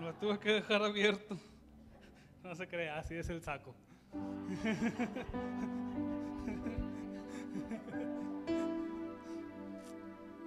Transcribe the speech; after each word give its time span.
Lo 0.00 0.12
tuve 0.14 0.38
que 0.38 0.52
dejar 0.52 0.82
abierto. 0.82 1.36
No 2.44 2.54
se 2.54 2.68
crea, 2.68 2.98
así 2.98 3.14
es 3.14 3.28
el 3.30 3.40
saco. 3.42 3.74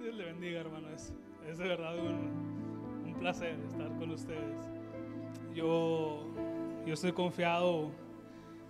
Dios 0.00 0.14
le 0.14 0.24
bendiga, 0.24 0.60
hermanos. 0.60 1.12
Es 1.48 1.58
de 1.58 1.68
verdad 1.68 1.98
un, 1.98 3.04
un 3.06 3.14
placer 3.18 3.58
estar 3.68 3.88
con 3.98 4.10
ustedes. 4.12 4.70
Yo, 5.54 6.26
yo 6.86 6.94
estoy 6.94 7.12
confiado 7.12 7.90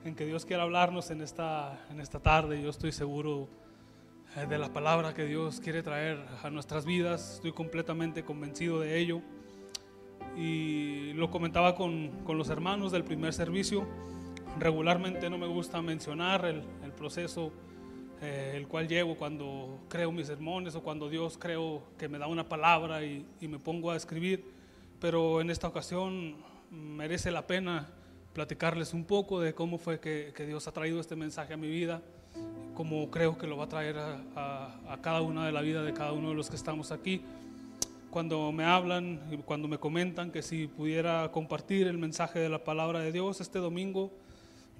en 0.05 0.15
que 0.15 0.25
Dios 0.25 0.47
quiera 0.47 0.63
hablarnos 0.63 1.11
en 1.11 1.21
esta, 1.21 1.79
en 1.91 2.01
esta 2.01 2.21
tarde. 2.21 2.63
Yo 2.63 2.71
estoy 2.71 2.93
seguro 2.93 3.49
eh, 4.35 4.47
de 4.47 4.59
la 4.59 4.73
palabra 4.73 5.13
que 5.13 5.27
Dios 5.27 5.61
quiere 5.61 5.83
traer 5.83 6.25
a 6.43 6.49
nuestras 6.49 6.87
vidas. 6.87 7.35
Estoy 7.35 7.53
completamente 7.53 8.25
convencido 8.25 8.81
de 8.81 8.99
ello. 8.99 9.21
Y 10.37 11.13
lo 11.15 11.31
comentaba 11.31 11.75
con, 11.75 12.11
con 12.25 12.39
los 12.39 12.49
hermanos 12.49 12.93
del 12.93 13.05
primer 13.05 13.33
servicio. 13.33 13.87
Regularmente 14.59 15.29
no 15.31 15.39
me 15.39 15.47
gusta 15.47 15.81
mencionar 15.83 16.45
el, 16.45 16.63
el 16.85 16.93
proceso 16.93 17.53
eh, 18.23 18.53
el 18.55 18.69
cual 18.69 18.87
llevo 18.87 19.17
cuando 19.17 19.81
creo 19.89 20.13
mis 20.13 20.27
sermones 20.27 20.75
o 20.75 20.83
cuando 20.83 21.09
Dios 21.09 21.39
creo 21.39 21.83
que 21.97 22.07
me 22.07 22.19
da 22.19 22.27
una 22.27 22.47
palabra 22.47 23.03
y, 23.03 23.25
y 23.41 23.49
me 23.49 23.59
pongo 23.59 23.91
a 23.91 23.97
escribir. 23.97 24.45
Pero 25.01 25.41
en 25.41 25.49
esta 25.49 25.69
ocasión 25.69 26.37
merece 26.71 27.31
la 27.31 27.47
pena 27.47 27.89
platicarles 28.35 28.93
un 28.93 29.05
poco 29.05 29.41
de 29.41 29.55
cómo 29.55 29.79
fue 29.79 30.01
que, 30.01 30.33
que, 30.37 30.45
Dios 30.47 30.69
ha 30.69 30.73
traído 30.73 31.01
este 31.01 31.17
mensaje 31.17 31.55
a 31.55 31.57
mi 31.57 31.69
vida, 31.69 32.03
cómo 32.75 33.11
creo 33.11 33.39
que 33.39 33.47
lo 33.47 33.57
va 33.57 33.65
a 33.65 33.69
traer 33.69 33.97
a, 33.97 34.21
a, 34.37 34.93
a, 34.93 35.01
cada 35.01 35.23
una 35.23 35.47
de 35.47 35.53
la 35.53 35.63
vida 35.63 35.83
de 35.83 35.95
cada 35.95 36.13
uno 36.13 36.29
de 36.29 36.35
los 36.35 36.51
que 36.51 36.57
estamos 36.57 36.93
aquí. 36.93 37.23
Cuando 38.11 38.51
me 38.51 38.65
hablan 38.65 39.21
y 39.31 39.37
cuando 39.37 39.69
me 39.69 39.79
comentan 39.79 40.33
que 40.33 40.43
si 40.43 40.67
pudiera 40.67 41.31
compartir 41.31 41.87
el 41.87 41.97
mensaje 41.97 42.41
de 42.41 42.49
la 42.49 42.65
palabra 42.65 42.99
de 42.99 43.13
Dios 43.13 43.41
este 43.41 43.61
domingo, 43.61 44.11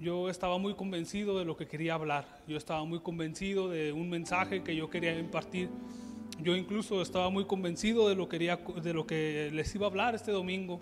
yo 0.01 0.29
estaba 0.29 0.57
muy 0.57 0.73
convencido 0.73 1.39
de 1.39 1.45
lo 1.45 1.55
que 1.55 1.65
quería 1.65 1.93
hablar, 1.93 2.25
yo 2.45 2.57
estaba 2.57 2.83
muy 2.83 2.99
convencido 2.99 3.69
de 3.69 3.93
un 3.93 4.09
mensaje 4.09 4.63
que 4.63 4.75
yo 4.75 4.89
quería 4.89 5.17
impartir. 5.17 5.69
Yo 6.41 6.57
incluso 6.57 7.01
estaba 7.01 7.29
muy 7.29 7.45
convencido 7.45 8.09
de 8.09 8.15
lo, 8.15 8.27
quería, 8.27 8.57
de 8.57 8.93
lo 8.93 9.07
que 9.07 9.49
les 9.53 9.73
iba 9.75 9.85
a 9.85 9.89
hablar 9.89 10.13
este 10.13 10.31
domingo. 10.31 10.81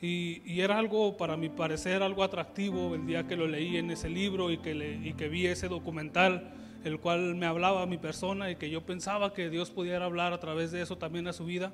Y, 0.00 0.42
y, 0.44 0.62
era 0.62 0.78
algo, 0.78 1.16
para 1.16 1.36
mi 1.36 1.48
parecer, 1.48 2.02
algo 2.02 2.24
atractivo 2.24 2.94
el 2.96 3.06
día 3.06 3.26
que 3.28 3.36
lo 3.36 3.46
leí 3.46 3.76
en 3.76 3.90
ese 3.90 4.10
libro 4.10 4.50
y 4.50 4.58
que, 4.58 4.74
le, 4.74 4.96
y 4.96 5.12
que 5.12 5.28
vi 5.28 5.46
ese 5.46 5.68
documental, 5.68 6.52
el 6.84 7.00
cual 7.00 7.34
me 7.34 7.46
hablaba 7.46 7.82
a 7.82 7.86
mi 7.86 7.96
persona 7.96 8.50
y 8.50 8.56
que 8.56 8.68
yo 8.68 8.82
pensaba 8.82 9.32
que 9.32 9.48
Dios 9.48 9.70
pudiera 9.70 10.04
hablar 10.04 10.34
a 10.34 10.38
través 10.38 10.70
de 10.70 10.82
eso 10.82 10.98
también 10.98 11.26
a 11.26 11.32
su 11.32 11.46
vida. 11.46 11.72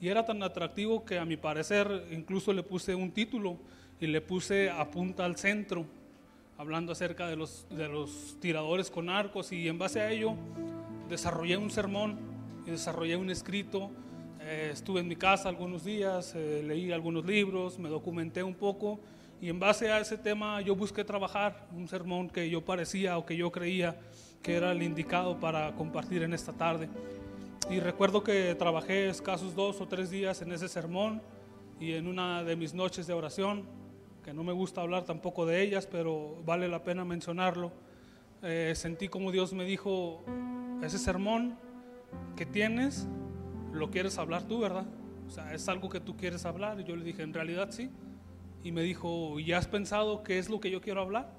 Y 0.00 0.08
era 0.08 0.26
tan 0.26 0.42
atractivo 0.42 1.04
que 1.04 1.18
a 1.18 1.24
mi 1.24 1.38
parecer 1.38 2.06
incluso 2.12 2.52
le 2.52 2.62
puse 2.62 2.94
un 2.94 3.10
título 3.10 3.56
y 4.00 4.06
le 4.06 4.20
puse 4.20 4.68
Apunta 4.68 5.24
al 5.24 5.36
centro, 5.36 5.86
hablando 6.58 6.92
acerca 6.92 7.26
de 7.26 7.36
los, 7.36 7.66
de 7.70 7.88
los 7.88 8.36
tiradores 8.38 8.90
con 8.90 9.08
arcos. 9.08 9.50
Y 9.50 9.66
en 9.66 9.78
base 9.78 10.02
a 10.02 10.10
ello 10.10 10.34
desarrollé 11.08 11.56
un 11.56 11.70
sermón 11.70 12.18
y 12.66 12.70
desarrollé 12.70 13.16
un 13.16 13.30
escrito. 13.30 13.90
Eh, 14.42 14.70
estuve 14.74 15.00
en 15.00 15.08
mi 15.08 15.16
casa 15.16 15.48
algunos 15.48 15.84
días, 15.84 16.34
eh, 16.36 16.62
leí 16.62 16.92
algunos 16.92 17.24
libros, 17.24 17.78
me 17.78 17.88
documenté 17.88 18.42
un 18.42 18.54
poco. 18.54 19.00
Y 19.40 19.48
en 19.48 19.58
base 19.58 19.90
a 19.90 20.00
ese 20.00 20.18
tema 20.18 20.60
yo 20.60 20.76
busqué 20.76 21.02
trabajar 21.02 21.66
un 21.74 21.88
sermón 21.88 22.28
que 22.28 22.50
yo 22.50 22.62
parecía 22.62 23.16
o 23.16 23.24
que 23.24 23.38
yo 23.38 23.50
creía 23.50 23.96
que 24.44 24.54
era 24.54 24.72
el 24.72 24.82
indicado 24.82 25.40
para 25.40 25.74
compartir 25.74 26.22
en 26.22 26.34
esta 26.34 26.52
tarde. 26.52 26.88
Y 27.70 27.80
recuerdo 27.80 28.22
que 28.22 28.54
trabajé 28.54 29.08
escasos 29.08 29.54
dos 29.54 29.80
o 29.80 29.88
tres 29.88 30.10
días 30.10 30.42
en 30.42 30.52
ese 30.52 30.68
sermón 30.68 31.22
y 31.80 31.94
en 31.94 32.06
una 32.06 32.44
de 32.44 32.54
mis 32.54 32.74
noches 32.74 33.06
de 33.06 33.14
oración, 33.14 33.64
que 34.22 34.34
no 34.34 34.44
me 34.44 34.52
gusta 34.52 34.82
hablar 34.82 35.04
tampoco 35.04 35.46
de 35.46 35.62
ellas, 35.62 35.88
pero 35.90 36.36
vale 36.44 36.68
la 36.68 36.84
pena 36.84 37.06
mencionarlo, 37.06 37.72
eh, 38.42 38.74
sentí 38.76 39.08
como 39.08 39.32
Dios 39.32 39.54
me 39.54 39.64
dijo, 39.64 40.22
ese 40.82 40.98
sermón 40.98 41.56
que 42.36 42.44
tienes, 42.44 43.08
lo 43.72 43.90
quieres 43.90 44.18
hablar 44.18 44.42
tú, 44.42 44.60
¿verdad? 44.60 44.84
O 45.26 45.30
sea, 45.30 45.54
es 45.54 45.66
algo 45.70 45.88
que 45.88 46.00
tú 46.00 46.18
quieres 46.18 46.44
hablar. 46.44 46.78
Y 46.78 46.84
yo 46.84 46.96
le 46.96 47.04
dije, 47.04 47.22
en 47.22 47.32
realidad 47.32 47.70
sí. 47.70 47.88
Y 48.62 48.72
me 48.72 48.82
dijo, 48.82 49.40
¿ya 49.40 49.56
has 49.56 49.66
pensado 49.66 50.22
qué 50.22 50.38
es 50.38 50.50
lo 50.50 50.60
que 50.60 50.70
yo 50.70 50.82
quiero 50.82 51.00
hablar? 51.00 51.32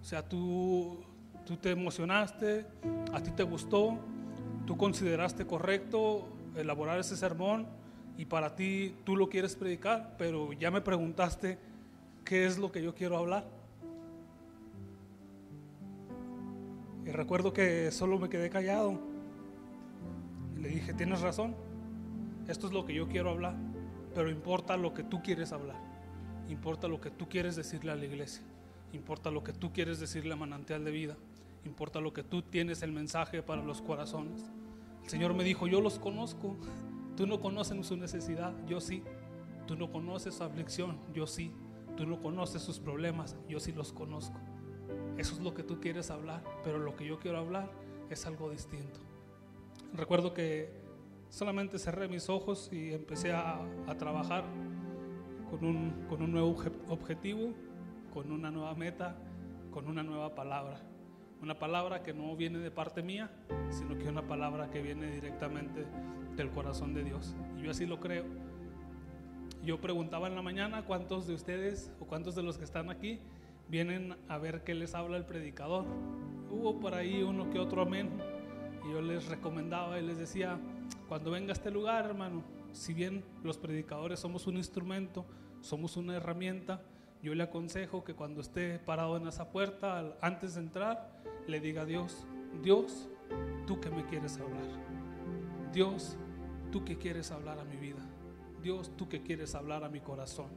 O 0.00 0.04
sea, 0.04 0.26
tú, 0.26 1.04
tú 1.46 1.56
te 1.56 1.70
emocionaste, 1.70 2.66
a 3.12 3.22
ti 3.22 3.30
te 3.30 3.44
gustó, 3.44 3.96
tú 4.66 4.76
consideraste 4.76 5.46
correcto 5.46 6.28
elaborar 6.56 6.98
ese 6.98 7.16
sermón 7.16 7.66
y 8.18 8.24
para 8.24 8.56
ti 8.56 8.96
tú 9.04 9.16
lo 9.16 9.28
quieres 9.28 9.54
predicar, 9.54 10.16
pero 10.18 10.52
ya 10.52 10.70
me 10.70 10.80
preguntaste 10.80 11.58
qué 12.24 12.46
es 12.46 12.58
lo 12.58 12.72
que 12.72 12.82
yo 12.82 12.94
quiero 12.94 13.16
hablar. 13.16 13.46
Y 17.04 17.10
recuerdo 17.10 17.52
que 17.52 17.92
solo 17.92 18.18
me 18.18 18.28
quedé 18.28 18.50
callado. 18.50 18.98
Le 20.56 20.68
dije, 20.68 20.92
tienes 20.94 21.20
razón, 21.20 21.54
esto 22.48 22.66
es 22.66 22.72
lo 22.72 22.84
que 22.84 22.94
yo 22.94 23.06
quiero 23.06 23.30
hablar, 23.30 23.54
pero 24.14 24.30
importa 24.30 24.76
lo 24.76 24.92
que 24.92 25.04
tú 25.04 25.22
quieres 25.22 25.52
hablar, 25.52 25.76
importa 26.48 26.88
lo 26.88 27.00
que 27.00 27.10
tú 27.10 27.28
quieres 27.28 27.54
decirle 27.54 27.92
a 27.92 27.96
la 27.96 28.04
iglesia, 28.04 28.42
importa 28.92 29.30
lo 29.30 29.44
que 29.44 29.52
tú 29.52 29.72
quieres 29.72 30.00
decirle 30.00 30.32
a 30.32 30.36
Manantial 30.36 30.84
de 30.84 30.90
Vida, 30.90 31.16
importa 31.66 32.00
lo 32.00 32.12
que 32.12 32.22
tú 32.22 32.42
tienes 32.42 32.82
el 32.82 32.92
mensaje 32.92 33.42
para 33.42 33.62
los 33.62 33.82
corazones. 33.82 34.50
El 35.04 35.10
Señor 35.10 35.34
me 35.34 35.44
dijo, 35.44 35.66
yo 35.66 35.80
los 35.80 35.98
conozco, 35.98 36.56
tú 37.16 37.26
no 37.26 37.40
conoces 37.40 37.86
su 37.86 37.96
necesidad, 37.96 38.54
yo 38.66 38.80
sí, 38.80 39.02
tú 39.66 39.76
no 39.76 39.90
conoces 39.90 40.34
su 40.34 40.44
aflicción, 40.44 40.98
yo 41.14 41.26
sí, 41.26 41.52
tú 41.96 42.06
no 42.06 42.20
conoces 42.20 42.62
sus 42.62 42.78
problemas, 42.78 43.36
yo 43.48 43.60
sí 43.60 43.72
los 43.72 43.92
conozco. 43.92 44.38
Eso 45.16 45.34
es 45.34 45.40
lo 45.40 45.54
que 45.54 45.62
tú 45.62 45.80
quieres 45.80 46.10
hablar, 46.10 46.42
pero 46.62 46.78
lo 46.78 46.94
que 46.96 47.06
yo 47.06 47.18
quiero 47.18 47.38
hablar 47.38 47.70
es 48.10 48.26
algo 48.26 48.50
distinto. 48.50 49.00
Recuerdo 49.94 50.34
que 50.34 50.70
solamente 51.30 51.78
cerré 51.78 52.08
mis 52.08 52.28
ojos 52.28 52.68
y 52.72 52.92
empecé 52.92 53.32
a, 53.32 53.60
trabajar 53.98 54.44
con 55.50 55.64
un, 55.64 56.06
con 56.08 56.22
un 56.22 56.32
nuevo 56.32 56.56
objetivo, 56.88 57.54
con 58.12 58.30
una 58.30 58.50
nueva 58.50 58.74
meta, 58.74 59.16
con 59.70 59.88
una 59.88 60.02
nueva 60.02 60.34
palabra. 60.34 60.80
Una 61.46 61.60
palabra 61.60 62.02
que 62.02 62.12
no 62.12 62.34
viene 62.34 62.58
de 62.58 62.72
parte 62.72 63.04
mía, 63.04 63.30
sino 63.70 63.96
que 63.96 64.08
una 64.08 64.26
palabra 64.26 64.68
que 64.68 64.82
viene 64.82 65.12
directamente 65.12 65.86
del 66.34 66.50
corazón 66.50 66.92
de 66.92 67.04
Dios. 67.04 67.36
Y 67.56 67.62
yo 67.62 67.70
así 67.70 67.86
lo 67.86 68.00
creo. 68.00 68.24
Yo 69.62 69.80
preguntaba 69.80 70.26
en 70.26 70.34
la 70.34 70.42
mañana 70.42 70.84
cuántos 70.84 71.28
de 71.28 71.34
ustedes 71.34 71.92
o 72.00 72.06
cuántos 72.06 72.34
de 72.34 72.42
los 72.42 72.58
que 72.58 72.64
están 72.64 72.90
aquí 72.90 73.20
vienen 73.68 74.16
a 74.26 74.38
ver 74.38 74.64
qué 74.64 74.74
les 74.74 74.96
habla 74.96 75.18
el 75.18 75.24
predicador. 75.24 75.84
Hubo 76.50 76.80
por 76.80 76.94
ahí 76.94 77.22
uno 77.22 77.48
que 77.48 77.60
otro 77.60 77.82
amén. 77.82 78.10
Y 78.84 78.90
yo 78.90 79.00
les 79.00 79.28
recomendaba 79.28 80.00
y 80.00 80.02
les 80.04 80.18
decía, 80.18 80.58
cuando 81.06 81.30
venga 81.30 81.50
a 81.50 81.52
este 81.52 81.70
lugar, 81.70 82.06
hermano, 82.06 82.42
si 82.72 82.92
bien 82.92 83.22
los 83.44 83.56
predicadores 83.56 84.18
somos 84.18 84.48
un 84.48 84.56
instrumento, 84.56 85.24
somos 85.60 85.96
una 85.96 86.16
herramienta, 86.16 86.82
yo 87.22 87.34
le 87.34 87.42
aconsejo 87.42 88.04
que 88.04 88.14
cuando 88.14 88.40
esté 88.40 88.78
parado 88.78 89.16
en 89.16 89.26
esa 89.26 89.50
puerta, 89.50 90.16
antes 90.20 90.54
de 90.54 90.60
entrar, 90.60 91.10
le 91.46 91.60
diga 91.60 91.82
a 91.82 91.84
Dios, 91.84 92.26
Dios, 92.62 93.08
tú 93.66 93.80
que 93.80 93.90
me 93.90 94.04
quieres 94.06 94.38
hablar. 94.38 94.66
Dios, 95.72 96.16
tú 96.70 96.84
que 96.84 96.96
quieres 96.96 97.30
hablar 97.30 97.58
a 97.58 97.64
mi 97.64 97.76
vida. 97.76 98.06
Dios, 98.62 98.90
tú 98.96 99.08
que 99.08 99.22
quieres 99.22 99.54
hablar 99.54 99.84
a 99.84 99.88
mi 99.88 100.00
corazón. 100.00 100.48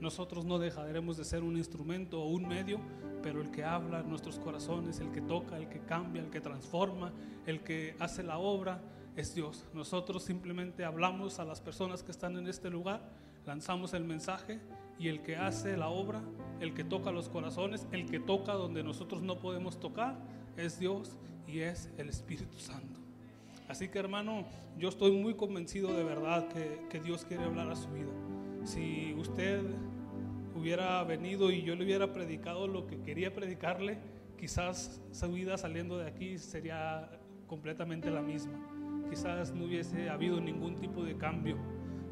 Nosotros 0.00 0.44
no 0.44 0.58
dejaremos 0.58 1.16
de 1.16 1.24
ser 1.24 1.42
un 1.42 1.56
instrumento 1.56 2.22
o 2.22 2.28
un 2.28 2.46
medio, 2.46 2.78
pero 3.22 3.40
el 3.40 3.50
que 3.50 3.64
habla 3.64 4.00
en 4.00 4.08
nuestros 4.08 4.38
corazones, 4.38 5.00
el 5.00 5.10
que 5.12 5.20
toca, 5.20 5.56
el 5.56 5.68
que 5.68 5.80
cambia, 5.80 6.22
el 6.22 6.30
que 6.30 6.40
transforma, 6.40 7.12
el 7.46 7.62
que 7.62 7.96
hace 7.98 8.22
la 8.22 8.38
obra, 8.38 8.82
es 9.16 9.34
Dios. 9.34 9.64
Nosotros 9.72 10.24
simplemente 10.24 10.84
hablamos 10.84 11.38
a 11.38 11.44
las 11.44 11.60
personas 11.60 12.02
que 12.02 12.10
están 12.10 12.36
en 12.36 12.48
este 12.48 12.70
lugar, 12.70 13.08
lanzamos 13.46 13.94
el 13.94 14.04
mensaje 14.04 14.60
y 14.98 15.08
el 15.08 15.22
que 15.22 15.36
hace 15.36 15.76
la 15.76 15.88
obra, 15.88 16.22
el 16.60 16.74
que 16.74 16.84
toca 16.84 17.10
los 17.10 17.28
corazones, 17.28 17.86
el 17.92 18.06
que 18.06 18.20
toca 18.20 18.52
donde 18.52 18.82
nosotros 18.82 19.22
no 19.22 19.38
podemos 19.38 19.80
tocar, 19.80 20.16
es 20.56 20.78
Dios 20.78 21.16
y 21.46 21.60
es 21.60 21.90
el 21.98 22.08
Espíritu 22.08 22.58
Santo. 22.58 23.00
Así 23.68 23.88
que 23.88 23.98
hermano, 23.98 24.44
yo 24.78 24.88
estoy 24.88 25.12
muy 25.12 25.34
convencido 25.34 25.92
de 25.94 26.04
verdad 26.04 26.48
que, 26.48 26.82
que 26.90 27.00
Dios 27.00 27.24
quiere 27.24 27.44
hablar 27.44 27.70
a 27.70 27.76
su 27.76 27.88
vida. 27.90 28.12
Si 28.64 29.14
usted 29.14 29.62
hubiera 30.54 31.02
venido 31.04 31.50
y 31.50 31.62
yo 31.62 31.74
le 31.74 31.84
hubiera 31.84 32.12
predicado 32.12 32.68
lo 32.68 32.86
que 32.86 33.00
quería 33.00 33.32
predicarle, 33.34 33.98
quizás 34.38 35.02
su 35.10 35.32
vida 35.32 35.58
saliendo 35.58 35.98
de 35.98 36.08
aquí 36.08 36.38
sería 36.38 37.10
completamente 37.46 38.10
la 38.10 38.22
misma. 38.22 38.54
Quizás 39.10 39.52
no 39.52 39.64
hubiese 39.64 40.08
habido 40.08 40.40
ningún 40.40 40.76
tipo 40.76 41.04
de 41.04 41.16
cambio. 41.16 41.56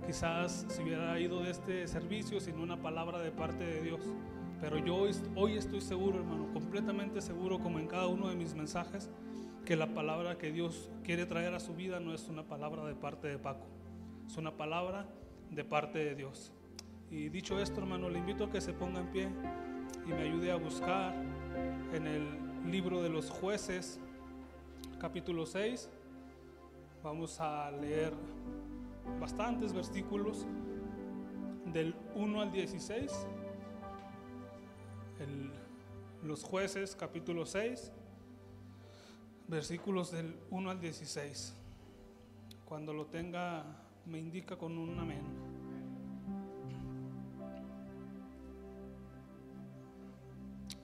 Quizás 0.07 0.67
se 0.69 0.83
hubiera 0.83 1.19
ido 1.21 1.43
de 1.43 1.51
este 1.51 1.87
servicio 1.87 2.41
sin 2.41 2.59
una 2.59 2.81
palabra 2.81 3.19
de 3.21 3.31
parte 3.31 3.65
de 3.65 3.83
Dios. 3.83 4.01
Pero 4.61 4.79
yo 4.79 4.97
hoy, 4.97 5.13
hoy 5.37 5.57
estoy 5.57 5.81
seguro, 5.81 6.19
hermano, 6.19 6.53
completamente 6.53 7.21
seguro, 7.21 7.61
como 7.61 7.79
en 7.79 7.87
cada 7.87 8.09
uno 8.09 8.29
de 8.29 8.35
mis 8.35 8.55
mensajes, 8.55 9.11
que 9.65 9.77
la 9.77 9.95
palabra 9.95 10.39
que 10.39 10.53
Dios 10.53 10.91
quiere 11.05 11.27
traer 11.27 11.55
a 11.55 11.61
su 11.61 11.75
vida 11.75 12.01
no 12.01 12.15
es 12.15 12.29
una 12.29 12.43
palabra 12.45 12.85
de 12.85 12.95
parte 12.95 13.29
de 13.29 13.39
Paco, 13.39 13.67
es 14.27 14.37
una 14.37 14.57
palabra 14.57 15.07
de 15.51 15.65
parte 15.65 15.99
de 15.99 16.15
Dios. 16.15 16.53
Y 17.11 17.29
dicho 17.29 17.61
esto, 17.61 17.81
hermano, 17.81 18.09
le 18.09 18.19
invito 18.19 18.45
a 18.45 18.51
que 18.51 18.61
se 18.61 18.73
ponga 18.73 19.01
en 19.01 19.07
pie 19.09 19.29
y 20.07 20.09
me 20.09 20.23
ayude 20.23 20.51
a 20.51 20.57
buscar 20.57 21.15
en 21.93 22.07
el 22.07 22.71
libro 22.71 23.03
de 23.03 23.09
los 23.09 23.31
jueces, 23.31 24.01
capítulo 24.99 25.47
6. 25.47 25.89
Vamos 27.03 27.41
a 27.41 27.71
leer 27.71 28.15
bastantes 29.21 29.73
versículos 29.73 30.47
del 31.73 31.95
1 32.15 32.41
al 32.41 32.53
16. 32.53 33.11
los 36.23 36.45
jueces, 36.45 36.95
capítulo 36.95 37.47
6, 37.47 37.93
versículos 39.49 40.13
del 40.13 40.37
1 40.51 40.71
al 40.71 40.81
16. 40.81 41.55
Cuando 42.65 42.93
lo 42.93 43.07
tenga, 43.07 43.65
me 44.07 44.19
indica 44.19 44.57
con 44.57 44.79
un 44.79 44.99
amén. 44.99 45.23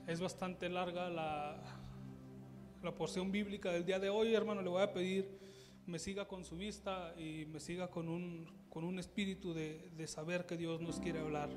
Es 0.07 0.19
bastante 0.19 0.69
larga 0.69 1.09
la, 1.09 1.57
la 2.81 2.95
porción 2.95 3.31
bíblica 3.31 3.71
del 3.71 3.85
día 3.85 3.99
de 3.99 4.09
hoy, 4.09 4.33
hermano. 4.33 4.61
Le 4.61 4.69
voy 4.69 4.81
a 4.81 4.91
pedir 4.91 5.48
me 5.89 5.97
siga 5.97 6.27
con 6.27 6.45
su 6.45 6.55
vista 6.55 7.15
y 7.17 7.45
me 7.47 7.59
siga 7.59 7.87
con 7.87 8.09
un, 8.09 8.47
con 8.69 8.83
un 8.83 8.99
espíritu 8.99 9.53
de, 9.53 9.89
de 9.97 10.07
saber 10.07 10.45
que 10.45 10.55
Dios 10.55 10.81
nos 10.81 10.99
quiere 10.99 11.19
hablar 11.19 11.49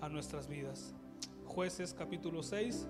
a 0.00 0.08
nuestras 0.08 0.48
vidas. 0.48 0.94
Jueces 1.44 1.94
capítulo 1.94 2.42
6, 2.42 2.88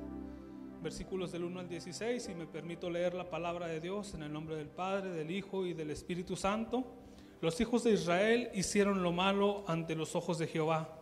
versículos 0.83 1.31
del 1.31 1.45
1 1.45 1.61
al 1.61 1.69
16, 1.69 2.31
y 2.31 2.35
me 2.35 2.47
permito 2.47 2.89
leer 2.89 3.13
la 3.13 3.29
palabra 3.29 3.67
de 3.67 3.81
Dios 3.81 4.15
en 4.15 4.23
el 4.23 4.33
nombre 4.33 4.57
del 4.57 4.69
Padre, 4.69 5.11
del 5.11 5.31
Hijo 5.31 5.67
y 5.67 5.75
del 5.75 5.91
Espíritu 5.91 6.37
Santo. 6.37 6.85
Los 7.43 7.61
hijos 7.61 7.85
de 7.85 7.93
Israel 7.93 8.51
hicieron 8.55 9.03
lo 9.03 9.13
malo 9.13 9.65
ante 9.69 9.95
los 9.95 10.17
ojos 10.17 10.39
de 10.39 10.47
Jehová, 10.47 10.97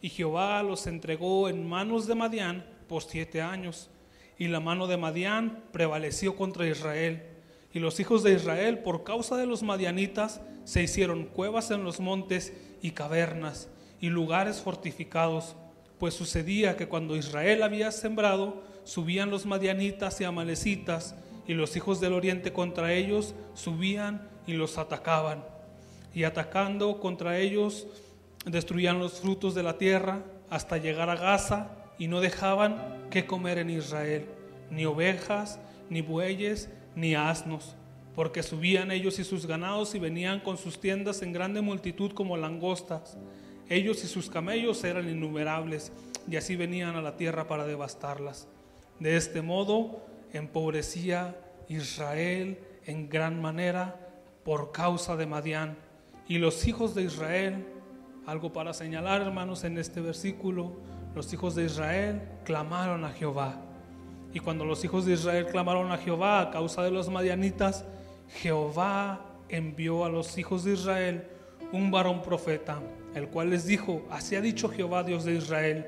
y 0.00 0.10
Jehová 0.10 0.62
los 0.62 0.86
entregó 0.86 1.48
en 1.48 1.68
manos 1.68 2.06
de 2.06 2.14
Madián 2.14 2.64
por 2.88 3.02
siete 3.02 3.42
años, 3.42 3.90
y 4.38 4.46
la 4.46 4.60
mano 4.60 4.86
de 4.86 4.96
Madián 4.96 5.64
prevaleció 5.72 6.36
contra 6.36 6.68
Israel. 6.68 7.33
Y 7.74 7.80
los 7.80 7.98
hijos 7.98 8.22
de 8.22 8.32
Israel, 8.32 8.78
por 8.78 9.02
causa 9.02 9.36
de 9.36 9.46
los 9.46 9.64
madianitas, 9.64 10.40
se 10.64 10.82
hicieron 10.82 11.24
cuevas 11.24 11.72
en 11.72 11.82
los 11.82 11.98
montes 11.98 12.54
y 12.80 12.92
cavernas 12.92 13.68
y 14.00 14.10
lugares 14.10 14.60
fortificados, 14.60 15.56
pues 15.98 16.14
sucedía 16.14 16.76
que 16.76 16.86
cuando 16.86 17.16
Israel 17.16 17.64
había 17.64 17.90
sembrado, 17.90 18.62
subían 18.84 19.30
los 19.30 19.44
madianitas 19.44 20.20
y 20.20 20.24
amalecitas, 20.24 21.16
y 21.48 21.54
los 21.54 21.76
hijos 21.76 22.00
del 22.00 22.12
oriente 22.12 22.52
contra 22.52 22.92
ellos 22.92 23.34
subían 23.54 24.28
y 24.46 24.52
los 24.52 24.78
atacaban. 24.78 25.44
Y 26.14 26.24
atacando 26.24 27.00
contra 27.00 27.38
ellos, 27.38 27.88
destruían 28.46 29.00
los 29.00 29.20
frutos 29.20 29.54
de 29.54 29.64
la 29.64 29.78
tierra 29.78 30.22
hasta 30.48 30.78
llegar 30.78 31.10
a 31.10 31.16
Gaza 31.16 31.70
y 31.98 32.06
no 32.06 32.20
dejaban 32.20 33.08
que 33.10 33.26
comer 33.26 33.58
en 33.58 33.70
Israel, 33.70 34.26
ni 34.70 34.84
ovejas, 34.84 35.58
ni 35.90 36.02
bueyes, 36.02 36.70
ni 36.94 37.14
asnos, 37.14 37.76
porque 38.14 38.42
subían 38.42 38.90
ellos 38.90 39.18
y 39.18 39.24
sus 39.24 39.46
ganados 39.46 39.94
y 39.94 39.98
venían 39.98 40.40
con 40.40 40.56
sus 40.56 40.80
tiendas 40.80 41.22
en 41.22 41.32
grande 41.32 41.60
multitud 41.60 42.12
como 42.12 42.36
langostas. 42.36 43.18
Ellos 43.68 44.04
y 44.04 44.06
sus 44.06 44.30
camellos 44.30 44.84
eran 44.84 45.08
innumerables, 45.08 45.92
y 46.28 46.36
así 46.36 46.56
venían 46.56 46.96
a 46.96 47.02
la 47.02 47.16
tierra 47.16 47.46
para 47.46 47.66
devastarlas. 47.66 48.48
De 49.00 49.16
este 49.16 49.42
modo 49.42 50.06
empobrecía 50.32 51.36
Israel 51.68 52.58
en 52.86 53.08
gran 53.08 53.40
manera 53.40 54.00
por 54.44 54.72
causa 54.72 55.16
de 55.16 55.26
Madián. 55.26 55.76
Y 56.28 56.38
los 56.38 56.66
hijos 56.66 56.94
de 56.94 57.02
Israel, 57.02 57.66
algo 58.26 58.52
para 58.52 58.72
señalar 58.72 59.22
hermanos 59.22 59.64
en 59.64 59.78
este 59.78 60.00
versículo, 60.00 60.72
los 61.14 61.32
hijos 61.32 61.54
de 61.54 61.64
Israel 61.64 62.22
clamaron 62.44 63.04
a 63.04 63.10
Jehová. 63.10 63.60
Y 64.34 64.40
cuando 64.40 64.64
los 64.64 64.84
hijos 64.84 65.06
de 65.06 65.14
Israel 65.14 65.46
clamaron 65.46 65.92
a 65.92 65.96
Jehová 65.96 66.40
a 66.40 66.50
causa 66.50 66.82
de 66.82 66.90
los 66.90 67.08
madianitas, 67.08 67.84
Jehová 68.40 69.24
envió 69.48 70.04
a 70.04 70.08
los 70.08 70.36
hijos 70.36 70.64
de 70.64 70.72
Israel 70.72 71.28
un 71.72 71.90
varón 71.92 72.20
profeta, 72.20 72.82
el 73.14 73.28
cual 73.28 73.50
les 73.50 73.64
dijo, 73.64 74.02
así 74.10 74.34
ha 74.34 74.40
dicho 74.40 74.68
Jehová 74.68 75.04
Dios 75.04 75.24
de 75.24 75.34
Israel, 75.34 75.86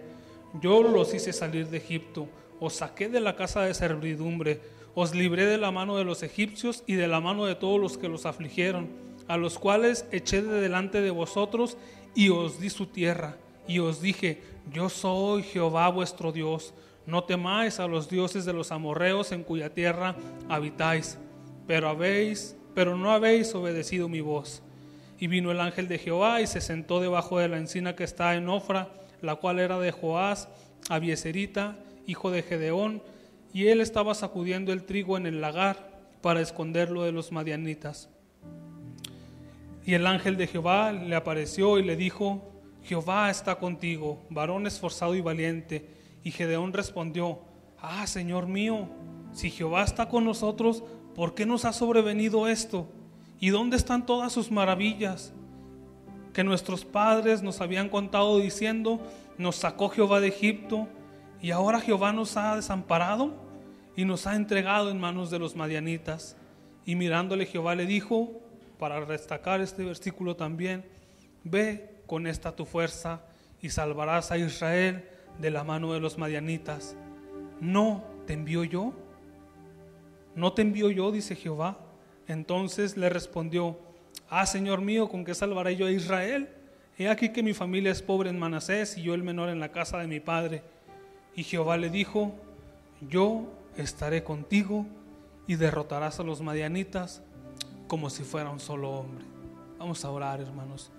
yo 0.60 0.82
los 0.82 1.12
hice 1.12 1.32
salir 1.32 1.68
de 1.68 1.78
Egipto, 1.78 2.28
os 2.60 2.74
saqué 2.74 3.08
de 3.08 3.20
la 3.20 3.34
casa 3.34 3.62
de 3.62 3.74
servidumbre, 3.74 4.60
os 4.94 5.14
libré 5.14 5.44
de 5.44 5.58
la 5.58 5.72
mano 5.72 5.96
de 5.96 6.04
los 6.04 6.22
egipcios 6.22 6.84
y 6.86 6.94
de 6.94 7.08
la 7.08 7.20
mano 7.20 7.46
de 7.46 7.56
todos 7.56 7.80
los 7.80 7.98
que 7.98 8.08
los 8.08 8.26
afligieron, 8.26 8.88
a 9.26 9.36
los 9.36 9.58
cuales 9.58 10.06
eché 10.12 10.40
de 10.40 10.60
delante 10.60 11.00
de 11.00 11.10
vosotros 11.10 11.76
y 12.14 12.28
os 12.28 12.60
di 12.60 12.70
su 12.70 12.86
tierra 12.86 13.36
y 13.66 13.80
os 13.80 14.00
dije, 14.00 14.40
yo 14.72 14.88
soy 14.88 15.42
Jehová 15.42 15.88
vuestro 15.88 16.30
Dios, 16.32 16.72
no 17.06 17.24
temáis 17.24 17.78
a 17.80 17.86
los 17.86 18.08
dioses 18.08 18.44
de 18.44 18.52
los 18.52 18.72
amorreos 18.72 19.32
en 19.32 19.44
cuya 19.44 19.72
tierra 19.72 20.16
habitáis, 20.48 21.18
pero 21.66 21.88
habéis, 21.88 22.56
pero 22.74 22.96
no 22.96 23.12
habéis 23.12 23.54
obedecido 23.54 24.08
mi 24.08 24.20
voz. 24.20 24.62
Y 25.18 25.28
vino 25.28 25.50
el 25.50 25.60
ángel 25.60 25.88
de 25.88 25.98
Jehová 25.98 26.40
y 26.40 26.46
se 26.46 26.60
sentó 26.60 27.00
debajo 27.00 27.38
de 27.38 27.48
la 27.48 27.58
encina 27.58 27.96
que 27.96 28.04
está 28.04 28.34
en 28.34 28.48
Ofra, 28.48 28.88
la 29.22 29.36
cual 29.36 29.60
era 29.60 29.78
de 29.78 29.92
Joás, 29.92 30.48
Abieserita, 30.88 31.76
hijo 32.06 32.30
de 32.30 32.42
Gedeón, 32.42 33.02
y 33.52 33.68
él 33.68 33.80
estaba 33.80 34.14
sacudiendo 34.14 34.72
el 34.72 34.84
trigo 34.84 35.16
en 35.16 35.26
el 35.26 35.40
lagar 35.40 35.96
para 36.20 36.40
esconderlo 36.40 37.04
de 37.04 37.12
los 37.12 37.32
madianitas. 37.32 38.10
Y 39.86 39.94
el 39.94 40.06
ángel 40.06 40.36
de 40.36 40.48
Jehová 40.48 40.92
le 40.92 41.14
apareció 41.14 41.78
y 41.78 41.84
le 41.84 41.96
dijo, 41.96 42.42
Jehová 42.82 43.30
está 43.30 43.54
contigo, 43.56 44.24
varón 44.30 44.66
esforzado 44.66 45.14
y 45.14 45.20
valiente. 45.20 45.95
Y 46.26 46.32
Gedeón 46.32 46.72
respondió, 46.72 47.38
Ah, 47.80 48.04
Señor 48.08 48.48
mío, 48.48 48.88
si 49.32 49.48
Jehová 49.48 49.84
está 49.84 50.08
con 50.08 50.24
nosotros, 50.24 50.82
¿por 51.14 51.36
qué 51.36 51.46
nos 51.46 51.64
ha 51.64 51.72
sobrevenido 51.72 52.48
esto? 52.48 52.88
¿Y 53.38 53.50
dónde 53.50 53.76
están 53.76 54.06
todas 54.06 54.32
sus 54.32 54.50
maravillas? 54.50 55.32
Que 56.32 56.42
nuestros 56.42 56.84
padres 56.84 57.44
nos 57.44 57.60
habían 57.60 57.88
contado 57.88 58.40
diciendo, 58.40 59.00
nos 59.38 59.54
sacó 59.54 59.88
Jehová 59.88 60.18
de 60.18 60.26
Egipto, 60.26 60.88
y 61.40 61.52
ahora 61.52 61.78
Jehová 61.80 62.12
nos 62.12 62.36
ha 62.36 62.56
desamparado 62.56 63.32
y 63.94 64.04
nos 64.04 64.26
ha 64.26 64.34
entregado 64.34 64.90
en 64.90 64.98
manos 64.98 65.30
de 65.30 65.38
los 65.38 65.54
madianitas. 65.54 66.36
Y 66.84 66.96
mirándole 66.96 67.46
Jehová 67.46 67.76
le 67.76 67.86
dijo, 67.86 68.32
para 68.80 69.06
destacar 69.06 69.60
este 69.60 69.84
versículo 69.84 70.34
también, 70.34 70.86
ve 71.44 72.02
con 72.08 72.26
esta 72.26 72.50
tu 72.50 72.64
fuerza 72.64 73.20
y 73.62 73.68
salvarás 73.68 74.32
a 74.32 74.38
Israel 74.38 75.08
de 75.38 75.50
la 75.50 75.64
mano 75.64 75.92
de 75.92 76.00
los 76.00 76.18
madianitas. 76.18 76.96
¿No 77.60 78.04
te 78.26 78.32
envío 78.32 78.64
yo? 78.64 78.92
¿No 80.34 80.52
te 80.52 80.62
envío 80.62 80.90
yo? 80.90 81.12
dice 81.12 81.36
Jehová. 81.36 81.78
Entonces 82.28 82.96
le 82.96 83.08
respondió, 83.08 83.78
Ah, 84.28 84.46
Señor 84.46 84.80
mío, 84.80 85.08
¿con 85.08 85.24
qué 85.24 85.34
salvaré 85.34 85.76
yo 85.76 85.86
a 85.86 85.90
Israel? 85.90 86.48
He 86.98 87.08
aquí 87.08 87.28
que 87.28 87.42
mi 87.42 87.54
familia 87.54 87.92
es 87.92 88.02
pobre 88.02 88.30
en 88.30 88.38
Manasés 88.38 88.96
y 88.98 89.02
yo 89.02 89.14
el 89.14 89.22
menor 89.22 89.48
en 89.50 89.60
la 89.60 89.70
casa 89.70 89.98
de 89.98 90.06
mi 90.06 90.20
padre. 90.20 90.62
Y 91.34 91.44
Jehová 91.44 91.76
le 91.76 91.90
dijo, 91.90 92.34
Yo 93.08 93.44
estaré 93.76 94.24
contigo 94.24 94.86
y 95.46 95.56
derrotarás 95.56 96.18
a 96.18 96.24
los 96.24 96.40
madianitas 96.40 97.22
como 97.86 98.10
si 98.10 98.24
fuera 98.24 98.50
un 98.50 98.60
solo 98.60 98.90
hombre. 98.90 99.24
Vamos 99.78 100.04
a 100.04 100.10
orar, 100.10 100.40
hermanos. 100.40 100.90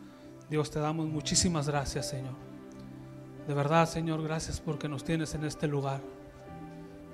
Dios, 0.50 0.72
te 0.72 0.80
damos 0.80 1.08
muchísimas 1.08 1.68
gracias, 1.68 2.10
Señor. 2.10 2.47
De 3.48 3.54
verdad, 3.54 3.88
Señor, 3.88 4.22
gracias 4.22 4.60
porque 4.60 4.90
nos 4.90 5.06
tienes 5.06 5.34
en 5.34 5.46
este 5.46 5.68
lugar. 5.68 6.02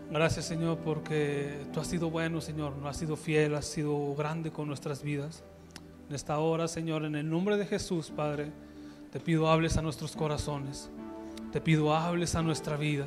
Gracias, 0.09 0.45
Señor, 0.45 0.79
porque 0.79 1.67
tú 1.71 1.79
has 1.79 1.85
sido 1.85 2.09
bueno, 2.09 2.41
Señor, 2.41 2.75
no 2.75 2.87
has 2.87 2.97
sido 2.97 3.15
fiel, 3.15 3.53
has 3.53 3.65
sido 3.65 4.15
grande 4.15 4.51
con 4.51 4.67
nuestras 4.67 5.03
vidas. 5.03 5.43
En 6.09 6.15
esta 6.15 6.39
hora, 6.39 6.67
Señor, 6.67 7.05
en 7.05 7.15
el 7.15 7.29
nombre 7.29 7.55
de 7.55 7.67
Jesús, 7.67 8.09
Padre, 8.09 8.51
te 9.11 9.19
pido 9.19 9.47
hables 9.47 9.77
a 9.77 9.83
nuestros 9.83 10.15
corazones. 10.15 10.89
Te 11.51 11.61
pido 11.61 11.95
hables 11.95 12.33
a 12.33 12.41
nuestra 12.41 12.77
vida. 12.77 13.05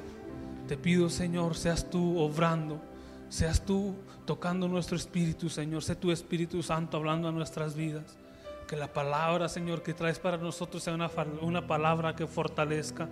Te 0.68 0.76
pido, 0.76 1.10
Señor, 1.10 1.56
seas 1.56 1.90
tú 1.90 2.20
obrando, 2.20 2.80
seas 3.28 3.60
tú 3.64 3.96
tocando 4.24 4.68
nuestro 4.68 4.96
espíritu, 4.96 5.48
Señor. 5.48 5.82
Sé 5.82 5.96
tu 5.96 6.12
Espíritu 6.12 6.62
Santo 6.62 6.96
hablando 6.96 7.26
a 7.26 7.32
nuestras 7.32 7.74
vidas. 7.74 8.16
Que 8.66 8.76
la 8.76 8.92
palabra, 8.92 9.48
Señor, 9.48 9.82
que 9.82 9.94
traes 9.94 10.18
para 10.18 10.36
nosotros 10.36 10.82
sea 10.82 10.94
una, 10.94 11.10
una 11.40 11.66
palabra 11.66 12.16
que 12.16 12.26
fortalezca, 12.26 13.08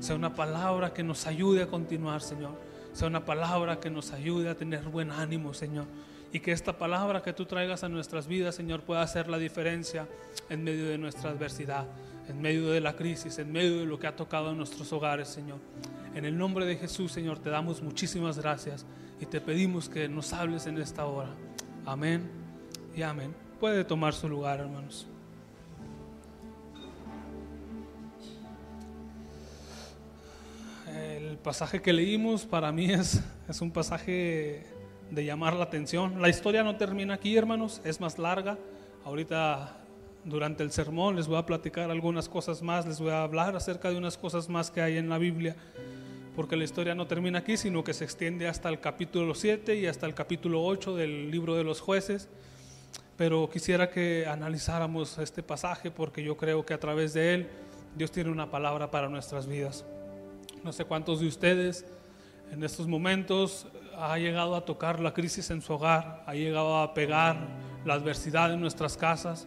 sea 0.00 0.16
una 0.16 0.34
palabra 0.34 0.92
que 0.92 1.02
nos 1.02 1.26
ayude 1.26 1.62
a 1.62 1.68
continuar, 1.68 2.22
Señor. 2.22 2.52
Sea 2.92 3.08
una 3.08 3.24
palabra 3.24 3.78
que 3.78 3.90
nos 3.90 4.12
ayude 4.12 4.48
a 4.48 4.56
tener 4.56 4.82
buen 4.84 5.10
ánimo, 5.10 5.52
Señor. 5.54 5.84
Y 6.32 6.40
que 6.40 6.52
esta 6.52 6.76
palabra 6.76 7.22
que 7.22 7.32
tú 7.32 7.44
traigas 7.44 7.84
a 7.84 7.88
nuestras 7.88 8.26
vidas, 8.26 8.54
Señor, 8.54 8.82
pueda 8.82 9.02
hacer 9.02 9.28
la 9.28 9.38
diferencia 9.38 10.08
en 10.48 10.64
medio 10.64 10.86
de 10.86 10.98
nuestra 10.98 11.30
adversidad, 11.30 11.86
en 12.28 12.40
medio 12.40 12.70
de 12.70 12.80
la 12.80 12.96
crisis, 12.96 13.38
en 13.38 13.52
medio 13.52 13.78
de 13.78 13.86
lo 13.86 13.98
que 13.98 14.06
ha 14.06 14.16
tocado 14.16 14.50
en 14.50 14.56
nuestros 14.56 14.92
hogares, 14.92 15.28
Señor. 15.28 15.58
En 16.14 16.24
el 16.24 16.36
nombre 16.36 16.64
de 16.64 16.76
Jesús, 16.76 17.12
Señor, 17.12 17.38
te 17.38 17.50
damos 17.50 17.82
muchísimas 17.82 18.38
gracias 18.38 18.86
y 19.20 19.26
te 19.26 19.40
pedimos 19.40 19.88
que 19.88 20.08
nos 20.08 20.32
hables 20.32 20.66
en 20.66 20.78
esta 20.78 21.04
hora. 21.04 21.30
Amén 21.84 22.28
y 22.96 23.02
amén. 23.02 23.45
Puede 23.60 23.84
tomar 23.84 24.14
su 24.14 24.28
lugar, 24.28 24.60
hermanos. 24.60 25.06
pasaje 31.46 31.80
que 31.80 31.92
leímos 31.92 32.44
para 32.44 32.72
mí 32.72 32.90
es, 32.90 33.22
es 33.48 33.60
un 33.60 33.70
pasaje 33.70 34.66
de 35.12 35.24
llamar 35.24 35.54
la 35.54 35.62
atención. 35.62 36.20
La 36.20 36.28
historia 36.28 36.64
no 36.64 36.74
termina 36.74 37.14
aquí, 37.14 37.36
hermanos, 37.36 37.80
es 37.84 38.00
más 38.00 38.18
larga. 38.18 38.58
Ahorita 39.04 39.76
durante 40.24 40.64
el 40.64 40.72
sermón 40.72 41.14
les 41.14 41.28
voy 41.28 41.36
a 41.36 41.46
platicar 41.46 41.88
algunas 41.88 42.28
cosas 42.28 42.62
más, 42.62 42.84
les 42.84 42.98
voy 42.98 43.10
a 43.10 43.22
hablar 43.22 43.54
acerca 43.54 43.90
de 43.90 43.96
unas 43.96 44.18
cosas 44.18 44.48
más 44.48 44.72
que 44.72 44.80
hay 44.80 44.96
en 44.96 45.08
la 45.08 45.18
Biblia, 45.18 45.54
porque 46.34 46.56
la 46.56 46.64
historia 46.64 46.96
no 46.96 47.06
termina 47.06 47.38
aquí, 47.38 47.56
sino 47.56 47.84
que 47.84 47.94
se 47.94 48.02
extiende 48.02 48.48
hasta 48.48 48.68
el 48.68 48.80
capítulo 48.80 49.36
7 49.36 49.76
y 49.76 49.86
hasta 49.86 50.06
el 50.06 50.14
capítulo 50.14 50.64
8 50.64 50.96
del 50.96 51.30
libro 51.30 51.54
de 51.54 51.62
los 51.62 51.80
jueces. 51.80 52.28
Pero 53.16 53.48
quisiera 53.48 53.88
que 53.88 54.26
analizáramos 54.26 55.18
este 55.18 55.42
pasaje 55.42 55.90
porque 55.90 56.22
yo 56.22 56.36
creo 56.36 56.66
que 56.66 56.74
a 56.74 56.80
través 56.80 57.14
de 57.14 57.34
él 57.34 57.48
Dios 57.96 58.10
tiene 58.12 58.30
una 58.30 58.50
palabra 58.50 58.90
para 58.90 59.08
nuestras 59.08 59.46
vidas. 59.46 59.84
No 60.62 60.72
sé 60.72 60.84
cuántos 60.84 61.20
de 61.20 61.26
ustedes 61.26 61.86
en 62.52 62.62
estos 62.62 62.86
momentos 62.86 63.66
ha 63.96 64.18
llegado 64.18 64.54
a 64.54 64.64
tocar 64.64 65.00
la 65.00 65.14
crisis 65.14 65.50
en 65.50 65.62
su 65.62 65.72
hogar, 65.72 66.22
ha 66.26 66.34
llegado 66.34 66.76
a 66.78 66.92
pegar 66.92 67.38
la 67.84 67.94
adversidad 67.94 68.52
en 68.52 68.60
nuestras 68.60 68.96
casas. 68.96 69.46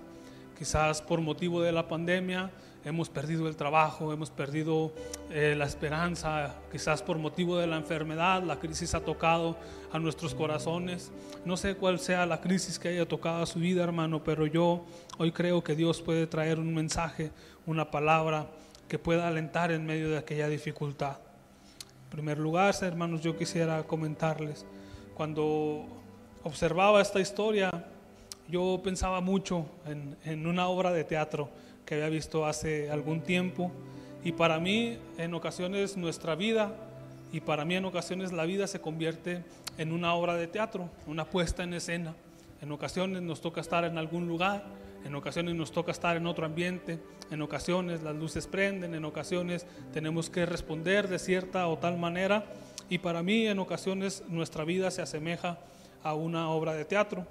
Quizás 0.57 1.01
por 1.01 1.21
motivo 1.21 1.61
de 1.61 1.71
la 1.71 1.87
pandemia 1.87 2.51
hemos 2.85 3.09
perdido 3.09 3.47
el 3.47 3.55
trabajo, 3.55 4.13
hemos 4.13 4.29
perdido 4.29 4.93
eh, 5.31 5.55
la 5.57 5.65
esperanza, 5.65 6.55
quizás 6.71 7.01
por 7.01 7.17
motivo 7.17 7.57
de 7.57 7.67
la 7.67 7.77
enfermedad, 7.77 8.43
la 8.43 8.59
crisis 8.59 8.95
ha 8.95 9.01
tocado 9.01 9.57
a 9.91 9.99
nuestros 9.99 10.33
corazones. 10.33 11.11
No 11.45 11.57
sé 11.57 11.75
cuál 11.75 11.99
sea 11.99 12.25
la 12.25 12.41
crisis 12.41 12.79
que 12.79 12.89
haya 12.89 13.07
tocado 13.07 13.43
a 13.43 13.45
su 13.45 13.59
vida, 13.59 13.83
hermano, 13.83 14.23
pero 14.23 14.45
yo 14.45 14.85
hoy 15.17 15.31
creo 15.31 15.63
que 15.63 15.75
Dios 15.75 16.01
puede 16.01 16.27
traer 16.27 16.59
un 16.59 16.73
mensaje, 16.73 17.31
una 17.65 17.91
palabra 17.91 18.47
que 18.87 18.97
pueda 18.97 19.27
alentar 19.27 19.71
en 19.71 19.85
medio 19.85 20.09
de 20.09 20.17
aquella 20.17 20.47
dificultad. 20.47 21.17
En 22.05 22.09
primer 22.09 22.39
lugar, 22.39 22.73
hermanos, 22.81 23.21
yo 23.21 23.37
quisiera 23.37 23.83
comentarles, 23.83 24.65
cuando 25.13 25.85
observaba 26.43 27.01
esta 27.01 27.19
historia, 27.19 27.69
yo 28.47 28.79
pensaba 28.83 29.21
mucho 29.21 29.65
en, 29.85 30.17
en 30.23 30.47
una 30.47 30.67
obra 30.69 30.91
de 30.91 31.03
teatro 31.03 31.49
que 31.85 31.95
había 31.95 32.09
visto 32.09 32.45
hace 32.45 32.89
algún 32.89 33.21
tiempo 33.21 33.71
y 34.23 34.33
para 34.33 34.59
mí 34.59 34.97
en 35.17 35.33
ocasiones 35.33 35.97
nuestra 35.97 36.35
vida 36.35 36.73
y 37.31 37.41
para 37.41 37.65
mí 37.65 37.75
en 37.75 37.85
ocasiones 37.85 38.31
la 38.31 38.45
vida 38.45 38.67
se 38.67 38.81
convierte 38.81 39.43
en 39.77 39.91
una 39.91 40.13
obra 40.13 40.35
de 40.35 40.47
teatro, 40.47 40.89
una 41.07 41.25
puesta 41.25 41.63
en 41.63 41.73
escena. 41.73 42.15
En 42.61 42.71
ocasiones 42.71 43.21
nos 43.21 43.41
toca 43.41 43.61
estar 43.61 43.85
en 43.85 43.97
algún 43.97 44.27
lugar 44.27 44.63
en 45.05 45.15
ocasiones 45.15 45.55
nos 45.55 45.71
toca 45.71 45.91
estar 45.91 46.17
en 46.17 46.27
otro 46.27 46.45
ambiente, 46.45 46.99
en 47.31 47.41
ocasiones 47.41 48.03
las 48.03 48.15
luces 48.15 48.47
prenden, 48.47 48.93
en 48.93 49.05
ocasiones 49.05 49.65
tenemos 49.93 50.29
que 50.29 50.45
responder 50.45 51.07
de 51.07 51.19
cierta 51.19 51.67
o 51.67 51.77
tal 51.77 51.97
manera 51.97 52.45
y 52.89 52.97
para 52.97 53.23
mí 53.23 53.47
en 53.47 53.59
ocasiones 53.59 54.23
nuestra 54.27 54.65
vida 54.65 54.91
se 54.91 55.01
asemeja 55.01 55.59
a 56.03 56.13
una 56.13 56.49
obra 56.49 56.73
de 56.73 56.85
teatro. 56.85 57.25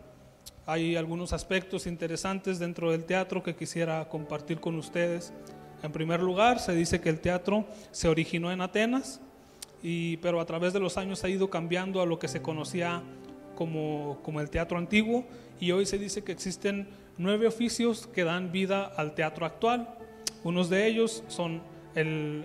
Hay 0.69 0.97
algunos 0.97 1.33
aspectos 1.33 1.87
interesantes 1.87 2.59
dentro 2.59 2.91
del 2.91 3.05
teatro 3.05 3.43
que 3.43 3.57
quisiera 3.57 4.07
compartir 4.11 4.61
con 4.61 4.75
ustedes. 4.75 5.33
En 5.83 5.91
primer 5.93 6.21
lugar, 6.21 6.59
se 6.59 6.75
dice 6.75 7.01
que 7.01 7.09
el 7.09 7.21
teatro 7.21 7.65
se 7.91 8.07
originó 8.07 8.53
en 8.53 8.61
Atenas, 8.61 9.23
y, 9.83 10.19
pero 10.19 10.43
a 10.43 10.45
través 10.45 10.75
de 10.75 10.81
los 10.81 10.99
años 10.99 11.25
ha 11.25 11.31
ido 11.31 11.49
cambiando 11.49 12.03
a 12.03 12.07
lo 12.07 12.19
que 12.19 12.29
se 12.29 12.43
conocía 12.43 13.03
como, 13.55 14.19
como 14.23 14.43
el 14.43 14.51
teatro 14.51 14.77
antiguo 14.77 15.25
y 15.59 15.71
hoy 15.71 15.87
se 15.87 15.97
dice 15.97 16.23
que 16.23 16.33
existen 16.33 16.87
nueve 17.17 17.47
oficios 17.47 18.07
que 18.07 18.25
dan 18.25 18.53
vida 18.53 18.93
al 18.95 19.15
teatro 19.15 19.47
actual. 19.47 19.89
Unos 20.45 20.69
de 20.69 20.87
ellos 20.87 21.25
son 21.29 21.63
el, 21.95 22.45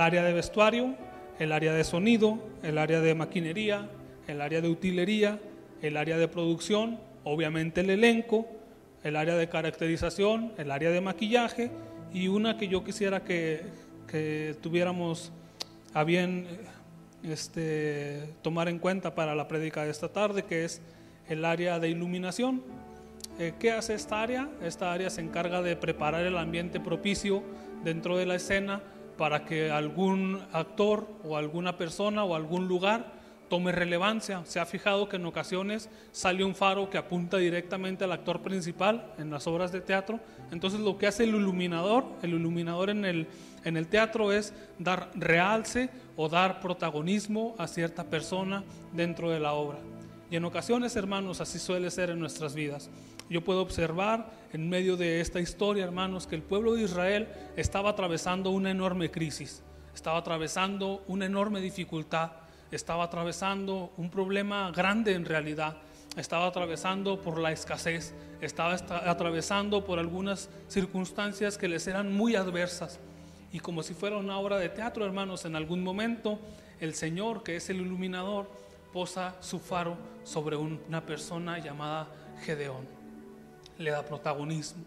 área 0.00 0.24
de 0.24 0.32
vestuario, 0.32 0.94
el 1.38 1.52
área 1.52 1.74
de 1.74 1.84
sonido, 1.84 2.38
el 2.62 2.78
área 2.78 3.02
de 3.02 3.14
maquinería, 3.14 3.90
el 4.28 4.40
área 4.40 4.62
de 4.62 4.68
utilería, 4.70 5.38
el 5.82 5.98
área 5.98 6.16
de 6.16 6.26
producción, 6.26 7.09
obviamente 7.24 7.80
el 7.80 7.90
elenco, 7.90 8.46
el 9.02 9.16
área 9.16 9.36
de 9.36 9.48
caracterización, 9.48 10.52
el 10.58 10.70
área 10.70 10.90
de 10.90 11.00
maquillaje 11.00 11.70
y 12.12 12.28
una 12.28 12.56
que 12.56 12.68
yo 12.68 12.84
quisiera 12.84 13.24
que, 13.24 13.62
que 14.06 14.56
tuviéramos 14.60 15.32
a 15.94 16.04
bien 16.04 16.46
este, 17.22 18.34
tomar 18.42 18.68
en 18.68 18.78
cuenta 18.78 19.14
para 19.14 19.34
la 19.34 19.48
prédica 19.48 19.84
de 19.84 19.90
esta 19.90 20.08
tarde, 20.08 20.44
que 20.44 20.64
es 20.64 20.80
el 21.28 21.44
área 21.44 21.78
de 21.78 21.88
iluminación. 21.88 22.62
Eh, 23.38 23.54
¿Qué 23.58 23.72
hace 23.72 23.94
esta 23.94 24.22
área? 24.22 24.48
Esta 24.62 24.92
área 24.92 25.10
se 25.10 25.20
encarga 25.20 25.62
de 25.62 25.76
preparar 25.76 26.24
el 26.26 26.36
ambiente 26.36 26.80
propicio 26.80 27.42
dentro 27.84 28.16
de 28.16 28.26
la 28.26 28.34
escena 28.34 28.82
para 29.16 29.44
que 29.44 29.70
algún 29.70 30.40
actor 30.52 31.06
o 31.24 31.36
alguna 31.36 31.76
persona 31.76 32.24
o 32.24 32.34
algún 32.34 32.68
lugar 32.68 33.19
tome 33.50 33.72
relevancia. 33.72 34.42
Se 34.46 34.60
ha 34.60 34.64
fijado 34.64 35.08
que 35.08 35.16
en 35.16 35.26
ocasiones 35.26 35.90
sale 36.12 36.44
un 36.44 36.54
faro 36.54 36.88
que 36.88 36.96
apunta 36.96 37.36
directamente 37.36 38.04
al 38.04 38.12
actor 38.12 38.40
principal 38.40 39.12
en 39.18 39.28
las 39.28 39.46
obras 39.46 39.72
de 39.72 39.82
teatro. 39.82 40.20
Entonces 40.50 40.80
lo 40.80 40.96
que 40.96 41.08
hace 41.08 41.24
el 41.24 41.34
iluminador, 41.34 42.06
el 42.22 42.30
iluminador 42.30 42.88
en 42.88 43.04
el, 43.04 43.26
en 43.64 43.76
el 43.76 43.88
teatro 43.88 44.32
es 44.32 44.54
dar 44.78 45.10
realce 45.14 45.90
o 46.16 46.28
dar 46.28 46.60
protagonismo 46.60 47.54
a 47.58 47.66
cierta 47.66 48.04
persona 48.04 48.64
dentro 48.92 49.30
de 49.30 49.40
la 49.40 49.52
obra. 49.52 49.80
Y 50.30 50.36
en 50.36 50.44
ocasiones, 50.44 50.94
hermanos, 50.94 51.40
así 51.40 51.58
suele 51.58 51.90
ser 51.90 52.10
en 52.10 52.20
nuestras 52.20 52.54
vidas. 52.54 52.88
Yo 53.28 53.42
puedo 53.42 53.62
observar 53.62 54.30
en 54.52 54.68
medio 54.68 54.96
de 54.96 55.20
esta 55.20 55.40
historia, 55.40 55.84
hermanos, 55.84 56.26
que 56.28 56.36
el 56.36 56.42
pueblo 56.42 56.74
de 56.74 56.82
Israel 56.84 57.28
estaba 57.56 57.90
atravesando 57.90 58.50
una 58.50 58.70
enorme 58.70 59.10
crisis, 59.10 59.62
estaba 59.92 60.18
atravesando 60.18 61.02
una 61.08 61.26
enorme 61.26 61.60
dificultad, 61.60 62.30
estaba 62.70 63.04
atravesando 63.04 63.92
un 63.96 64.10
problema 64.10 64.70
grande 64.70 65.14
en 65.14 65.24
realidad, 65.24 65.76
estaba 66.16 66.46
atravesando 66.46 67.20
por 67.20 67.38
la 67.38 67.52
escasez, 67.52 68.14
estaba 68.40 68.74
atravesando 68.74 69.84
por 69.84 69.98
algunas 69.98 70.48
circunstancias 70.68 71.58
que 71.58 71.68
les 71.68 71.86
eran 71.86 72.12
muy 72.12 72.36
adversas. 72.36 73.00
Y 73.52 73.60
como 73.60 73.82
si 73.82 73.94
fuera 73.94 74.16
una 74.16 74.38
obra 74.38 74.58
de 74.58 74.68
teatro, 74.68 75.04
hermanos, 75.04 75.44
en 75.44 75.56
algún 75.56 75.82
momento 75.82 76.38
el 76.80 76.94
Señor, 76.94 77.42
que 77.42 77.56
es 77.56 77.68
el 77.70 77.80
iluminador, 77.80 78.50
posa 78.92 79.36
su 79.40 79.58
faro 79.58 79.96
sobre 80.24 80.56
una 80.56 81.04
persona 81.04 81.58
llamada 81.58 82.08
Gedeón 82.44 83.00
le 83.80 83.90
da 83.90 84.04
protagonismo, 84.04 84.84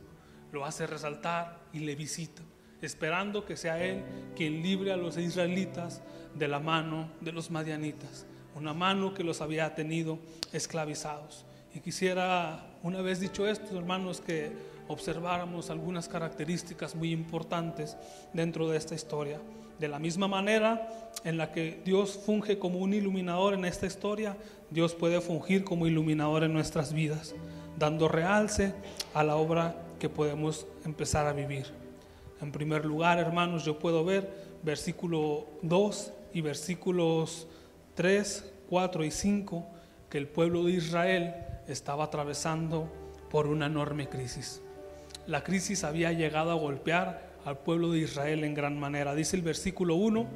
lo 0.52 0.66
hace 0.66 0.86
resaltar 0.88 1.60
y 1.74 1.80
le 1.80 1.96
visita, 1.96 2.42
esperando 2.82 3.44
que 3.44 3.58
sea 3.58 3.84
Él 3.84 4.04
quien 4.36 4.62
libre 4.62 4.94
a 4.94 4.98
los 4.98 5.18
israelitas 5.18 6.02
de 6.36 6.48
la 6.48 6.60
mano 6.60 7.10
de 7.22 7.32
los 7.32 7.52
madianitas, 7.52 8.25
una 8.56 8.74
mano 8.74 9.13
que 9.13 9.24
los 9.24 9.42
había 9.42 9.74
tenido 9.75 10.20
esclavizados. 10.52 11.46
Y 11.75 11.80
quisiera, 11.80 12.66
una 12.84 13.02
vez 13.02 13.20
dicho 13.20 13.48
esto, 13.48 13.78
hermanos, 13.78 14.22
que 14.22 14.52
observáramos 14.88 15.70
algunas 15.70 16.08
características 16.08 16.96
muy 16.96 17.12
importantes 17.12 17.98
dentro 18.34 18.70
de 18.70 18.78
esta 18.78 18.96
historia. 18.96 19.40
De 19.80 19.88
la 19.88 19.98
misma 19.98 20.28
manera 20.28 20.88
en 21.24 21.38
la 21.38 21.52
que 21.52 21.82
Dios 21.84 22.20
funge 22.24 22.60
como 22.60 22.80
un 22.80 22.94
iluminador 22.94 23.56
en 23.56 23.66
esta 23.66 23.88
historia, 23.88 24.38
Dios 24.70 24.94
puede 24.94 25.20
fungir 25.20 25.63
como 25.63 25.88
iluminador 25.88 26.44
en 26.44 26.54
nuestras 26.54 26.94
vidas 26.94 27.34
dando 27.78 28.08
realce 28.08 28.74
a 29.13 29.24
la 29.24 29.36
obra 29.36 29.75
que 30.00 30.10
podemos 30.10 30.68
empezar 30.86 31.28
a 31.28 31.34
vivir. 31.34 31.66
En 32.42 32.52
primer 32.52 32.86
lugar, 32.86 33.20
hermanos, 33.20 33.66
yo 33.66 33.80
puedo 33.80 34.04
ver 34.04 34.54
versículo 34.63 35.48
2 35.62 36.13
y 36.34 36.42
versículos 36.42 37.48
3, 37.96 38.52
4 38.70 39.04
y 39.04 39.12
5 39.12 39.68
que 40.10 40.18
el 40.18 40.28
pueblo 40.28 40.63
de 40.63 40.74
Israel 40.74 41.36
estaba 41.68 42.06
atravesando 42.06 42.92
por 43.30 43.48
una 43.48 43.68
enorme 43.68 44.10
crisis. 44.10 44.62
La 45.28 45.44
crisis 45.44 45.84
había 45.84 46.12
llegado 46.12 46.52
a 46.52 46.56
golpear 46.56 47.34
al 47.46 47.58
pueblo 47.58 47.92
de 47.92 48.00
Israel 48.00 48.44
en 48.44 48.54
gran 48.54 48.80
manera. 48.80 49.16
Dice 49.16 49.36
el 49.36 49.42
versículo 49.42 49.96
1 49.96 50.28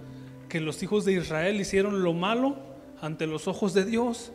que 0.50 0.62
los 0.62 0.82
hijos 0.82 1.06
de 1.06 1.14
Israel 1.14 1.60
hicieron 1.60 2.04
lo 2.04 2.14
malo 2.14 2.56
ante 3.02 3.28
los 3.28 3.48
ojos 3.48 3.74
de 3.74 3.86
Dios 3.86 4.32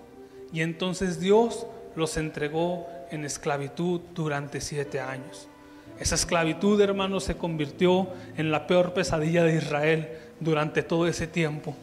y 0.52 0.60
entonces 0.60 1.20
Dios 1.20 1.66
los 1.96 2.16
entregó 2.16 2.86
en 3.10 3.24
esclavitud 3.24 4.00
durante 4.14 4.60
siete 4.60 5.00
años. 5.00 5.48
Esa 5.98 6.14
esclavitud, 6.14 6.80
hermanos, 6.80 7.24
se 7.24 7.36
convirtió 7.36 8.08
en 8.36 8.50
la 8.50 8.66
peor 8.66 8.94
pesadilla 8.94 9.44
de 9.44 9.56
Israel 9.56 10.08
durante 10.42 10.82
todo 10.82 11.06
ese 11.06 11.26
tiempo. 11.26 11.76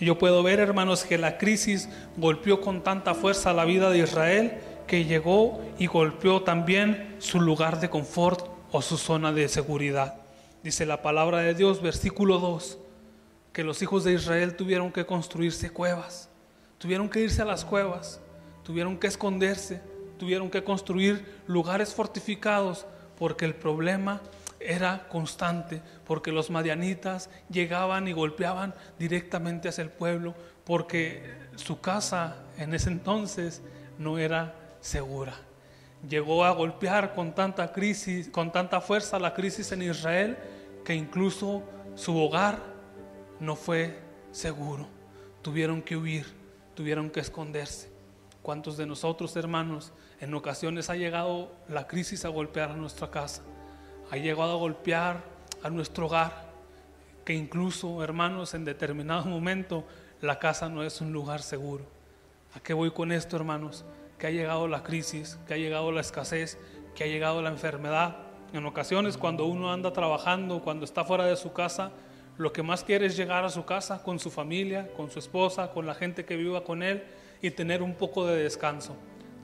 Yo 0.00 0.18
puedo 0.18 0.42
ver, 0.42 0.60
hermanos, 0.60 1.04
que 1.04 1.18
la 1.18 1.38
crisis 1.38 1.88
golpeó 2.16 2.60
con 2.60 2.82
tanta 2.82 3.14
fuerza 3.14 3.52
la 3.52 3.64
vida 3.64 3.90
de 3.90 4.00
Israel 4.00 4.58
que 4.86 5.04
llegó 5.04 5.60
y 5.78 5.86
golpeó 5.86 6.42
también 6.42 7.16
su 7.18 7.40
lugar 7.40 7.80
de 7.80 7.88
confort 7.88 8.48
o 8.72 8.82
su 8.82 8.96
zona 8.96 9.32
de 9.32 9.48
seguridad. 9.48 10.16
Dice 10.62 10.86
la 10.86 11.02
palabra 11.02 11.38
de 11.38 11.54
Dios, 11.54 11.80
versículo 11.80 12.38
2, 12.38 12.78
que 13.52 13.64
los 13.64 13.80
hijos 13.82 14.04
de 14.04 14.14
Israel 14.14 14.56
tuvieron 14.56 14.92
que 14.92 15.06
construirse 15.06 15.70
cuevas, 15.70 16.28
tuvieron 16.78 17.08
que 17.08 17.20
irse 17.20 17.42
a 17.42 17.44
las 17.46 17.64
cuevas, 17.64 18.20
tuvieron 18.64 18.98
que 18.98 19.06
esconderse, 19.06 19.80
tuvieron 20.18 20.50
que 20.50 20.64
construir 20.64 21.24
lugares 21.46 21.94
fortificados 21.94 22.86
porque 23.18 23.44
el 23.44 23.54
problema 23.54 24.20
era 24.66 25.08
constante 25.08 25.82
porque 26.06 26.32
los 26.32 26.50
madianitas 26.50 27.30
llegaban 27.50 28.08
y 28.08 28.12
golpeaban 28.12 28.74
directamente 28.98 29.68
hacia 29.68 29.82
el 29.82 29.90
pueblo 29.90 30.34
porque 30.64 31.22
su 31.56 31.80
casa 31.80 32.36
en 32.58 32.74
ese 32.74 32.90
entonces 32.90 33.62
no 33.98 34.18
era 34.18 34.54
segura. 34.80 35.34
Llegó 36.08 36.44
a 36.44 36.50
golpear 36.50 37.14
con 37.14 37.34
tanta 37.34 37.72
crisis, 37.72 38.28
con 38.28 38.50
tanta 38.50 38.80
fuerza 38.80 39.18
la 39.18 39.34
crisis 39.34 39.70
en 39.72 39.82
Israel 39.82 40.36
que 40.84 40.94
incluso 40.94 41.62
su 41.94 42.16
hogar 42.18 42.58
no 43.38 43.56
fue 43.56 43.98
seguro. 44.32 44.86
Tuvieron 45.42 45.82
que 45.82 45.96
huir, 45.96 46.26
tuvieron 46.74 47.10
que 47.10 47.20
esconderse. 47.20 47.90
¿Cuántos 48.42 48.76
de 48.76 48.86
nosotros, 48.86 49.36
hermanos, 49.36 49.92
en 50.20 50.34
ocasiones 50.34 50.90
ha 50.90 50.96
llegado 50.96 51.52
la 51.68 51.86
crisis 51.86 52.24
a 52.24 52.28
golpear 52.28 52.70
a 52.70 52.76
nuestra 52.76 53.10
casa? 53.10 53.42
Ha 54.12 54.18
llegado 54.18 54.52
a 54.52 54.56
golpear 54.56 55.22
a 55.62 55.70
nuestro 55.70 56.04
hogar, 56.04 56.44
que 57.24 57.32
incluso, 57.32 58.04
hermanos, 58.04 58.52
en 58.52 58.66
determinado 58.66 59.24
momento 59.24 59.86
la 60.20 60.38
casa 60.38 60.68
no 60.68 60.82
es 60.82 61.00
un 61.00 61.14
lugar 61.14 61.40
seguro. 61.40 61.86
¿A 62.54 62.60
qué 62.60 62.74
voy 62.74 62.90
con 62.90 63.10
esto, 63.10 63.36
hermanos? 63.36 63.86
Que 64.18 64.26
ha 64.26 64.30
llegado 64.30 64.68
la 64.68 64.82
crisis, 64.82 65.38
que 65.46 65.54
ha 65.54 65.56
llegado 65.56 65.90
la 65.92 66.02
escasez, 66.02 66.58
que 66.94 67.04
ha 67.04 67.06
llegado 67.06 67.40
la 67.40 67.48
enfermedad. 67.48 68.18
En 68.52 68.66
ocasiones, 68.66 69.16
cuando 69.16 69.46
uno 69.46 69.72
anda 69.72 69.94
trabajando, 69.94 70.60
cuando 70.60 70.84
está 70.84 71.04
fuera 71.04 71.24
de 71.24 71.36
su 71.36 71.54
casa, 71.54 71.90
lo 72.36 72.52
que 72.52 72.62
más 72.62 72.84
quiere 72.84 73.06
es 73.06 73.16
llegar 73.16 73.46
a 73.46 73.48
su 73.48 73.64
casa 73.64 74.02
con 74.02 74.18
su 74.18 74.30
familia, 74.30 74.92
con 74.94 75.10
su 75.10 75.20
esposa, 75.20 75.70
con 75.70 75.86
la 75.86 75.94
gente 75.94 76.26
que 76.26 76.36
viva 76.36 76.64
con 76.64 76.82
él 76.82 77.02
y 77.40 77.50
tener 77.52 77.82
un 77.82 77.94
poco 77.94 78.26
de 78.26 78.42
descanso, 78.42 78.94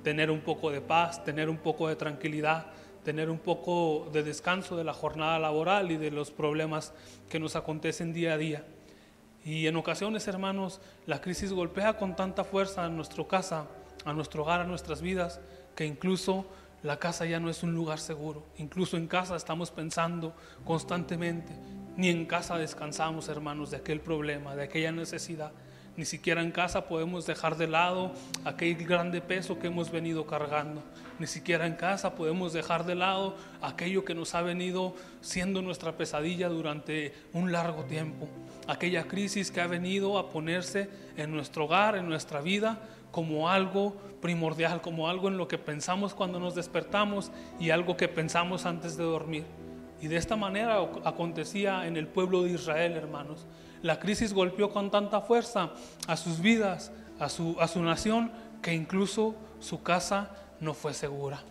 tener 0.02 0.30
un 0.30 0.40
poco 0.40 0.70
de 0.70 0.82
paz, 0.82 1.24
tener 1.24 1.48
un 1.48 1.56
poco 1.56 1.88
de 1.88 1.96
tranquilidad, 1.96 2.66
tener 3.08 3.30
un 3.30 3.38
poco 3.38 4.10
de 4.12 4.22
descanso 4.22 4.76
de 4.76 4.84
la 4.84 4.92
jornada 4.92 5.38
laboral 5.38 5.90
y 5.90 5.96
de 5.96 6.10
los 6.10 6.30
problemas 6.30 6.92
que 7.30 7.40
nos 7.40 7.56
acontecen 7.56 8.12
día 8.12 8.34
a 8.34 8.36
día. 8.36 8.66
Y 9.46 9.66
en 9.66 9.76
ocasiones, 9.76 10.28
hermanos, 10.28 10.82
la 11.06 11.22
crisis 11.22 11.54
golpea 11.54 11.96
con 11.96 12.16
tanta 12.16 12.44
fuerza 12.44 12.84
a 12.84 12.90
nuestra 12.90 13.26
casa, 13.26 13.64
a 14.04 14.12
nuestro 14.12 14.42
hogar, 14.42 14.60
a 14.60 14.64
nuestras 14.64 15.00
vidas, 15.00 15.40
que 15.74 15.86
incluso 15.86 16.44
la 16.82 16.98
casa 16.98 17.24
ya 17.24 17.40
no 17.40 17.48
es 17.48 17.62
un 17.62 17.72
lugar 17.72 17.98
seguro. 17.98 18.44
Incluso 18.58 18.98
en 18.98 19.06
casa 19.06 19.36
estamos 19.36 19.70
pensando 19.70 20.34
constantemente. 20.66 21.54
Ni 21.96 22.10
en 22.10 22.26
casa 22.26 22.58
descansamos, 22.58 23.30
hermanos, 23.30 23.70
de 23.70 23.78
aquel 23.78 24.02
problema, 24.02 24.54
de 24.54 24.64
aquella 24.64 24.92
necesidad. 24.92 25.52
Ni 25.98 26.04
siquiera 26.04 26.42
en 26.42 26.52
casa 26.52 26.86
podemos 26.86 27.26
dejar 27.26 27.56
de 27.56 27.66
lado 27.66 28.12
aquel 28.44 28.76
grande 28.86 29.20
peso 29.20 29.58
que 29.58 29.66
hemos 29.66 29.90
venido 29.90 30.28
cargando. 30.28 30.80
Ni 31.18 31.26
siquiera 31.26 31.66
en 31.66 31.74
casa 31.74 32.14
podemos 32.14 32.52
dejar 32.52 32.86
de 32.86 32.94
lado 32.94 33.34
aquello 33.60 34.04
que 34.04 34.14
nos 34.14 34.36
ha 34.36 34.42
venido 34.42 34.94
siendo 35.22 35.60
nuestra 35.60 35.96
pesadilla 35.96 36.48
durante 36.50 37.14
un 37.32 37.50
largo 37.50 37.82
tiempo. 37.82 38.28
Aquella 38.68 39.08
crisis 39.08 39.50
que 39.50 39.60
ha 39.60 39.66
venido 39.66 40.18
a 40.18 40.30
ponerse 40.30 40.88
en 41.16 41.32
nuestro 41.32 41.64
hogar, 41.64 41.96
en 41.96 42.08
nuestra 42.08 42.42
vida, 42.42 42.78
como 43.10 43.50
algo 43.50 43.96
primordial, 44.22 44.80
como 44.80 45.08
algo 45.08 45.26
en 45.26 45.36
lo 45.36 45.48
que 45.48 45.58
pensamos 45.58 46.14
cuando 46.14 46.38
nos 46.38 46.54
despertamos 46.54 47.32
y 47.58 47.70
algo 47.70 47.96
que 47.96 48.06
pensamos 48.06 48.66
antes 48.66 48.96
de 48.96 49.02
dormir. 49.02 49.46
Y 50.00 50.06
de 50.06 50.16
esta 50.16 50.36
manera 50.36 50.78
acontecía 51.04 51.88
en 51.88 51.96
el 51.96 52.06
pueblo 52.06 52.44
de 52.44 52.50
Israel, 52.50 52.92
hermanos. 52.92 53.48
La 53.82 53.98
crisis 54.00 54.32
golpeó 54.32 54.70
con 54.70 54.90
tanta 54.90 55.20
fuerza 55.20 55.70
a 56.06 56.16
sus 56.16 56.40
vidas, 56.40 56.90
a 57.18 57.28
su, 57.28 57.56
a 57.60 57.68
su 57.68 57.82
nación, 57.82 58.30
que 58.62 58.74
incluso 58.74 59.34
su 59.60 59.82
casa 59.82 60.30
no 60.60 60.74
fue 60.74 60.94
segura. 60.94 61.42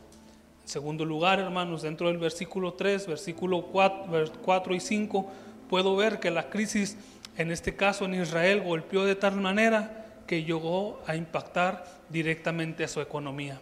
En 0.64 0.70
segundo 0.70 1.06
lugar, 1.06 1.40
hermanos, 1.40 1.82
dentro 1.82 2.08
del 2.08 2.18
versículo 2.18 2.74
3, 2.74 3.08
versículo 3.08 3.64
4, 3.68 4.34
4 4.42 4.76
y 4.76 4.80
5, 4.80 5.32
puedo 5.70 5.96
ver 5.96 6.20
que 6.20 6.32
la 6.32 6.50
crisis, 6.50 6.98
en 7.38 7.52
este 7.52 7.76
caso 7.76 8.06
en 8.06 8.16
Israel, 8.16 8.62
golpeó 8.62 9.06
de 9.06 9.16
tal 9.16 9.38
manera 9.38 10.06
que 10.28 10.44
llegó 10.44 11.02
a 11.08 11.16
impactar 11.16 11.86
directamente 12.10 12.84
a 12.84 12.90
su 12.90 13.00
economía. 13.00 13.62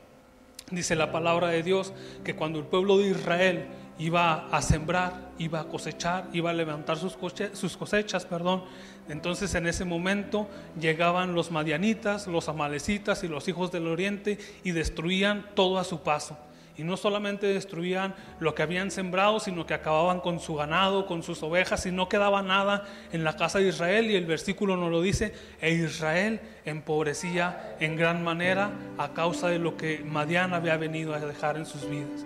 Dice 0.72 0.96
la 0.96 1.12
palabra 1.12 1.50
de 1.50 1.62
Dios 1.62 1.94
que 2.24 2.36
cuando 2.36 2.58
el 2.58 2.66
pueblo 2.66 2.98
de 2.98 3.10
Israel 3.10 3.68
iba 3.98 4.48
a 4.50 4.62
sembrar, 4.62 5.32
iba 5.38 5.62
a 5.62 5.64
cosechar, 5.66 6.26
iba 6.34 6.50
a 6.50 6.54
levantar 6.54 6.98
sus, 6.98 7.16
cosechas, 7.16 8.26
perdón. 8.26 8.64
Entonces 9.08 9.54
en 9.56 9.68
ese 9.68 9.86
momento 9.86 10.50
llegaban 10.80 11.34
los 11.34 11.52
madianitas, 11.52 12.28
los 12.28 12.50
amalecitas 12.50 13.24
y 13.24 13.28
los 13.28 13.48
hijos 13.48 13.72
del 13.72 13.88
oriente 13.88 14.38
y 14.64 14.72
destruían 14.72 15.46
todo 15.54 15.80
a 15.80 15.84
su 15.84 16.02
paso. 16.02 16.38
Y 16.78 16.84
no 16.84 16.98
solamente 16.98 17.48
destruían 17.48 18.14
lo 18.40 18.54
que 18.54 18.62
habían 18.62 18.92
sembrado, 18.92 19.40
sino 19.40 19.66
que 19.66 19.74
acababan 19.74 20.20
con 20.20 20.42
su 20.42 20.56
ganado, 20.56 21.06
con 21.06 21.24
sus 21.24 21.42
ovejas, 21.42 21.86
y 21.86 21.92
no 21.94 22.10
quedaba 22.10 22.42
nada 22.42 22.84
en 23.14 23.24
la 23.24 23.38
casa 23.38 23.60
de 23.60 23.70
Israel. 23.70 24.12
Y 24.12 24.16
el 24.16 24.26
versículo 24.26 24.76
nos 24.76 24.92
lo 24.92 25.02
dice, 25.02 25.34
e 25.62 25.72
Israel 25.72 26.42
empobrecía 26.66 27.78
en 27.80 27.96
gran 27.96 28.26
manera 28.26 28.72
a 28.98 29.14
causa 29.14 29.48
de 29.48 29.60
lo 29.60 29.78
que 29.78 30.00
Madian 30.04 30.54
había 30.54 30.76
venido 30.76 31.14
a 31.14 31.20
dejar 31.20 31.56
en 31.56 31.66
sus 31.66 31.90
vidas. 31.90 32.26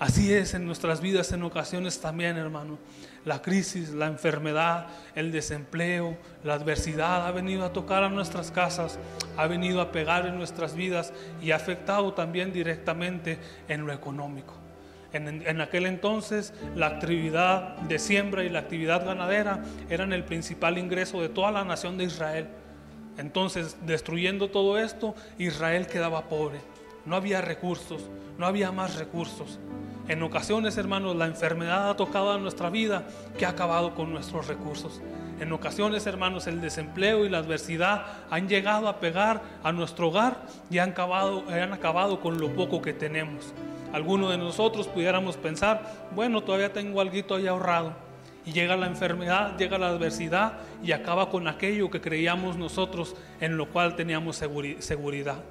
Así 0.00 0.32
es 0.32 0.54
en 0.54 0.66
nuestras 0.66 1.00
vidas 1.00 1.32
en 1.32 1.42
ocasiones 1.42 2.00
también, 2.00 2.36
hermano. 2.36 2.78
La 3.24 3.40
crisis, 3.40 3.90
la 3.90 4.06
enfermedad, 4.06 4.88
el 5.14 5.30
desempleo, 5.30 6.16
la 6.42 6.54
adversidad 6.54 7.26
ha 7.26 7.30
venido 7.30 7.64
a 7.64 7.72
tocar 7.72 8.02
a 8.02 8.08
nuestras 8.08 8.50
casas, 8.50 8.98
ha 9.36 9.46
venido 9.46 9.80
a 9.80 9.92
pegar 9.92 10.26
en 10.26 10.36
nuestras 10.36 10.74
vidas 10.74 11.12
y 11.40 11.52
ha 11.52 11.56
afectado 11.56 12.14
también 12.14 12.52
directamente 12.52 13.38
en 13.68 13.86
lo 13.86 13.92
económico. 13.92 14.54
En, 15.12 15.46
en, 15.46 15.60
aquel 15.60 15.86
entonces 15.86 16.54
la 16.74 16.86
actividad 16.86 17.76
de 17.82 17.98
siembra 17.98 18.44
y 18.44 18.48
la 18.48 18.60
actividad 18.60 19.04
ganadera 19.04 19.62
eran 19.90 20.12
el 20.12 20.24
principal 20.24 20.78
ingreso 20.78 21.20
de 21.20 21.28
toda 21.28 21.52
la 21.52 21.64
nación 21.64 21.98
de 21.98 22.04
Israel. 22.04 22.48
Entonces, 23.18 23.76
destruyendo 23.84 24.48
todo 24.48 24.78
esto, 24.78 25.14
Israel 25.38 25.86
quedaba 25.86 26.28
pobre. 26.28 26.71
No 27.04 27.16
había 27.16 27.40
recursos, 27.40 28.02
no 28.38 28.46
había 28.46 28.70
más 28.70 28.96
recursos. 28.96 29.58
En 30.08 30.22
ocasiones, 30.22 30.76
hermanos, 30.78 31.16
la 31.16 31.26
enfermedad 31.26 31.90
ha 31.90 31.96
tocado 31.96 32.32
a 32.32 32.38
nuestra 32.38 32.70
vida 32.70 33.04
que 33.38 33.46
ha 33.46 33.50
acabado 33.50 33.94
con 33.94 34.12
nuestros 34.12 34.48
recursos. 34.48 35.00
En 35.40 35.52
ocasiones, 35.52 36.06
hermanos, 36.06 36.46
el 36.46 36.60
desempleo 36.60 37.24
y 37.24 37.28
la 37.28 37.38
adversidad 37.38 38.04
han 38.30 38.48
llegado 38.48 38.88
a 38.88 39.00
pegar 39.00 39.42
a 39.62 39.72
nuestro 39.72 40.08
hogar 40.08 40.42
y 40.70 40.78
han 40.78 40.90
acabado, 40.90 41.44
han 41.48 41.72
acabado 41.72 42.20
con 42.20 42.38
lo 42.38 42.52
poco 42.54 42.82
que 42.82 42.92
tenemos. 42.92 43.52
Algunos 43.92 44.30
de 44.30 44.38
nosotros 44.38 44.88
pudiéramos 44.88 45.36
pensar, 45.36 46.08
bueno, 46.14 46.42
todavía 46.42 46.72
tengo 46.72 47.00
algo 47.00 47.34
ahí 47.34 47.46
ahorrado. 47.46 47.92
Y 48.44 48.52
llega 48.52 48.76
la 48.76 48.86
enfermedad, 48.86 49.56
llega 49.56 49.78
la 49.78 49.88
adversidad 49.88 50.54
y 50.82 50.92
acaba 50.92 51.30
con 51.30 51.46
aquello 51.46 51.90
que 51.90 52.00
creíamos 52.00 52.56
nosotros 52.56 53.14
en 53.40 53.56
lo 53.56 53.68
cual 53.68 53.94
teníamos 53.94 54.36
seguridad. 54.36 55.42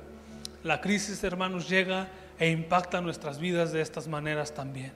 La 0.63 0.79
crisis, 0.79 1.23
hermanos, 1.23 1.67
llega 1.67 2.07
e 2.39 2.49
impacta 2.49 3.01
nuestras 3.01 3.39
vidas 3.39 3.71
de 3.71 3.81
estas 3.81 4.07
maneras 4.07 4.53
también. 4.53 4.91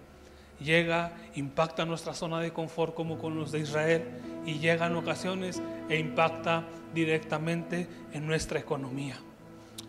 Llega, 0.60 1.12
impacta 1.36 1.86
nuestra 1.86 2.14
zona 2.14 2.40
de 2.40 2.54
confort 2.54 2.94
como 2.94 3.18
con 3.18 3.36
los 3.36 3.52
de 3.52 3.60
Israel 3.60 4.04
y 4.46 4.60
llega 4.60 4.86
en 4.86 4.96
ocasiones 4.96 5.62
e 5.90 5.98
impacta 5.98 6.64
directamente 6.94 7.88
en 8.14 8.28
nuestra 8.28 8.60
economía. 8.60 9.18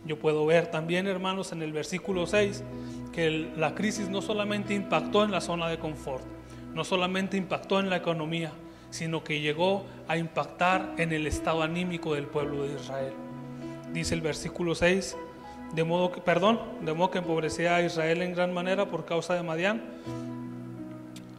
Yo 0.07 0.19
puedo 0.19 0.47
ver 0.47 0.69
también, 0.69 1.07
hermanos, 1.07 1.53
en 1.53 1.63
el 1.63 1.73
versículo 1.73 2.27
6, 2.27 2.65
que 3.13 3.51
la 3.57 3.75
crisis 3.75 4.09
no 4.09 4.23
solamente 4.23 4.73
impactó 4.75 5.25
en 5.25 5.31
la 5.31 5.41
zona 5.41 5.69
de 5.69 5.79
confort, 5.79 6.25
no 6.75 6.85
solamente 6.85 7.37
impactó 7.37 7.81
en 7.81 7.91
la 7.91 7.97
economía, 7.97 8.53
sino 8.91 9.23
que 9.23 9.41
llegó 9.41 9.85
a 10.09 10.17
impactar 10.17 10.95
en 10.97 11.13
el 11.13 11.27
estado 11.27 11.63
anímico 11.63 12.15
del 12.15 12.27
pueblo 12.27 12.63
de 12.65 12.75
Israel. 12.75 13.13
Dice 13.93 14.15
el 14.15 14.21
versículo 14.21 14.75
6, 14.75 15.17
de 15.73 15.85
modo 15.85 16.13
que, 16.13 16.21
perdón, 16.21 16.61
de 16.83 16.93
modo 16.93 17.11
que 17.11 17.19
empobrecía 17.19 17.77
a 17.77 17.83
Israel 17.83 18.23
en 18.23 18.35
gran 18.35 18.53
manera 18.53 18.87
por 18.87 19.05
causa 19.05 19.35
de 19.35 19.43
Madián. 19.43 19.83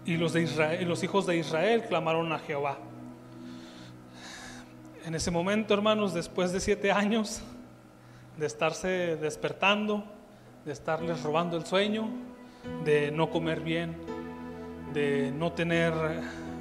Y 0.05 0.17
los, 0.17 0.33
de 0.33 0.43
Israel, 0.43 0.87
los 0.87 1.03
hijos 1.03 1.25
de 1.25 1.37
Israel 1.37 1.83
clamaron 1.87 2.31
a 2.31 2.39
Jehová. 2.39 2.77
En 5.05 5.15
ese 5.15 5.31
momento, 5.31 5.73
hermanos, 5.73 6.13
después 6.13 6.51
de 6.51 6.59
siete 6.59 6.91
años 6.91 7.41
de 8.37 8.45
estarse 8.45 9.17
despertando, 9.17 10.03
de 10.65 10.73
estarles 10.73 11.23
robando 11.23 11.57
el 11.57 11.65
sueño, 11.65 12.09
de 12.83 13.11
no 13.11 13.29
comer 13.29 13.61
bien, 13.61 13.97
de 14.93 15.31
no 15.31 15.51
tener 15.51 15.93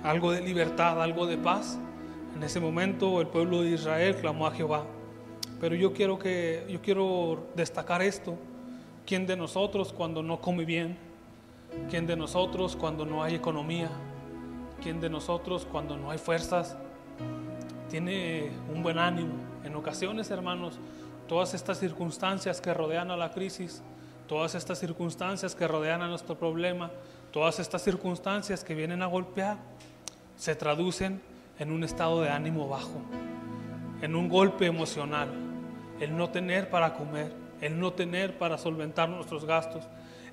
algo 0.03 0.33
de 0.33 0.41
libertad, 0.41 1.03
algo 1.03 1.27
de 1.27 1.37
paz, 1.37 1.79
en 2.37 2.43
ese 2.43 2.61
momento 2.61 3.21
el 3.21 3.29
pueblo 3.29 3.63
de 3.63 3.71
Israel 3.71 4.17
clamó 4.17 4.47
a 4.47 4.51
Jehová. 4.51 4.85
Pero 5.61 5.75
yo 5.75 5.93
quiero, 5.93 6.19
que, 6.19 6.67
yo 6.69 6.81
quiero 6.83 7.47
destacar 7.55 8.03
esto. 8.03 8.37
¿Quién 9.07 9.27
de 9.27 9.37
nosotros 9.37 9.93
cuando 9.93 10.23
no 10.23 10.41
come 10.41 10.65
bien? 10.65 10.99
¿Quién 11.91 12.07
de 12.07 12.17
nosotros 12.17 12.77
cuando 12.77 13.07
no 13.07 13.23
hay 13.23 13.35
economía? 13.35 13.89
¿Quién 14.83 15.01
de 15.01 15.09
nosotros 15.09 15.67
cuando 15.71 15.97
no 15.97 16.11
hay 16.11 16.19
fuerzas? 16.19 16.77
Tiene 17.89 18.51
un 18.75 18.83
buen 18.83 18.99
ánimo. 18.99 19.35
En 19.65 19.75
ocasiones, 19.77 20.31
hermanos, 20.31 20.79
todas 21.29 21.55
estas 21.55 21.79
circunstancias 21.79 22.61
que 22.61 22.75
rodean 22.75 23.11
a 23.11 23.17
la 23.17 23.31
crisis, 23.31 23.83
todas 24.27 24.55
estas 24.55 24.79
circunstancias 24.79 25.55
que 25.55 25.69
rodean 25.69 26.03
a 26.03 26.09
nuestro 26.09 26.37
problema, 26.37 26.91
todas 27.31 27.59
estas 27.61 27.83
circunstancias 27.83 28.65
que 28.65 28.75
vienen 28.75 29.03
a 29.03 29.07
golpear 29.07 29.59
se 30.37 30.55
traducen 30.55 31.21
en 31.59 31.73
un 31.73 31.85
estado 31.85 32.21
de 32.21 32.29
ánimo 32.29 32.69
bajo, 32.69 33.01
en 34.03 34.15
un 34.15 34.29
golpe 34.29 34.67
emocional, 34.67 35.46
el 36.01 36.17
no 36.17 36.31
tener 36.31 36.71
para 36.71 36.95
comer, 36.95 37.33
el 37.61 37.79
no 37.79 37.93
tener 37.93 38.39
para 38.39 38.59
solventar 38.59 39.09
nuestros 39.09 39.45
gastos, 39.45 39.85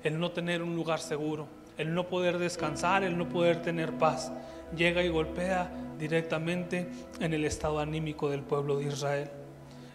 el 0.02 0.18
no 0.18 0.30
tener 0.30 0.62
un 0.62 0.76
lugar 0.76 1.00
seguro, 1.00 1.46
el 1.78 1.94
no 1.94 2.08
poder 2.08 2.38
descansar, 2.38 3.02
el 3.02 3.16
no 3.16 3.28
poder 3.28 3.62
tener 3.62 3.92
paz. 3.94 4.32
Llega 4.76 5.02
y 5.02 5.08
golpea 5.08 5.70
directamente 5.98 6.88
en 7.20 7.32
el 7.34 7.44
estado 7.44 7.80
anímico 7.80 8.30
del 8.30 8.42
pueblo 8.42 8.76
de 8.76 8.86
Israel. 8.86 9.30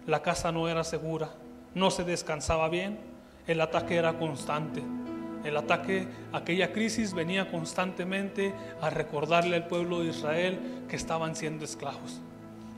La 0.08 0.22
casa 0.22 0.52
no 0.52 0.68
era 0.68 0.84
segura, 0.84 1.30
no 1.76 1.92
se 1.92 2.04
descansaba 2.04 2.70
bien, 2.70 3.00
el 3.48 3.62
ataque 3.62 3.96
era 3.96 4.18
constante. 4.18 4.82
El 5.44 5.56
ataque, 5.56 6.08
aquella 6.34 6.74
crisis 6.74 7.14
venía 7.14 7.50
constantemente 7.50 8.54
a 8.82 8.90
recordarle 8.90 9.56
al 9.56 9.68
pueblo 9.68 10.02
de 10.02 10.10
Israel 10.10 10.60
que 10.90 10.96
estaban 10.96 11.36
siendo 11.36 11.64
esclavos. 11.64 12.22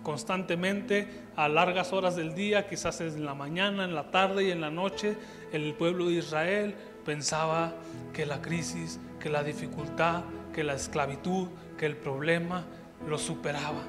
Constantemente, 0.03 1.07
a 1.35 1.47
largas 1.47 1.93
horas 1.93 2.15
del 2.15 2.33
día, 2.33 2.67
quizás 2.67 3.01
en 3.01 3.25
la 3.25 3.35
mañana, 3.35 3.85
en 3.85 3.93
la 3.93 4.09
tarde 4.09 4.45
y 4.45 4.51
en 4.51 4.61
la 4.61 4.71
noche, 4.71 5.15
el 5.51 5.73
pueblo 5.75 6.07
de 6.07 6.13
Israel 6.13 6.75
pensaba 7.05 7.73
que 8.13 8.25
la 8.25 8.41
crisis, 8.41 8.99
que 9.19 9.29
la 9.29 9.43
dificultad, 9.43 10.23
que 10.53 10.63
la 10.63 10.73
esclavitud, 10.73 11.47
que 11.77 11.85
el 11.85 11.95
problema 11.95 12.65
lo 13.07 13.17
superaba. 13.17 13.83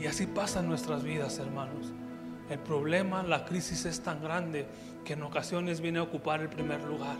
Y 0.00 0.06
así 0.06 0.26
pasa 0.26 0.60
en 0.60 0.68
nuestras 0.68 1.04
vidas, 1.04 1.38
hermanos. 1.38 1.92
El 2.50 2.58
problema, 2.58 3.22
la 3.22 3.44
crisis 3.44 3.84
es 3.86 4.00
tan 4.02 4.22
grande 4.22 4.66
que 5.04 5.14
en 5.14 5.22
ocasiones 5.22 5.80
viene 5.80 5.98
a 5.98 6.02
ocupar 6.02 6.40
el 6.40 6.48
primer 6.48 6.82
lugar 6.82 7.16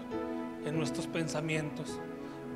en 0.67 0.77
nuestros 0.77 1.07
pensamientos. 1.07 2.01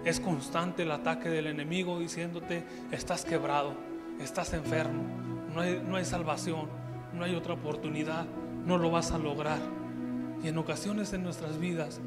Es 0.04 0.20
constante 0.20 0.82
el 0.82 0.90
ataque 0.90 1.28
del 1.28 1.46
enemigo 1.46 1.98
diciéndote, 1.98 2.64
estás 2.90 3.24
quebrado, 3.24 3.74
estás 4.20 4.52
enfermo, 4.52 5.27
no 5.54 5.60
hay, 5.60 5.82
no 5.86 5.96
hay 5.96 6.04
salvación, 6.04 6.68
no 7.14 7.24
hay 7.24 7.34
otra 7.34 7.54
oportunidad, 7.54 8.26
no 8.64 8.78
lo 8.78 8.90
vas 8.90 9.12
a 9.12 9.18
lograr. 9.18 9.58
Y 10.42 10.48
en 10.48 10.58
ocasiones 10.58 11.12
en 11.12 11.22
nuestras 11.22 11.58
vidas 11.58 12.00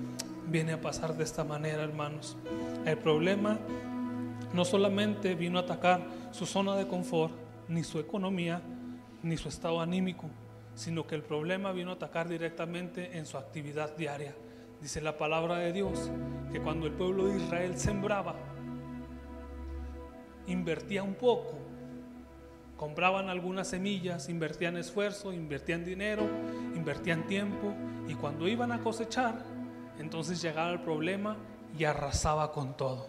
viene 0.47 0.73
a 0.73 0.81
pasar 0.81 1.15
de 1.17 1.23
esta 1.23 1.43
manera, 1.43 1.83
hermanos. 1.83 2.37
El 2.85 2.97
problema 2.97 3.57
no 4.53 4.65
solamente 4.65 5.35
vino 5.35 5.59
a 5.59 5.61
atacar 5.61 6.01
su 6.31 6.45
zona 6.45 6.75
de 6.75 6.87
confort, 6.87 7.33
ni 7.67 7.83
su 7.83 7.99
economía, 7.99 8.61
ni 9.23 9.37
su 9.37 9.49
estado 9.49 9.81
anímico, 9.81 10.29
sino 10.75 11.07
que 11.07 11.15
el 11.15 11.23
problema 11.23 11.71
vino 11.71 11.91
a 11.91 11.93
atacar 11.93 12.27
directamente 12.27 13.17
en 13.17 13.25
su 13.25 13.37
actividad 13.37 13.95
diaria. 13.95 14.33
Dice 14.81 14.99
la 14.99 15.17
palabra 15.17 15.57
de 15.57 15.71
Dios 15.71 16.09
que 16.51 16.59
cuando 16.59 16.87
el 16.87 16.93
pueblo 16.93 17.27
de 17.27 17.37
Israel 17.37 17.77
sembraba, 17.77 18.35
invertía 20.47 21.03
un 21.03 21.13
poco, 21.13 21.53
compraban 22.81 23.29
algunas 23.29 23.67
semillas, 23.67 24.27
invertían 24.27 24.75
esfuerzo, 24.75 25.31
invertían 25.31 25.85
dinero, 25.85 26.27
invertían 26.75 27.27
tiempo 27.27 27.75
y 28.07 28.15
cuando 28.15 28.47
iban 28.47 28.71
a 28.71 28.79
cosechar, 28.79 29.45
entonces 29.99 30.41
llegaba 30.41 30.71
el 30.71 30.81
problema 30.81 31.37
y 31.77 31.83
arrasaba 31.83 32.51
con 32.51 32.75
todo. 32.75 33.07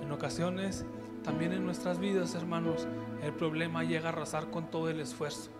En 0.00 0.12
ocasiones, 0.12 0.86
también 1.24 1.52
en 1.52 1.64
nuestras 1.64 1.98
vidas, 1.98 2.36
hermanos, 2.36 2.86
el 3.24 3.32
problema 3.32 3.82
llega 3.82 4.10
a 4.10 4.12
arrasar 4.12 4.52
con 4.52 4.70
todo 4.70 4.88
el 4.88 5.00
esfuerzo. 5.00 5.50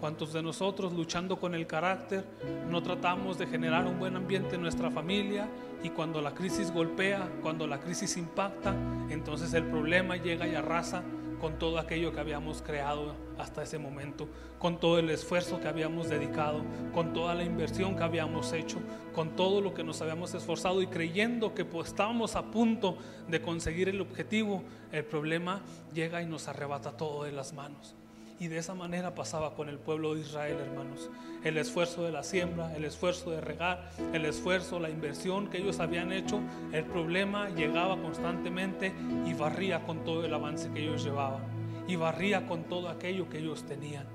¿Cuántos 0.00 0.32
de 0.32 0.42
nosotros 0.42 0.94
luchando 0.94 1.38
con 1.38 1.54
el 1.54 1.66
carácter 1.66 2.24
no 2.70 2.82
tratamos 2.82 3.36
de 3.36 3.46
generar 3.46 3.84
un 3.84 3.98
buen 3.98 4.16
ambiente 4.16 4.54
en 4.54 4.62
nuestra 4.62 4.90
familia 4.90 5.46
y 5.82 5.90
cuando 5.90 6.22
la 6.22 6.32
crisis 6.32 6.72
golpea, 6.72 7.28
cuando 7.42 7.66
la 7.66 7.80
crisis 7.80 8.16
impacta, 8.16 8.74
entonces 9.10 9.52
el 9.52 9.64
problema 9.64 10.16
llega 10.16 10.48
y 10.48 10.54
arrasa 10.54 11.02
con 11.40 11.58
todo 11.58 11.78
aquello 11.78 12.12
que 12.12 12.20
habíamos 12.20 12.62
creado 12.62 13.14
hasta 13.38 13.62
ese 13.62 13.78
momento, 13.78 14.28
con 14.58 14.80
todo 14.80 14.98
el 14.98 15.10
esfuerzo 15.10 15.60
que 15.60 15.68
habíamos 15.68 16.08
dedicado, 16.08 16.62
con 16.92 17.12
toda 17.12 17.34
la 17.34 17.44
inversión 17.44 17.96
que 17.96 18.02
habíamos 18.02 18.52
hecho, 18.52 18.78
con 19.14 19.36
todo 19.36 19.60
lo 19.60 19.74
que 19.74 19.84
nos 19.84 20.00
habíamos 20.02 20.34
esforzado 20.34 20.82
y 20.82 20.86
creyendo 20.86 21.54
que 21.54 21.64
pues, 21.64 21.88
estábamos 21.88 22.36
a 22.36 22.50
punto 22.50 22.98
de 23.28 23.40
conseguir 23.40 23.88
el 23.88 24.00
objetivo, 24.00 24.62
el 24.92 25.04
problema 25.04 25.62
llega 25.92 26.22
y 26.22 26.26
nos 26.26 26.48
arrebata 26.48 26.96
todo 26.96 27.24
de 27.24 27.32
las 27.32 27.52
manos. 27.52 27.97
Y 28.40 28.46
de 28.46 28.58
esa 28.58 28.74
manera 28.74 29.14
pasaba 29.14 29.54
con 29.54 29.68
el 29.68 29.78
pueblo 29.78 30.14
de 30.14 30.20
Israel, 30.20 30.58
hermanos. 30.60 31.10
El 31.42 31.58
esfuerzo 31.58 32.04
de 32.04 32.12
la 32.12 32.22
siembra, 32.22 32.74
el 32.76 32.84
esfuerzo 32.84 33.30
de 33.30 33.40
regar, 33.40 33.90
el 34.12 34.24
esfuerzo, 34.26 34.78
la 34.78 34.90
inversión 34.90 35.48
que 35.48 35.58
ellos 35.58 35.80
habían 35.80 36.12
hecho, 36.12 36.40
el 36.72 36.84
problema 36.84 37.48
llegaba 37.50 38.00
constantemente 38.00 38.92
y 39.26 39.34
barría 39.34 39.84
con 39.84 40.04
todo 40.04 40.24
el 40.24 40.32
avance 40.32 40.70
que 40.70 40.82
ellos 40.82 41.02
llevaban. 41.02 41.42
Y 41.88 41.96
barría 41.96 42.46
con 42.46 42.64
todo 42.64 42.88
aquello 42.88 43.28
que 43.28 43.38
ellos 43.38 43.64
tenían. 43.64 44.06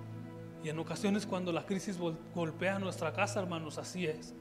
Y 0.63 0.69
en 0.69 0.79
ocasiones 0.79 1.25
cuando 1.25 1.51
la 1.51 1.65
crisis 1.65 1.97
golpea 2.33 2.79
nuestra 2.79 3.11
casa, 3.11 3.41
hermanos, 3.41 3.77
así 3.77 4.05
es. 4.05 4.33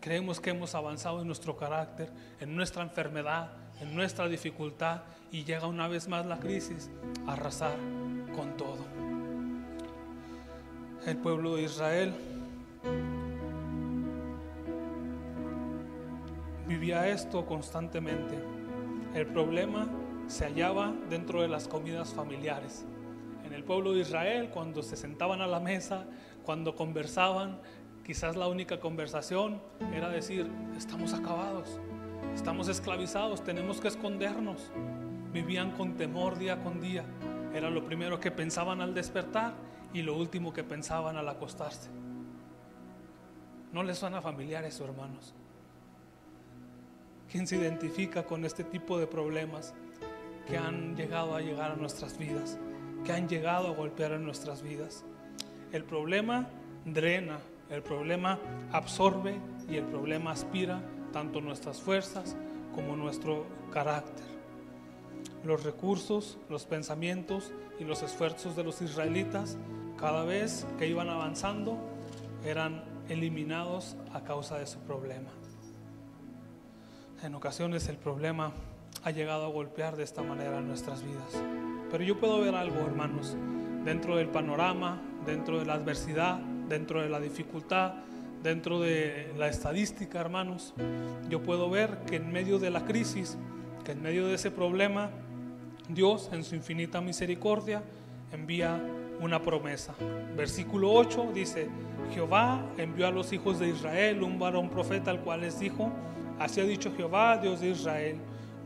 Creemos 0.00 0.40
que 0.40 0.50
hemos 0.50 0.74
avanzado 0.74 1.20
en 1.20 1.26
nuestro 1.26 1.56
carácter, 1.56 2.10
en 2.40 2.56
nuestra 2.56 2.82
enfermedad, 2.82 3.52
en 3.80 3.94
nuestra 3.94 4.28
dificultad 4.28 5.02
y 5.30 5.44
llega 5.44 5.66
una 5.66 5.88
vez 5.88 6.08
más 6.08 6.26
la 6.26 6.40
crisis 6.40 6.90
a 7.26 7.34
arrasar 7.34 7.76
con 8.34 8.56
todo 8.56 8.99
el 11.06 11.16
pueblo 11.16 11.56
de 11.56 11.62
Israel 11.62 12.14
vivía 16.66 17.08
esto 17.08 17.46
constantemente. 17.46 18.38
El 19.14 19.26
problema 19.26 19.88
se 20.26 20.44
hallaba 20.44 20.94
dentro 21.08 21.42
de 21.42 21.48
las 21.48 21.66
comidas 21.66 22.12
familiares. 22.12 22.84
En 23.44 23.54
el 23.54 23.64
pueblo 23.64 23.92
de 23.92 24.00
Israel, 24.00 24.50
cuando 24.50 24.82
se 24.82 24.96
sentaban 24.96 25.40
a 25.40 25.46
la 25.46 25.58
mesa, 25.58 26.04
cuando 26.44 26.76
conversaban, 26.76 27.58
quizás 28.04 28.36
la 28.36 28.46
única 28.46 28.78
conversación 28.78 29.60
era 29.92 30.08
decir, 30.08 30.48
estamos 30.76 31.14
acabados, 31.14 31.80
estamos 32.34 32.68
esclavizados, 32.68 33.42
tenemos 33.42 33.80
que 33.80 33.88
escondernos. 33.88 34.70
Vivían 35.32 35.72
con 35.72 35.96
temor 35.96 36.38
día 36.38 36.62
con 36.62 36.80
día. 36.80 37.04
Era 37.54 37.70
lo 37.70 37.84
primero 37.84 38.20
que 38.20 38.30
pensaban 38.30 38.80
al 38.80 38.94
despertar 38.94 39.69
y 39.92 40.02
lo 40.02 40.16
último 40.16 40.52
que 40.52 40.64
pensaban 40.64 41.16
al 41.16 41.28
acostarse. 41.28 41.90
¿No 43.72 43.82
les 43.82 43.98
suena 43.98 44.20
familiar 44.20 44.64
eso, 44.64 44.84
hermanos? 44.84 45.34
¿Quién 47.30 47.46
se 47.46 47.56
identifica 47.56 48.24
con 48.24 48.44
este 48.44 48.64
tipo 48.64 48.98
de 48.98 49.06
problemas 49.06 49.74
que 50.48 50.58
han 50.58 50.96
llegado 50.96 51.36
a 51.36 51.40
llegar 51.40 51.70
a 51.70 51.76
nuestras 51.76 52.18
vidas, 52.18 52.58
que 53.04 53.12
han 53.12 53.28
llegado 53.28 53.68
a 53.68 53.74
golpear 53.74 54.12
en 54.12 54.24
nuestras 54.24 54.62
vidas? 54.62 55.04
El 55.70 55.84
problema 55.84 56.48
drena, 56.84 57.38
el 57.68 57.82
problema 57.82 58.40
absorbe 58.72 59.36
y 59.68 59.76
el 59.76 59.84
problema 59.84 60.32
aspira 60.32 60.82
tanto 61.12 61.40
nuestras 61.40 61.80
fuerzas 61.80 62.36
como 62.74 62.96
nuestro 62.96 63.46
carácter. 63.72 64.26
Los 65.44 65.62
recursos, 65.62 66.38
los 66.48 66.66
pensamientos 66.66 67.52
y 67.78 67.84
los 67.84 68.02
esfuerzos 68.02 68.56
de 68.56 68.64
los 68.64 68.82
israelitas 68.82 69.56
cada 70.00 70.24
vez 70.24 70.66
que 70.78 70.88
iban 70.88 71.10
avanzando 71.10 71.78
eran 72.44 72.82
eliminados 73.10 73.96
a 74.14 74.22
causa 74.22 74.58
de 74.58 74.66
su 74.66 74.78
problema. 74.78 75.30
En 77.22 77.34
ocasiones 77.34 77.86
el 77.88 77.98
problema 77.98 78.52
ha 79.04 79.10
llegado 79.10 79.44
a 79.44 79.48
golpear 79.48 79.96
de 79.96 80.04
esta 80.04 80.22
manera 80.22 80.62
nuestras 80.62 81.02
vidas. 81.02 81.42
Pero 81.90 82.02
yo 82.02 82.18
puedo 82.18 82.40
ver 82.40 82.54
algo, 82.54 82.80
hermanos, 82.80 83.36
dentro 83.84 84.16
del 84.16 84.28
panorama, 84.28 85.02
dentro 85.26 85.58
de 85.58 85.66
la 85.66 85.74
adversidad, 85.74 86.38
dentro 86.38 87.02
de 87.02 87.10
la 87.10 87.20
dificultad, 87.20 87.94
dentro 88.42 88.80
de 88.80 89.34
la 89.36 89.48
estadística, 89.48 90.18
hermanos. 90.18 90.72
Yo 91.28 91.42
puedo 91.42 91.68
ver 91.68 91.98
que 92.06 92.16
en 92.16 92.32
medio 92.32 92.58
de 92.58 92.70
la 92.70 92.86
crisis, 92.86 93.36
que 93.84 93.92
en 93.92 94.00
medio 94.00 94.28
de 94.28 94.36
ese 94.36 94.50
problema, 94.50 95.10
Dios 95.88 96.30
en 96.32 96.42
su 96.42 96.54
infinita 96.54 97.02
misericordia 97.02 97.82
envía 98.32 98.80
una 99.20 99.40
promesa. 99.40 99.94
Versículo 100.36 100.92
8 100.92 101.30
dice, 101.34 101.68
Jehová 102.12 102.64
envió 102.76 103.06
a 103.06 103.10
los 103.10 103.32
hijos 103.32 103.58
de 103.58 103.68
Israel 103.68 104.22
un 104.22 104.38
varón 104.38 104.68
profeta 104.70 105.10
al 105.10 105.20
cual 105.20 105.42
les 105.42 105.60
dijo, 105.60 105.90
así 106.38 106.60
ha 106.60 106.64
dicho 106.64 106.92
Jehová, 106.96 107.36
Dios 107.36 107.60
de 107.60 107.70
Israel, 107.70 108.16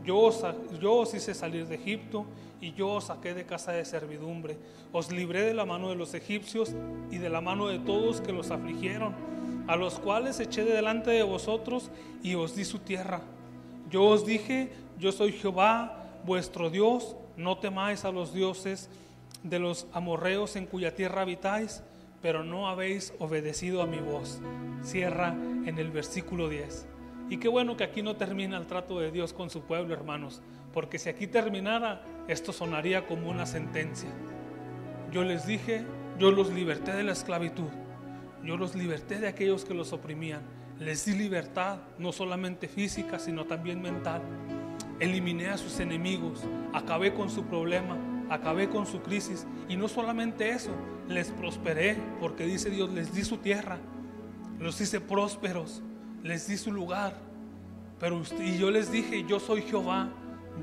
yo 0.05 0.19
os, 0.19 1.13
hice 1.13 1.33
salir 1.33 1.67
de 1.67 1.75
Egipto 1.75 2.25
y 2.61 2.73
yo 2.73 2.89
os 2.89 3.05
saqué 3.05 3.33
de 3.33 3.45
casa 3.45 3.71
de 3.71 3.83
servidumbre, 3.85 4.57
os 4.91 5.11
libré 5.11 5.41
de 5.41 5.53
la 5.53 5.65
mano 5.65 5.89
de 5.89 5.95
los 5.95 6.13
egipcios 6.13 6.73
y 7.11 7.17
de 7.17 7.29
la 7.29 7.41
mano 7.41 7.67
de 7.67 7.79
todos 7.79 8.21
que 8.21 8.31
los 8.31 8.51
afligieron, 8.51 9.13
a 9.67 9.75
los 9.75 9.99
cuales 9.99 10.39
eché 10.39 10.63
de 10.63 10.73
delante 10.73 11.09
de 11.09 11.23
vosotros 11.23 11.89
y 12.21 12.35
os 12.35 12.55
di 12.55 12.65
su 12.65 12.79
tierra. 12.79 13.21
Yo 13.89 14.03
os 14.03 14.25
dije, 14.25 14.71
yo 14.99 15.11
soy 15.11 15.31
Jehová, 15.31 16.03
vuestro 16.23 16.69
Dios, 16.69 17.15
no 17.35 17.57
temáis 17.57 18.05
a 18.05 18.11
los 18.11 18.33
dioses 18.33 18.89
de 19.45 19.59
los 19.59 19.87
amorreos 19.93 20.55
en 20.55 20.65
cuya 20.65 20.95
tierra 20.95 21.21
habitáis, 21.21 21.83
pero 22.21 22.43
no 22.43 22.67
habéis 22.67 23.13
obedecido 23.19 23.83
a 23.83 23.85
mi 23.85 23.99
voz. 23.99 24.41
Cierra 24.83 25.29
en 25.65 25.77
el 25.77 25.91
versículo 25.91 26.49
10. 26.49 26.87
Y 27.29 27.37
qué 27.37 27.47
bueno 27.47 27.77
que 27.77 27.83
aquí 27.83 28.01
no 28.01 28.15
termina 28.15 28.57
el 28.57 28.65
trato 28.65 28.99
de 28.99 29.11
Dios 29.11 29.33
con 29.33 29.51
su 29.51 29.61
pueblo, 29.61 29.93
hermanos, 29.93 30.41
porque 30.73 30.97
si 30.97 31.09
aquí 31.09 31.27
terminara, 31.27 32.01
esto 32.27 32.51
sonaría 32.51 33.05
como 33.05 33.29
una 33.29 33.45
sentencia. 33.45 34.09
Yo 35.11 35.23
les 35.23 35.45
dije, 35.45 35.85
yo 36.17 36.31
los 36.31 36.51
liberté 36.51 36.93
de 36.93 37.03
la 37.03 37.13
esclavitud, 37.13 37.69
yo 38.43 38.57
los 38.57 38.75
liberté 38.75 39.19
de 39.19 39.27
aquellos 39.27 39.63
que 39.63 39.75
los 39.75 39.93
oprimían, 39.93 40.41
les 40.79 41.05
di 41.05 41.13
libertad, 41.13 41.77
no 41.99 42.11
solamente 42.11 42.67
física, 42.67 43.19
sino 43.19 43.45
también 43.45 43.81
mental. 43.81 44.21
Eliminé 44.99 45.49
a 45.49 45.57
sus 45.57 45.79
enemigos, 45.79 46.43
acabé 46.73 47.13
con 47.13 47.29
su 47.29 47.45
problema, 47.45 48.14
acabé 48.29 48.69
con 48.69 48.85
su 48.85 49.01
crisis. 49.01 49.45
Y 49.69 49.77
no 49.77 49.87
solamente 49.87 50.49
eso, 50.49 50.71
les 51.07 51.29
prosperé, 51.29 51.97
porque 52.19 52.45
dice 52.45 52.69
Dios, 52.69 52.91
les 52.91 53.13
di 53.13 53.23
su 53.23 53.37
tierra, 53.37 53.79
los 54.59 54.79
hice 54.81 55.01
prósperos, 55.01 55.81
les 56.23 56.47
di 56.47 56.57
su 56.57 56.71
lugar. 56.71 57.15
Pero 57.99 58.21
y 58.39 58.57
yo 58.57 58.71
les 58.71 58.91
dije, 58.91 59.25
yo 59.27 59.39
soy 59.39 59.61
Jehová, 59.61 60.09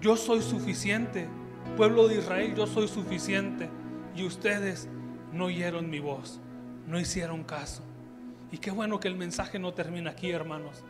yo 0.01 0.17
soy 0.17 0.43
suficiente. 0.43 1.29
Pueblo 1.77 2.09
de 2.09 2.17
Israel, 2.17 2.55
yo 2.55 2.67
soy 2.67 2.89
suficiente. 2.89 3.71
Y 4.15 4.25
ustedes 4.25 4.89
no 5.33 5.47
oyeron 5.47 5.89
mi 5.89 6.01
voz, 6.01 6.41
no 6.87 7.01
hicieron 7.01 7.45
caso. 7.45 7.83
Y 8.51 8.59
qué 8.59 8.71
bueno 8.71 9.01
que 9.01 9.09
el 9.09 9.17
mensaje 9.17 9.59
no 9.59 9.73
termina 9.73 10.11
aquí, 10.11 10.31
hermanos. 10.31 10.85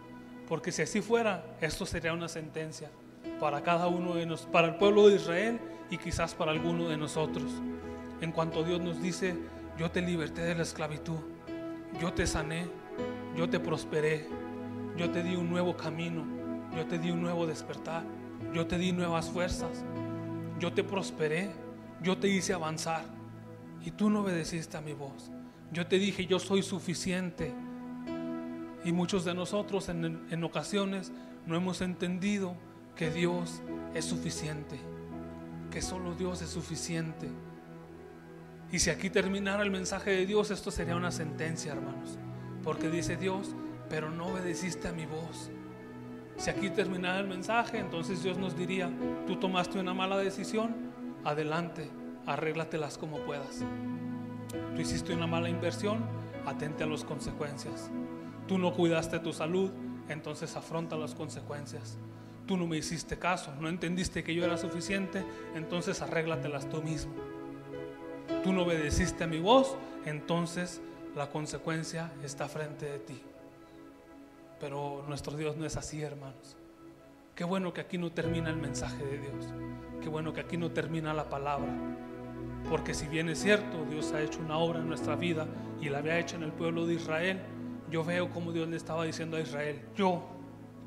Porque 0.48 0.72
si 0.72 0.82
así 0.82 1.00
fuera, 1.00 1.44
esto 1.60 1.86
sería 1.86 2.12
una 2.12 2.28
sentencia 2.28 2.90
para 3.38 3.62
cada 3.62 3.86
uno 3.86 4.14
de 4.14 4.26
nosotros, 4.26 4.52
para 4.52 4.68
el 4.68 4.74
pueblo 4.74 5.08
de 5.08 5.16
Israel 5.16 5.60
y 5.92 5.98
quizás 5.98 6.34
para 6.34 6.52
alguno 6.52 6.88
de 6.88 6.96
nosotros. 6.96 7.52
En 8.22 8.32
cuanto 8.32 8.64
Dios 8.64 8.80
nos 8.80 9.02
dice, 9.02 9.36
yo 9.76 9.90
te 9.90 10.00
liberté 10.00 10.40
de 10.40 10.54
la 10.54 10.62
esclavitud, 10.62 11.18
yo 12.00 12.14
te 12.14 12.26
sané, 12.26 12.66
yo 13.36 13.50
te 13.50 13.60
prosperé, 13.60 14.26
yo 14.96 15.10
te 15.10 15.22
di 15.22 15.36
un 15.36 15.50
nuevo 15.50 15.76
camino, 15.76 16.24
yo 16.74 16.86
te 16.86 16.98
di 16.98 17.10
un 17.10 17.20
nuevo 17.20 17.46
despertar, 17.46 18.04
yo 18.54 18.66
te 18.66 18.78
di 18.78 18.92
nuevas 18.92 19.28
fuerzas, 19.28 19.84
yo 20.58 20.72
te 20.72 20.82
prosperé, 20.82 21.50
yo 22.02 22.16
te 22.16 22.26
hice 22.26 22.54
avanzar 22.54 23.04
y 23.84 23.90
tú 23.90 24.08
no 24.08 24.20
obedeciste 24.20 24.78
a 24.78 24.80
mi 24.80 24.94
voz. 24.94 25.30
Yo 25.72 25.86
te 25.86 25.98
dije, 25.98 26.24
yo 26.24 26.38
soy 26.38 26.62
suficiente. 26.62 27.52
Y 28.82 28.92
muchos 28.92 29.26
de 29.26 29.34
nosotros 29.34 29.90
en, 29.90 30.26
en 30.30 30.42
ocasiones 30.44 31.12
no 31.46 31.54
hemos 31.54 31.82
entendido 31.82 32.54
que 32.96 33.10
Dios 33.10 33.60
es 33.94 34.06
suficiente, 34.06 34.80
que 35.72 35.80
solo 35.80 36.14
Dios 36.14 36.42
es 36.42 36.50
suficiente. 36.50 37.28
Y 38.70 38.78
si 38.78 38.90
aquí 38.90 39.08
terminara 39.08 39.62
el 39.62 39.70
mensaje 39.70 40.10
de 40.10 40.26
Dios, 40.26 40.50
esto 40.50 40.70
sería 40.70 40.94
una 40.94 41.10
sentencia, 41.10 41.72
hermanos. 41.72 42.18
Porque 42.62 42.90
dice 42.90 43.16
Dios, 43.16 43.56
pero 43.88 44.10
no 44.10 44.26
obedeciste 44.26 44.88
a 44.88 44.92
mi 44.92 45.06
voz. 45.06 45.50
Si 46.36 46.50
aquí 46.50 46.68
terminara 46.70 47.18
el 47.20 47.26
mensaje, 47.26 47.78
entonces 47.78 48.22
Dios 48.22 48.36
nos 48.36 48.56
diría, 48.56 48.90
tú 49.26 49.36
tomaste 49.36 49.80
una 49.80 49.94
mala 49.94 50.18
decisión, 50.18 50.74
adelante, 51.24 51.90
arréglatelas 52.26 52.98
como 52.98 53.18
puedas. 53.24 53.64
Tú 54.74 54.80
hiciste 54.80 55.14
una 55.14 55.26
mala 55.26 55.48
inversión, 55.48 56.04
atente 56.44 56.84
a 56.84 56.86
las 56.86 57.04
consecuencias. 57.04 57.90
Tú 58.46 58.58
no 58.58 58.74
cuidaste 58.74 59.18
tu 59.20 59.32
salud, 59.32 59.70
entonces 60.08 60.54
afronta 60.54 60.96
las 60.96 61.14
consecuencias. 61.14 61.98
Tú 62.52 62.58
no 62.58 62.66
me 62.66 62.76
hiciste 62.76 63.18
caso, 63.18 63.50
no 63.60 63.68
entendiste 63.70 64.22
que 64.22 64.34
yo 64.34 64.44
era 64.44 64.58
suficiente, 64.58 65.24
entonces 65.54 66.02
arréglatelas 66.02 66.68
tú 66.68 66.82
mismo. 66.82 67.14
Tú 68.44 68.52
no 68.52 68.64
obedeciste 68.64 69.24
a 69.24 69.26
mi 69.26 69.40
voz, 69.40 69.74
entonces 70.04 70.82
la 71.16 71.30
consecuencia 71.30 72.12
está 72.22 72.48
frente 72.50 72.84
de 72.84 72.98
ti. 72.98 73.22
Pero 74.60 75.02
nuestro 75.08 75.34
Dios 75.34 75.56
no 75.56 75.64
es 75.64 75.78
así, 75.78 76.02
hermanos. 76.02 76.58
Qué 77.34 77.44
bueno 77.44 77.72
que 77.72 77.80
aquí 77.80 77.96
no 77.96 78.12
termina 78.12 78.50
el 78.50 78.58
mensaje 78.58 79.02
de 79.02 79.16
Dios. 79.16 79.46
Qué 80.02 80.10
bueno 80.10 80.34
que 80.34 80.42
aquí 80.42 80.58
no 80.58 80.72
termina 80.72 81.14
la 81.14 81.30
palabra. 81.30 81.72
Porque 82.68 82.92
si 82.92 83.08
bien 83.08 83.30
es 83.30 83.40
cierto, 83.40 83.86
Dios 83.88 84.12
ha 84.12 84.20
hecho 84.20 84.40
una 84.40 84.58
obra 84.58 84.80
en 84.80 84.88
nuestra 84.88 85.16
vida 85.16 85.46
y 85.80 85.88
la 85.88 86.00
había 86.00 86.18
hecho 86.18 86.36
en 86.36 86.42
el 86.42 86.52
pueblo 86.52 86.84
de 86.84 86.96
Israel, 86.96 87.40
yo 87.90 88.04
veo 88.04 88.28
como 88.28 88.52
Dios 88.52 88.68
le 88.68 88.76
estaba 88.76 89.06
diciendo 89.06 89.38
a 89.38 89.40
Israel, 89.40 89.80
yo, 89.96 90.22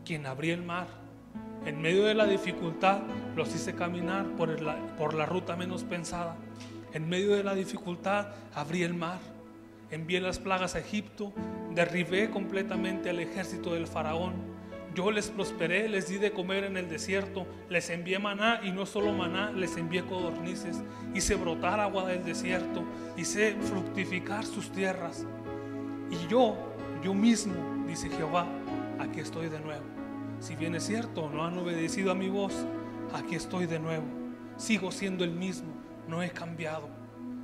quien 0.05 0.27
abrí 0.27 0.51
el 0.51 0.61
mar, 0.61 1.04
en 1.65 1.81
medio 1.81 2.03
de 2.03 2.13
la 2.13 2.25
dificultad, 2.25 3.01
los 3.35 3.53
hice 3.53 3.73
caminar 3.75 4.25
por, 4.37 4.55
por 4.97 5.13
la 5.13 5.25
ruta 5.25 5.55
menos 5.55 5.83
pensada. 5.83 6.35
En 6.93 7.09
medio 7.09 7.35
de 7.35 7.43
la 7.43 7.55
dificultad, 7.55 8.27
abrí 8.53 8.83
el 8.83 8.93
mar 8.93 9.19
envié 9.91 10.19
las 10.19 10.39
plagas 10.39 10.75
a 10.75 10.79
Egipto, 10.79 11.33
derribé 11.73 12.29
completamente 12.29 13.09
al 13.09 13.19
ejército 13.19 13.73
del 13.73 13.87
faraón. 13.87 14.33
Yo 14.93 15.11
les 15.11 15.29
prosperé, 15.29 15.89
les 15.89 16.07
di 16.07 16.17
de 16.17 16.31
comer 16.31 16.63
en 16.63 16.77
el 16.77 16.87
desierto, 16.87 17.45
les 17.69 17.89
envié 17.89 18.17
maná 18.17 18.61
y 18.63 18.71
no 18.71 18.85
solo 18.85 19.11
maná, 19.11 19.51
les 19.51 19.75
envié 19.75 20.05
codornices. 20.05 20.81
Hice 21.13 21.35
brotar 21.35 21.79
agua 21.79 22.05
del 22.05 22.23
desierto, 22.23 22.83
hice 23.17 23.55
fructificar 23.61 24.45
sus 24.45 24.71
tierras. 24.71 25.25
Y 26.09 26.27
yo, 26.29 26.55
yo 27.03 27.13
mismo, 27.13 27.55
dice 27.87 28.09
Jehová, 28.09 28.47
aquí 28.99 29.19
estoy 29.19 29.49
de 29.49 29.59
nuevo. 29.59 29.94
Si 30.39 30.55
bien 30.55 30.75
es 30.75 30.85
cierto, 30.85 31.29
no 31.29 31.45
han 31.45 31.57
obedecido 31.57 32.11
a 32.11 32.15
mi 32.15 32.29
voz, 32.29 32.53
aquí 33.13 33.35
estoy 33.35 33.65
de 33.65 33.79
nuevo. 33.79 34.05
Sigo 34.57 34.91
siendo 34.91 35.23
el 35.23 35.31
mismo, 35.31 35.73
no 36.07 36.21
he 36.21 36.29
cambiado. 36.29 36.89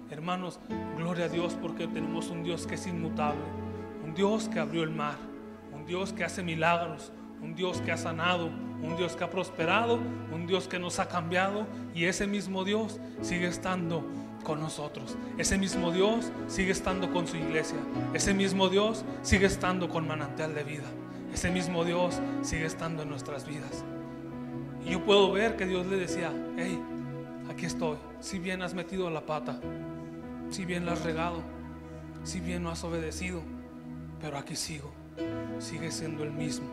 Hermanos, 0.09 0.59
gloria 0.97 1.25
a 1.25 1.29
Dios 1.29 1.57
porque 1.61 1.87
tenemos 1.87 2.29
un 2.29 2.43
Dios 2.43 2.67
que 2.67 2.75
es 2.75 2.85
inmutable, 2.85 3.41
un 4.03 4.13
Dios 4.13 4.49
que 4.49 4.59
abrió 4.59 4.83
el 4.83 4.91
mar, 4.91 5.15
un 5.73 5.85
Dios 5.85 6.13
que 6.13 6.23
hace 6.23 6.43
milagros, 6.43 7.11
un 7.41 7.55
Dios 7.55 7.81
que 7.81 7.91
ha 7.91 7.97
sanado, 7.97 8.47
un 8.47 8.97
Dios 8.97 9.15
que 9.15 9.23
ha 9.23 9.29
prosperado, 9.29 9.99
un 10.31 10.47
Dios 10.47 10.67
que 10.67 10.79
nos 10.79 10.99
ha 10.99 11.07
cambiado 11.07 11.65
y 11.93 12.05
ese 12.05 12.27
mismo 12.27 12.63
Dios 12.63 12.99
sigue 13.21 13.47
estando 13.47 14.03
con 14.43 14.59
nosotros. 14.59 15.17
Ese 15.37 15.57
mismo 15.57 15.91
Dios 15.91 16.31
sigue 16.47 16.71
estando 16.71 17.11
con 17.11 17.27
su 17.27 17.37
iglesia. 17.37 17.77
Ese 18.13 18.33
mismo 18.33 18.69
Dios 18.69 19.05
sigue 19.21 19.45
estando 19.45 19.89
con 19.89 20.07
manantial 20.07 20.53
de 20.53 20.63
vida. 20.63 20.87
Ese 21.33 21.49
mismo 21.49 21.85
Dios 21.85 22.19
sigue 22.41 22.65
estando 22.65 23.03
en 23.03 23.09
nuestras 23.09 23.47
vidas. 23.47 23.83
Y 24.85 24.91
yo 24.91 25.05
puedo 25.05 25.31
ver 25.31 25.55
que 25.55 25.65
Dios 25.65 25.85
le 25.87 25.97
decía, 25.97 26.31
hey, 26.57 26.81
aquí 27.49 27.65
estoy. 27.65 27.97
Si 28.19 28.39
bien 28.39 28.61
has 28.61 28.73
metido 28.73 29.09
la 29.09 29.21
pata, 29.21 29.59
si 30.49 30.65
bien 30.65 30.85
lo 30.85 30.91
has 30.91 31.03
regado, 31.03 31.41
si 32.23 32.39
bien 32.39 32.63
no 32.63 32.69
has 32.69 32.83
obedecido, 32.83 33.41
pero 34.19 34.37
aquí 34.37 34.55
sigo, 34.55 34.91
sigue 35.59 35.91
siendo 35.91 36.23
el 36.23 36.31
mismo. 36.31 36.67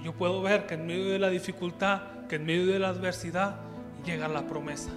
Y 0.00 0.04
yo 0.04 0.12
puedo 0.12 0.42
ver 0.42 0.66
que 0.66 0.74
en 0.74 0.86
medio 0.86 1.08
de 1.10 1.18
la 1.18 1.30
dificultad, 1.30 2.26
que 2.28 2.36
en 2.36 2.44
medio 2.46 2.66
de 2.66 2.78
la 2.78 2.88
adversidad, 2.88 3.56
llega 4.04 4.28
la 4.28 4.46
promesa. 4.46 4.90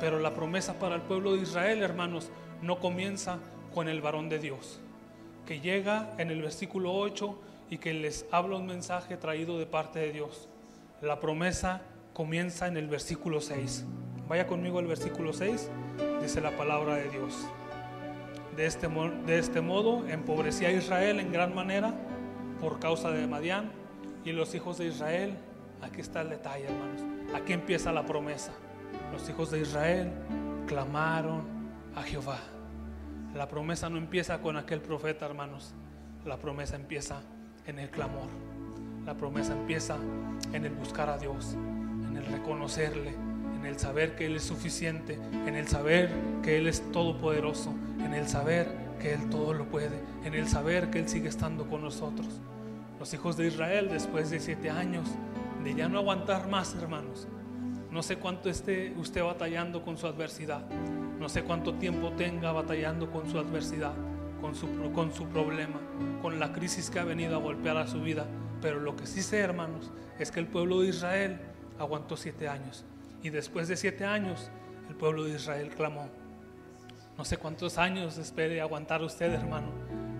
Pero 0.00 0.18
la 0.18 0.34
promesa 0.34 0.78
para 0.78 0.94
el 0.94 1.02
pueblo 1.02 1.34
de 1.34 1.42
Israel, 1.42 1.82
hermanos, 1.82 2.30
no 2.62 2.78
comienza 2.78 3.38
con 3.74 3.88
el 3.88 4.00
varón 4.00 4.28
de 4.28 4.38
Dios, 4.38 4.80
que 5.46 5.60
llega 5.60 6.14
en 6.18 6.30
el 6.30 6.42
versículo 6.42 6.94
8 6.94 7.38
y 7.74 7.78
que 7.78 7.92
les 7.92 8.24
habla 8.30 8.54
un 8.54 8.66
mensaje 8.66 9.16
traído 9.16 9.58
de 9.58 9.66
parte 9.66 9.98
de 9.98 10.12
Dios. 10.12 10.48
La 11.02 11.18
promesa 11.18 11.82
comienza 12.12 12.68
en 12.68 12.76
el 12.76 12.86
versículo 12.86 13.40
6. 13.40 13.84
Vaya 14.28 14.46
conmigo 14.46 14.78
al 14.78 14.86
versículo 14.86 15.32
6 15.32 15.70
dice 16.22 16.40
la 16.40 16.56
palabra 16.56 16.94
de 16.94 17.10
Dios. 17.10 17.34
De 18.56 18.66
este, 18.66 18.86
de 19.26 19.38
este 19.40 19.60
modo 19.60 20.06
empobrecía 20.06 20.68
a 20.68 20.70
Israel 20.70 21.18
en 21.18 21.32
gran 21.32 21.52
manera 21.52 21.92
por 22.60 22.78
causa 22.78 23.10
de 23.10 23.26
Madián 23.26 23.72
y 24.24 24.30
los 24.30 24.54
hijos 24.54 24.78
de 24.78 24.86
Israel. 24.86 25.36
Aquí 25.82 26.00
está 26.00 26.20
el 26.20 26.28
detalle, 26.28 26.66
hermanos. 26.66 27.02
Aquí 27.34 27.54
empieza 27.54 27.90
la 27.90 28.06
promesa. 28.06 28.52
Los 29.12 29.28
hijos 29.28 29.50
de 29.50 29.58
Israel 29.58 30.12
clamaron 30.68 31.42
a 31.96 32.04
Jehová. 32.04 32.38
La 33.34 33.48
promesa 33.48 33.90
no 33.90 33.98
empieza 33.98 34.40
con 34.40 34.56
aquel 34.56 34.80
profeta, 34.80 35.26
hermanos. 35.26 35.74
La 36.24 36.36
promesa 36.36 36.76
empieza 36.76 37.20
en 37.66 37.78
el 37.78 37.90
clamor. 37.90 38.28
La 39.06 39.14
promesa 39.14 39.52
empieza 39.52 39.96
en 40.52 40.64
el 40.64 40.72
buscar 40.72 41.08
a 41.08 41.18
Dios, 41.18 41.54
en 42.08 42.16
el 42.16 42.26
reconocerle, 42.26 43.14
en 43.56 43.66
el 43.66 43.78
saber 43.78 44.16
que 44.16 44.26
Él 44.26 44.36
es 44.36 44.44
suficiente, 44.44 45.18
en 45.46 45.54
el 45.54 45.68
saber 45.68 46.10
que 46.42 46.58
Él 46.58 46.66
es 46.66 46.90
todopoderoso, 46.92 47.74
en 47.98 48.14
el 48.14 48.28
saber 48.28 48.68
que 49.00 49.14
Él 49.14 49.28
todo 49.30 49.52
lo 49.54 49.66
puede, 49.66 50.00
en 50.24 50.34
el 50.34 50.48
saber 50.48 50.90
que 50.90 50.98
Él 51.00 51.08
sigue 51.08 51.28
estando 51.28 51.66
con 51.66 51.82
nosotros. 51.82 52.40
Los 52.98 53.12
hijos 53.12 53.36
de 53.36 53.48
Israel, 53.48 53.88
después 53.90 54.30
de 54.30 54.40
siete 54.40 54.70
años 54.70 55.08
de 55.62 55.74
ya 55.74 55.88
no 55.88 55.98
aguantar 55.98 56.48
más, 56.48 56.74
hermanos, 56.74 57.26
no 57.90 58.02
sé 58.02 58.16
cuánto 58.16 58.50
esté 58.50 58.92
usted 58.98 59.22
batallando 59.22 59.82
con 59.82 59.96
su 59.96 60.06
adversidad, 60.06 60.68
no 61.18 61.28
sé 61.28 61.42
cuánto 61.42 61.74
tiempo 61.74 62.10
tenga 62.12 62.52
batallando 62.52 63.10
con 63.10 63.30
su 63.30 63.38
adversidad, 63.38 63.94
con 64.44 64.54
su, 64.54 64.68
con 64.92 65.10
su 65.10 65.26
problema, 65.28 65.80
con 66.20 66.38
la 66.38 66.52
crisis 66.52 66.90
que 66.90 66.98
ha 66.98 67.04
venido 67.04 67.34
a 67.34 67.38
golpear 67.38 67.78
a 67.78 67.86
su 67.86 68.02
vida, 68.02 68.26
pero 68.60 68.78
lo 68.78 68.94
que 68.94 69.06
sí 69.06 69.22
sé, 69.22 69.38
hermanos, 69.38 69.90
es 70.18 70.30
que 70.30 70.38
el 70.38 70.46
pueblo 70.46 70.82
de 70.82 70.88
Israel 70.88 71.40
aguantó 71.78 72.14
siete 72.14 72.46
años 72.46 72.84
y 73.22 73.30
después 73.30 73.68
de 73.68 73.76
siete 73.78 74.04
años, 74.04 74.50
el 74.90 74.96
pueblo 74.96 75.24
de 75.24 75.36
Israel 75.36 75.70
clamó. 75.74 76.10
No 77.16 77.24
sé 77.24 77.38
cuántos 77.38 77.78
años 77.78 78.18
espere 78.18 78.60
aguantar 78.60 79.00
usted, 79.00 79.32
hermano. 79.32 79.68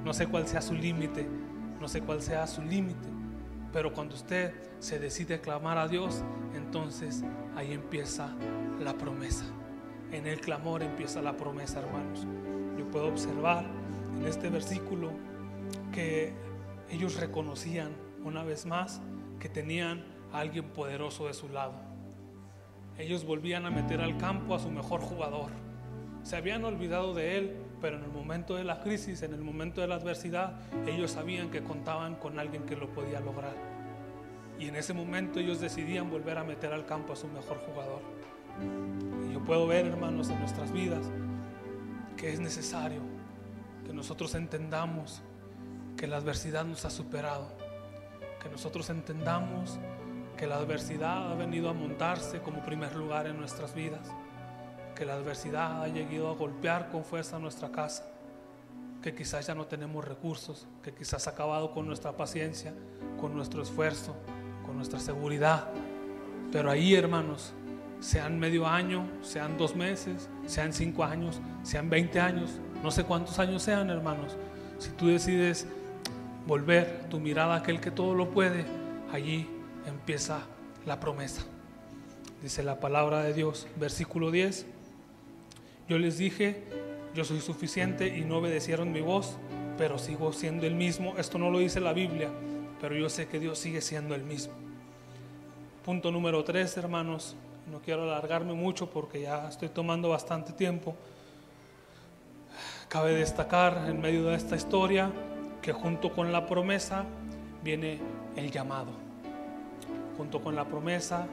No 0.03 0.15
sé 0.15 0.27
cuál 0.27 0.49
sea 0.49 0.63
su 0.63 0.73
límite. 0.73 1.29
No 1.79 1.87
sé 1.87 2.01
cuál 2.01 2.23
sea 2.23 2.47
su 2.47 2.63
límite. 2.63 3.09
Pero 3.75 3.93
cuando 3.93 4.15
usted 4.15 4.55
se 4.79 4.99
decide 4.99 5.43
clamar 5.43 5.77
a 5.77 5.87
Dios, 5.87 6.25
entonces 6.55 7.23
ahí 7.57 7.75
empieza 7.75 8.35
la 8.81 8.95
promesa. 8.95 9.45
En 10.13 10.27
el 10.27 10.41
clamor 10.41 10.83
empieza 10.83 11.21
la 11.21 11.37
promesa, 11.37 11.81
hermanos. 11.81 12.27
Yo 12.79 12.91
puedo 12.91 13.09
observar 13.09 13.84
en 14.19 14.27
este 14.27 14.49
versículo 14.51 15.13
que 15.93 16.33
ellos 16.91 17.17
reconocían 17.17 17.93
una 18.25 18.43
vez 18.43 18.67
más 18.67 19.01
que 19.39 19.49
tenían 19.49 20.05
a 20.33 20.41
alguien 20.41 20.71
poderoso 20.71 21.27
de 21.27 21.35
su 21.35 21.49
lado. 21.49 21.75
Ellos 22.99 23.25
volvían 23.25 23.67
a 23.67 23.71
meter 23.71 24.01
al 24.01 24.17
campo 24.19 24.55
a 24.55 24.59
su 24.59 24.71
mejor 24.71 25.01
jugador. 25.01 25.51
Se 26.23 26.37
habían 26.37 26.65
olvidado 26.65 27.13
de 27.13 27.39
él, 27.39 27.57
pero 27.81 27.97
en 27.97 28.05
el 28.05 28.11
momento 28.11 28.55
de 28.55 28.65
la 28.65 28.81
crisis, 28.81 29.23
en 29.23 29.35
el 29.35 29.43
momento 29.43 29.81
de 29.81 29.89
la 29.89 29.97
adversidad, 29.97 30.55
ellos 30.87 31.11
sabían 31.11 31.51
que 31.51 31.63
contaban 31.63 32.15
con 32.17 32.39
alguien 32.39 32.63
que 32.65 32.77
lo 32.77 32.89
podía 32.89 33.21
lograr. 33.21 33.55
Y 34.59 34.69
en 34.69 34.77
ese 34.77 34.95
momento 34.95 35.41
ellos 35.41 35.61
decidían 35.61 36.11
volver 36.11 36.39
a 36.39 36.45
meter 36.45 36.73
al 36.73 36.87
campo 36.87 37.13
a 37.13 37.17
su 37.17 37.27
mejor 37.29 37.59
jugador. 37.59 38.01
Y 39.29 39.33
yo 39.33 39.45
puedo 39.45 39.67
ver, 39.67 39.87
hermanos, 39.87 40.31
en 40.31 40.39
nuestras 40.39 40.73
vidas 40.73 41.11
que 42.17 42.33
es 42.33 42.39
necesario 42.39 43.14
nosotros 43.95 44.35
entendamos 44.35 45.23
que 45.97 46.07
la 46.07 46.17
adversidad 46.17 46.65
nos 46.65 46.85
ha 46.85 46.91
superado, 46.91 47.49
que 48.43 48.49
nosotros 48.49 48.91
entendamos 48.91 49.79
que 50.37 50.47
la 50.47 50.57
adversidad 50.57 51.31
ha 51.31 51.35
venido 51.35 51.71
a 51.71 51.73
montarse 51.73 52.41
como 52.41 52.63
primer 52.65 52.95
lugar 52.97 53.27
en 53.27 53.39
nuestras 53.39 53.75
vidas 53.75 54.11
que 54.95 55.05
la 55.05 55.15
adversidad 55.15 55.83
ha 55.83 55.89
llegado 55.89 56.31
a 56.31 56.35
golpear 56.35 56.89
con 56.91 57.05
fuerza 57.05 57.39
nuestra 57.39 57.71
casa, 57.71 58.07
que 59.03 59.15
quizás 59.15 59.47
ya 59.47 59.55
no 59.55 59.67
tenemos 59.67 60.05
recursos, 60.05 60.67
que 60.83 60.93
quizás 60.93 61.27
ha 61.27 61.31
acabado 61.31 61.73
con 61.73 61.87
nuestra 61.87 62.13
paciencia, 62.13 62.73
con 63.21 63.35
nuestro 63.35 63.63
esfuerzo, 63.63 64.15
con 64.65 64.77
nuestra 64.77 65.01
seguridad. 65.01 65.69
Pero 66.53 66.71
ahí, 66.71 66.95
hermanos, 66.95 67.53
sean 68.01 68.39
medio 68.39 68.67
año, 68.67 69.07
sean 69.23 69.59
dos 69.59 69.75
meses, 69.75 70.29
sean 70.47 70.73
cinco 70.73 71.05
años, 71.05 71.41
sean 71.63 71.91
veinte 71.91 72.21
años, 72.21 72.61
no 72.85 72.91
sé 72.91 73.05
cuántos 73.05 73.39
años 73.39 73.63
sean, 73.63 73.89
hermanos, 73.89 74.37
si 74.79 74.91
tú 74.91 75.07
decides 75.07 75.67
volver 76.47 77.07
tu 77.09 77.19
mirada 77.19 77.55
a 77.55 77.57
aquel 77.57 77.81
que 77.81 77.91
todo 77.91 78.15
lo 78.15 78.29
puede, 78.29 78.67
allí 79.11 79.49
empieza 79.87 80.43
la 80.85 81.01
promesa. 81.01 81.47
Dice 82.43 82.63
la 82.63 82.81
palabra 82.81 83.23
de 83.23 83.33
Dios, 83.33 83.67
versículo 83.77 84.31
10. 84.31 84.67
Yo 85.89 85.99
les 85.99 86.19
dije, 86.19 86.63
yo 87.15 87.25
soy 87.25 87.41
suficiente 87.41 88.19
y 88.19 88.27
no 88.27 88.37
obedecieron 88.37 88.93
mi 88.93 89.01
voz, 89.01 89.39
pero 89.79 89.97
sigo 89.99 90.35
siendo 90.35 90.67
el 90.67 90.75
mismo. 90.75 91.15
Esto 91.17 91.39
no 91.39 91.49
lo 91.49 91.61
dice 91.61 91.81
la 91.81 91.95
Biblia, 91.95 92.29
pero 92.83 92.95
yo 92.95 93.09
sé 93.09 93.29
que 93.29 93.41
Dios 93.41 93.59
sigue 93.59 93.81
siendo 93.81 94.15
el 94.15 94.25
mismo. 94.25 94.53
Punto 95.87 96.11
número 96.11 96.45
tres, 96.45 96.77
hermanos. 96.77 97.35
No 97.73 97.81
quiero 97.81 98.03
alargarme 98.03 98.53
mucho 98.53 98.91
porque 98.91 99.23
ya 99.23 99.49
estoy 99.49 99.71
tomando 99.71 100.11
bastante 100.11 100.53
tiempo. 100.53 100.95
Cabe 102.95 103.13
destacar 103.13 103.87
en 103.89 104.01
medio 104.01 104.27
de 104.27 104.37
esta 104.37 104.55
historia 104.55 105.11
que 105.61 105.73
junto 105.73 106.13
con 106.13 106.31
la 106.31 106.47
promesa 106.47 107.05
viene 107.61 107.99
el 108.37 108.53
llamado. 108.53 108.93
Junto 110.17 110.41
con 110.41 110.55
la 110.55 110.65
promesa, 110.65 111.27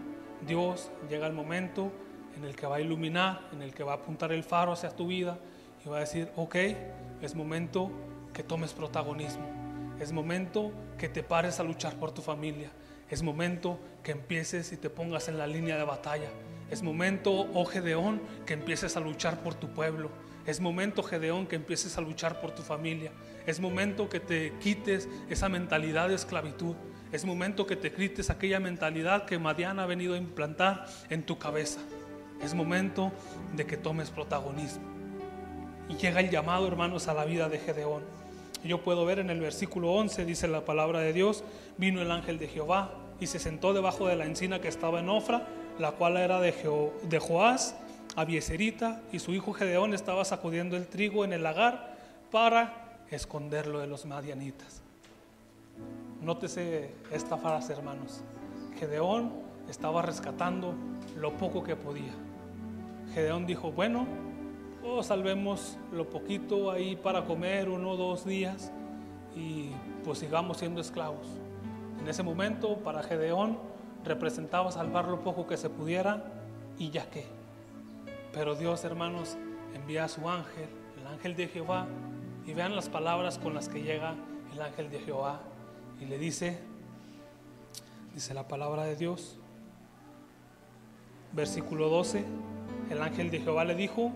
Dios 0.47 0.89
llega 1.07 1.27
el 1.27 1.33
momento 1.33 1.91
en 2.35 2.45
el 2.45 2.55
que 2.55 2.65
va 2.65 2.77
a 2.77 2.81
iluminar, 2.81 3.41
en 3.53 3.61
el 3.61 3.75
que 3.75 3.83
va 3.83 3.91
a 3.91 3.95
apuntar 3.97 4.31
el 4.31 4.43
faro 4.43 4.71
hacia 4.71 4.89
tu 4.89 5.05
vida 5.05 5.37
y 5.85 5.87
va 5.87 5.97
a 5.97 5.99
decir, 5.99 6.31
ok, 6.35 6.55
es 7.21 7.35
momento 7.35 7.91
que 8.33 8.41
tomes 8.41 8.73
protagonismo, 8.73 9.45
es 9.99 10.11
momento 10.11 10.71
que 10.97 11.09
te 11.09 11.21
pares 11.21 11.59
a 11.59 11.63
luchar 11.63 11.93
por 11.97 12.11
tu 12.11 12.23
familia, 12.23 12.71
es 13.07 13.21
momento 13.21 13.77
que 14.01 14.13
empieces 14.13 14.73
y 14.73 14.77
te 14.77 14.89
pongas 14.89 15.27
en 15.27 15.37
la 15.37 15.45
línea 15.45 15.77
de 15.77 15.83
batalla, 15.83 16.31
es 16.71 16.81
momento, 16.81 17.31
oh 17.53 17.65
Gedeón, 17.65 18.19
que 18.47 18.53
empieces 18.53 18.97
a 18.97 18.99
luchar 18.99 19.43
por 19.43 19.53
tu 19.53 19.67
pueblo, 19.75 20.09
es 20.45 20.59
momento, 20.59 21.03
Gedeón, 21.03 21.47
que 21.47 21.55
empieces 21.55 21.97
a 21.97 22.01
luchar 22.01 22.41
por 22.41 22.51
tu 22.51 22.61
familia, 22.61 23.11
es 23.45 23.59
momento 23.59 24.09
que 24.09 24.19
te 24.19 24.53
quites 24.59 25.09
esa 25.29 25.49
mentalidad 25.49 26.09
de 26.09 26.15
esclavitud. 26.15 26.75
Es 27.11 27.25
momento 27.25 27.65
que 27.65 27.75
te 27.75 27.91
quites 27.91 28.29
aquella 28.29 28.59
mentalidad 28.59 29.25
que 29.25 29.39
Madiana 29.39 29.83
ha 29.83 29.85
venido 29.87 30.13
a 30.13 30.17
implantar 30.17 30.85
en 31.09 31.23
tu 31.23 31.37
cabeza. 31.37 31.81
Es 32.41 32.53
momento 32.53 33.11
de 33.55 33.65
que 33.65 33.77
tomes 33.77 34.09
protagonismo. 34.09 34.83
Y 35.89 35.95
llega 35.95 36.21
el 36.21 36.29
llamado, 36.29 36.67
hermanos, 36.67 37.07
a 37.07 37.13
la 37.13 37.25
vida 37.25 37.49
de 37.49 37.59
Gedeón. 37.59 38.03
Yo 38.63 38.81
puedo 38.83 39.05
ver 39.05 39.19
en 39.19 39.29
el 39.29 39.39
versículo 39.39 39.91
11, 39.91 40.23
dice 40.25 40.47
la 40.47 40.63
palabra 40.63 40.99
de 40.99 41.13
Dios, 41.13 41.43
vino 41.77 42.01
el 42.01 42.11
ángel 42.11 42.37
de 42.37 42.47
Jehová 42.47 42.93
y 43.19 43.27
se 43.27 43.39
sentó 43.39 43.73
debajo 43.73 44.07
de 44.07 44.15
la 44.15 44.25
encina 44.25 44.61
que 44.61 44.67
estaba 44.67 44.99
en 44.99 45.09
Ofra, 45.09 45.47
la 45.79 45.91
cual 45.93 46.17
era 46.17 46.39
de, 46.39 46.53
de 47.03 47.19
Joás, 47.19 47.75
Abieserita, 48.15 49.01
y 49.13 49.19
su 49.19 49.33
hijo 49.33 49.53
Gedeón 49.53 49.93
estaba 49.93 50.25
sacudiendo 50.25 50.75
el 50.75 50.87
trigo 50.87 51.23
en 51.23 51.31
el 51.31 51.43
lagar 51.43 51.95
para 52.29 52.99
esconderlo 53.09 53.79
de 53.79 53.87
los 53.87 54.05
madianitas. 54.05 54.81
Nótese 56.21 56.93
esta 57.11 57.37
frase, 57.37 57.71
hermanos. 57.71 58.21
Gedeón 58.77 59.31
estaba 59.69 60.01
rescatando 60.01 60.73
lo 61.17 61.37
poco 61.37 61.63
que 61.63 61.75
podía. 61.77 62.13
Gedeón 63.13 63.45
dijo, 63.45 63.71
bueno, 63.71 64.05
oh, 64.83 65.03
salvemos 65.03 65.77
lo 65.93 66.09
poquito 66.09 66.69
ahí 66.69 66.97
para 66.97 67.23
comer 67.23 67.69
uno 67.69 67.91
o 67.91 67.97
dos 67.97 68.25
días 68.25 68.71
y 69.35 69.69
pues 70.03 70.19
sigamos 70.19 70.57
siendo 70.57 70.81
esclavos. 70.81 71.27
En 72.01 72.07
ese 72.07 72.23
momento 72.23 72.77
para 72.77 73.03
Gedeón 73.03 73.57
representaba 74.03 74.71
salvar 74.71 75.07
lo 75.07 75.21
poco 75.21 75.47
que 75.47 75.57
se 75.57 75.69
pudiera 75.69 76.25
y 76.77 76.89
ya 76.89 77.09
que. 77.09 77.40
Pero 78.33 78.55
Dios, 78.55 78.83
hermanos, 78.83 79.37
envía 79.73 80.05
a 80.05 80.07
su 80.07 80.29
ángel, 80.29 80.69
el 80.99 81.07
ángel 81.07 81.35
de 81.35 81.47
Jehová, 81.47 81.87
y 82.45 82.53
vean 82.53 82.75
las 82.75 82.89
palabras 82.89 83.37
con 83.37 83.53
las 83.53 83.69
que 83.69 83.81
llega 83.81 84.15
el 84.53 84.61
ángel 84.61 84.89
de 84.89 84.99
Jehová 84.99 85.41
y 85.99 86.05
le 86.05 86.17
dice, 86.17 86.59
dice 88.13 88.33
la 88.33 88.47
palabra 88.47 88.83
de 88.83 88.95
Dios, 88.95 89.37
versículo 91.33 91.89
12 91.89 92.25
el 92.91 93.01
ángel 93.01 93.31
de 93.31 93.39
Jehová 93.39 93.63
le 93.63 93.75
dijo, 93.75 94.11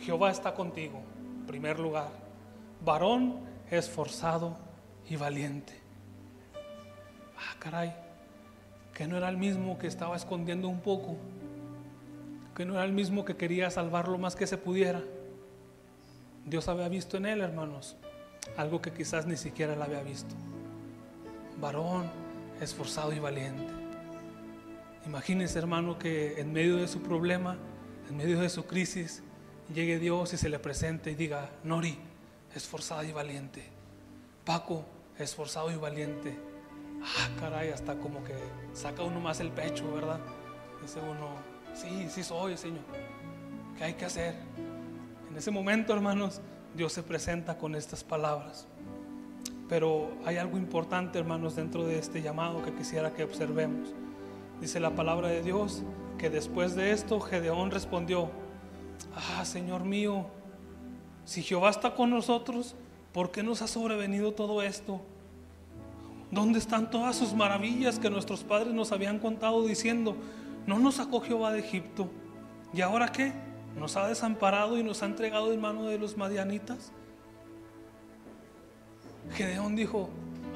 Jehová 0.00 0.30
está 0.30 0.54
contigo, 0.54 1.00
primer 1.46 1.78
lugar, 1.78 2.10
varón 2.84 3.40
esforzado 3.70 4.56
y 5.08 5.16
valiente. 5.16 5.80
Ah, 7.38 7.56
caray, 7.58 7.94
que 8.92 9.06
no 9.06 9.16
era 9.16 9.30
el 9.30 9.38
mismo 9.38 9.78
que 9.78 9.86
estaba 9.86 10.14
escondiendo 10.16 10.68
un 10.68 10.80
poco, 10.80 11.16
que 12.54 12.64
no 12.64 12.74
era 12.74 12.84
el 12.84 12.92
mismo 12.92 13.24
que 13.24 13.36
quería 13.36 13.70
salvar 13.70 14.08
lo 14.08 14.18
más 14.18 14.36
que 14.36 14.46
se 14.46 14.58
pudiera. 14.58 15.02
Dios 16.44 16.68
había 16.68 16.88
visto 16.88 17.16
en 17.16 17.26
él, 17.26 17.40
hermanos, 17.40 17.96
algo 18.56 18.82
que 18.82 18.92
quizás 18.92 19.26
ni 19.26 19.36
siquiera 19.36 19.74
él 19.74 19.82
había 19.82 20.02
visto. 20.02 20.34
Varón 21.60 22.10
esforzado 22.60 23.12
y 23.12 23.18
valiente. 23.18 23.72
Imagínense, 25.06 25.58
hermano, 25.58 25.98
que 25.98 26.40
en 26.40 26.52
medio 26.52 26.76
de 26.76 26.88
su 26.88 27.00
problema, 27.02 27.56
en 28.08 28.16
medio 28.16 28.40
de 28.40 28.48
su 28.48 28.64
crisis, 28.66 29.22
llegue 29.74 29.98
Dios 29.98 30.32
y 30.32 30.36
se 30.36 30.48
le 30.48 30.58
presente 30.58 31.10
y 31.10 31.14
diga, 31.14 31.50
Nori, 31.64 31.98
esforzada 32.54 33.04
y 33.04 33.12
valiente. 33.12 33.64
Paco, 34.44 34.84
esforzado 35.18 35.70
y 35.70 35.76
valiente. 35.76 36.36
Ah, 37.02 37.28
caray, 37.40 37.70
hasta 37.70 37.96
como 37.96 38.22
que 38.22 38.34
saca 38.74 39.02
uno 39.02 39.20
más 39.20 39.40
el 39.40 39.50
pecho, 39.50 39.92
¿verdad? 39.92 40.20
Dice 40.80 41.00
uno, 41.00 41.51
sí, 41.74 42.06
sí 42.10 42.22
soy, 42.22 42.56
Señor. 42.56 42.84
¿Qué 43.76 43.84
hay 43.84 43.94
que 43.94 44.04
hacer? 44.04 44.34
En 45.30 45.36
ese 45.36 45.50
momento, 45.50 45.92
hermanos, 45.92 46.40
Dios 46.74 46.92
se 46.92 47.02
presenta 47.02 47.58
con 47.58 47.74
estas 47.74 48.04
palabras. 48.04 48.66
Pero 49.68 50.12
hay 50.24 50.36
algo 50.36 50.58
importante, 50.58 51.18
hermanos, 51.18 51.56
dentro 51.56 51.84
de 51.84 51.98
este 51.98 52.22
llamado 52.22 52.62
que 52.62 52.72
quisiera 52.74 53.12
que 53.12 53.24
observemos. 53.24 53.94
Dice 54.60 54.80
la 54.80 54.94
palabra 54.94 55.28
de 55.28 55.42
Dios 55.42 55.82
que 56.18 56.30
después 56.30 56.76
de 56.76 56.92
esto 56.92 57.20
Gedeón 57.20 57.70
respondió, 57.70 58.30
ah, 59.16 59.44
Señor 59.44 59.84
mío, 59.84 60.26
si 61.24 61.42
Jehová 61.42 61.70
está 61.70 61.94
con 61.94 62.10
nosotros, 62.10 62.74
¿por 63.12 63.30
qué 63.30 63.42
nos 63.42 63.62
ha 63.62 63.66
sobrevenido 63.66 64.32
todo 64.32 64.62
esto? 64.62 65.00
¿Dónde 66.30 66.58
están 66.58 66.90
todas 66.90 67.16
sus 67.16 67.34
maravillas 67.34 67.98
que 67.98 68.08
nuestros 68.08 68.44
padres 68.44 68.72
nos 68.72 68.92
habían 68.92 69.18
contado 69.18 69.64
diciendo, 69.66 70.16
no 70.66 70.78
nos 70.78 70.96
sacó 70.96 71.20
Jehová 71.20 71.52
de 71.52 71.60
Egipto? 71.60 72.08
¿Y 72.72 72.80
ahora 72.80 73.08
qué? 73.08 73.32
¿Nos 73.78 73.96
ha 73.96 74.06
desamparado 74.06 74.78
y 74.78 74.82
nos 74.82 75.02
ha 75.02 75.06
entregado 75.06 75.52
en 75.52 75.60
mano 75.60 75.84
de 75.84 75.98
los 75.98 76.16
madianitas? 76.16 76.92
Gedeón 79.32 79.76
dijo, 79.76 80.10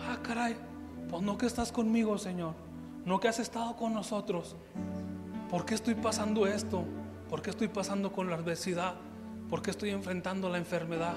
ah, 0.09 0.19
caray, 0.23 0.57
pues 1.09 1.23
no 1.23 1.39
que 1.39 1.47
estás 1.47 1.73
conmigo, 1.73 2.19
Señor, 2.19 2.55
no 3.05 3.21
que 3.21 3.29
has 3.29 3.39
estado 3.39 3.77
con 3.77 3.95
nosotros. 3.95 4.57
¿Por 5.51 5.65
qué 5.65 5.75
estoy 5.75 5.95
pasando 5.95 6.47
esto? 6.47 6.85
¿Por 7.31 7.43
qué 7.43 7.51
estoy 7.51 7.69
pasando 7.69 8.13
con 8.13 8.29
la 8.29 8.37
adversidad? 8.37 8.95
¿Por 9.49 9.63
qué 9.63 9.71
estoy 9.71 9.91
enfrentando 9.91 10.49
la 10.49 10.59
enfermedad? 10.59 11.17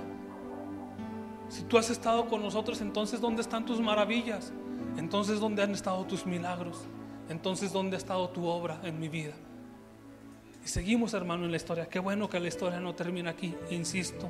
Si 1.49 1.63
tú 1.63 1.77
has 1.77 1.89
estado 1.89 2.27
con 2.27 2.41
nosotros, 2.41 2.79
entonces 2.81 3.19
¿dónde 3.19 3.41
están 3.41 3.65
tus 3.65 3.81
maravillas? 3.81 4.53
Entonces, 4.97 5.39
¿dónde 5.39 5.63
han 5.63 5.71
estado 5.71 6.05
tus 6.05 6.25
milagros? 6.25 6.85
Entonces, 7.29 7.71
¿dónde 7.71 7.95
ha 7.95 7.99
estado 7.99 8.29
tu 8.29 8.45
obra 8.45 8.79
en 8.83 8.99
mi 8.99 9.07
vida? 9.07 9.33
Y 10.63 10.67
seguimos, 10.67 11.13
hermano, 11.13 11.45
en 11.45 11.51
la 11.51 11.57
historia. 11.57 11.87
Qué 11.87 11.99
bueno 11.99 12.29
que 12.29 12.39
la 12.39 12.47
historia 12.47 12.79
no 12.79 12.95
termina 12.95 13.31
aquí, 13.31 13.55
insisto. 13.69 14.29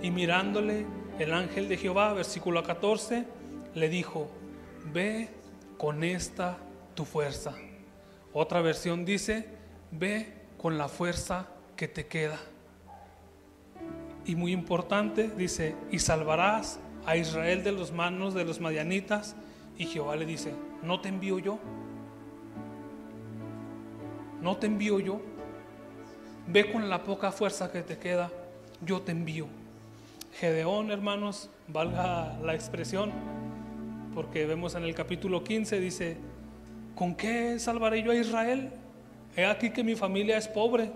Y 0.00 0.10
mirándole, 0.10 0.86
el 1.18 1.34
ángel 1.34 1.68
de 1.68 1.76
Jehová, 1.76 2.12
versículo 2.14 2.62
14, 2.62 3.26
le 3.74 3.88
dijo, 3.88 4.30
ve 4.92 5.28
con 5.76 6.02
esta 6.04 6.58
tu 6.94 7.04
fuerza. 7.04 7.54
Otra 8.32 8.60
versión 8.62 9.04
dice, 9.04 9.46
ve 9.90 10.32
con 10.56 10.78
la 10.78 10.88
fuerza 10.88 11.48
que 11.76 11.88
te 11.88 12.06
queda. 12.06 12.38
Y 14.24 14.36
muy 14.36 14.52
importante, 14.52 15.30
dice, 15.36 15.74
y 15.90 15.98
salvarás 15.98 16.78
a 17.06 17.16
Israel 17.16 17.64
de 17.64 17.72
las 17.72 17.92
manos 17.92 18.34
de 18.34 18.44
los 18.44 18.60
madianitas. 18.60 19.34
Y 19.76 19.86
Jehová 19.86 20.16
le 20.16 20.26
dice, 20.26 20.54
¿no 20.82 21.00
te 21.00 21.08
envío 21.08 21.38
yo? 21.38 21.58
¿No 24.40 24.56
te 24.56 24.66
envío 24.66 25.00
yo? 25.00 25.20
Ve 26.46 26.72
con 26.72 26.88
la 26.88 27.02
poca 27.02 27.30
fuerza 27.30 27.70
que 27.70 27.82
te 27.82 27.98
queda, 27.98 28.30
yo 28.84 29.02
te 29.02 29.12
envío. 29.12 29.46
Gedeón, 30.38 30.90
hermanos, 30.90 31.50
valga 31.68 32.38
la 32.42 32.54
expresión, 32.54 33.12
porque 34.14 34.46
vemos 34.46 34.74
en 34.74 34.84
el 34.84 34.94
capítulo 34.94 35.44
15, 35.44 35.78
dice, 35.78 36.16
¿con 36.94 37.14
qué 37.14 37.58
salvaré 37.58 38.02
yo 38.02 38.12
a 38.12 38.16
Israel? 38.16 38.70
He 39.36 39.44
aquí 39.44 39.70
que 39.70 39.84
mi 39.84 39.94
familia 39.94 40.38
es 40.38 40.48
pobre 40.48 40.90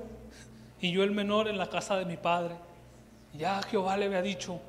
y 0.81 0.91
yo 0.91 1.05
el 1.05 1.11
menor 1.11 1.47
en 1.47 1.59
la 1.59 1.69
casa 1.69 1.97
de 1.97 2.07
mi 2.07 2.17
padre. 2.17 2.55
Ya 3.35 3.63
Jehová 3.63 3.99
le 3.99 4.07
había 4.07 4.23
dicho 4.23 4.61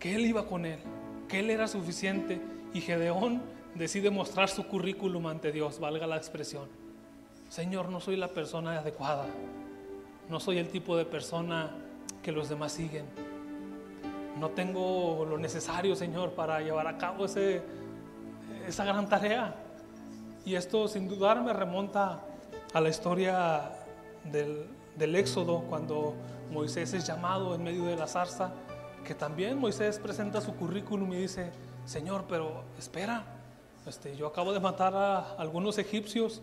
que 0.00 0.16
él 0.16 0.26
iba 0.26 0.46
con 0.46 0.66
él, 0.66 0.80
que 1.28 1.38
él 1.38 1.50
era 1.50 1.68
suficiente 1.68 2.40
y 2.74 2.80
Gedeón 2.80 3.42
decide 3.76 4.10
mostrar 4.10 4.48
su 4.48 4.66
currículum 4.66 5.28
ante 5.28 5.52
Dios, 5.52 5.78
valga 5.78 6.06
la 6.06 6.16
expresión. 6.16 6.81
Señor, 7.52 7.90
no 7.90 8.00
soy 8.00 8.16
la 8.16 8.28
persona 8.28 8.78
adecuada, 8.78 9.26
no 10.30 10.40
soy 10.40 10.56
el 10.56 10.70
tipo 10.70 10.96
de 10.96 11.04
persona 11.04 11.68
que 12.22 12.32
los 12.32 12.48
demás 12.48 12.72
siguen. 12.72 13.04
No 14.40 14.48
tengo 14.48 15.26
lo 15.28 15.36
necesario, 15.36 15.94
Señor, 15.94 16.30
para 16.30 16.62
llevar 16.62 16.86
a 16.86 16.96
cabo 16.96 17.26
esa 17.26 18.84
gran 18.86 19.06
tarea. 19.06 19.54
Y 20.46 20.54
esto 20.54 20.88
sin 20.88 21.06
dudar 21.10 21.42
me 21.42 21.52
remonta 21.52 22.20
a 22.72 22.80
la 22.80 22.88
historia 22.88 23.70
del, 24.24 24.66
del 24.96 25.14
Éxodo, 25.14 25.58
cuando 25.68 26.14
Moisés 26.50 26.94
es 26.94 27.06
llamado 27.06 27.54
en 27.54 27.62
medio 27.62 27.84
de 27.84 27.96
la 27.96 28.06
zarza, 28.06 28.54
que 29.04 29.14
también 29.14 29.58
Moisés 29.58 29.98
presenta 29.98 30.40
su 30.40 30.54
currículum 30.54 31.12
y 31.12 31.16
dice, 31.16 31.52
Señor, 31.84 32.24
pero 32.26 32.62
espera, 32.78 33.24
este, 33.86 34.16
yo 34.16 34.26
acabo 34.26 34.54
de 34.54 34.60
matar 34.60 34.94
a 34.94 35.34
algunos 35.34 35.76
egipcios, 35.76 36.40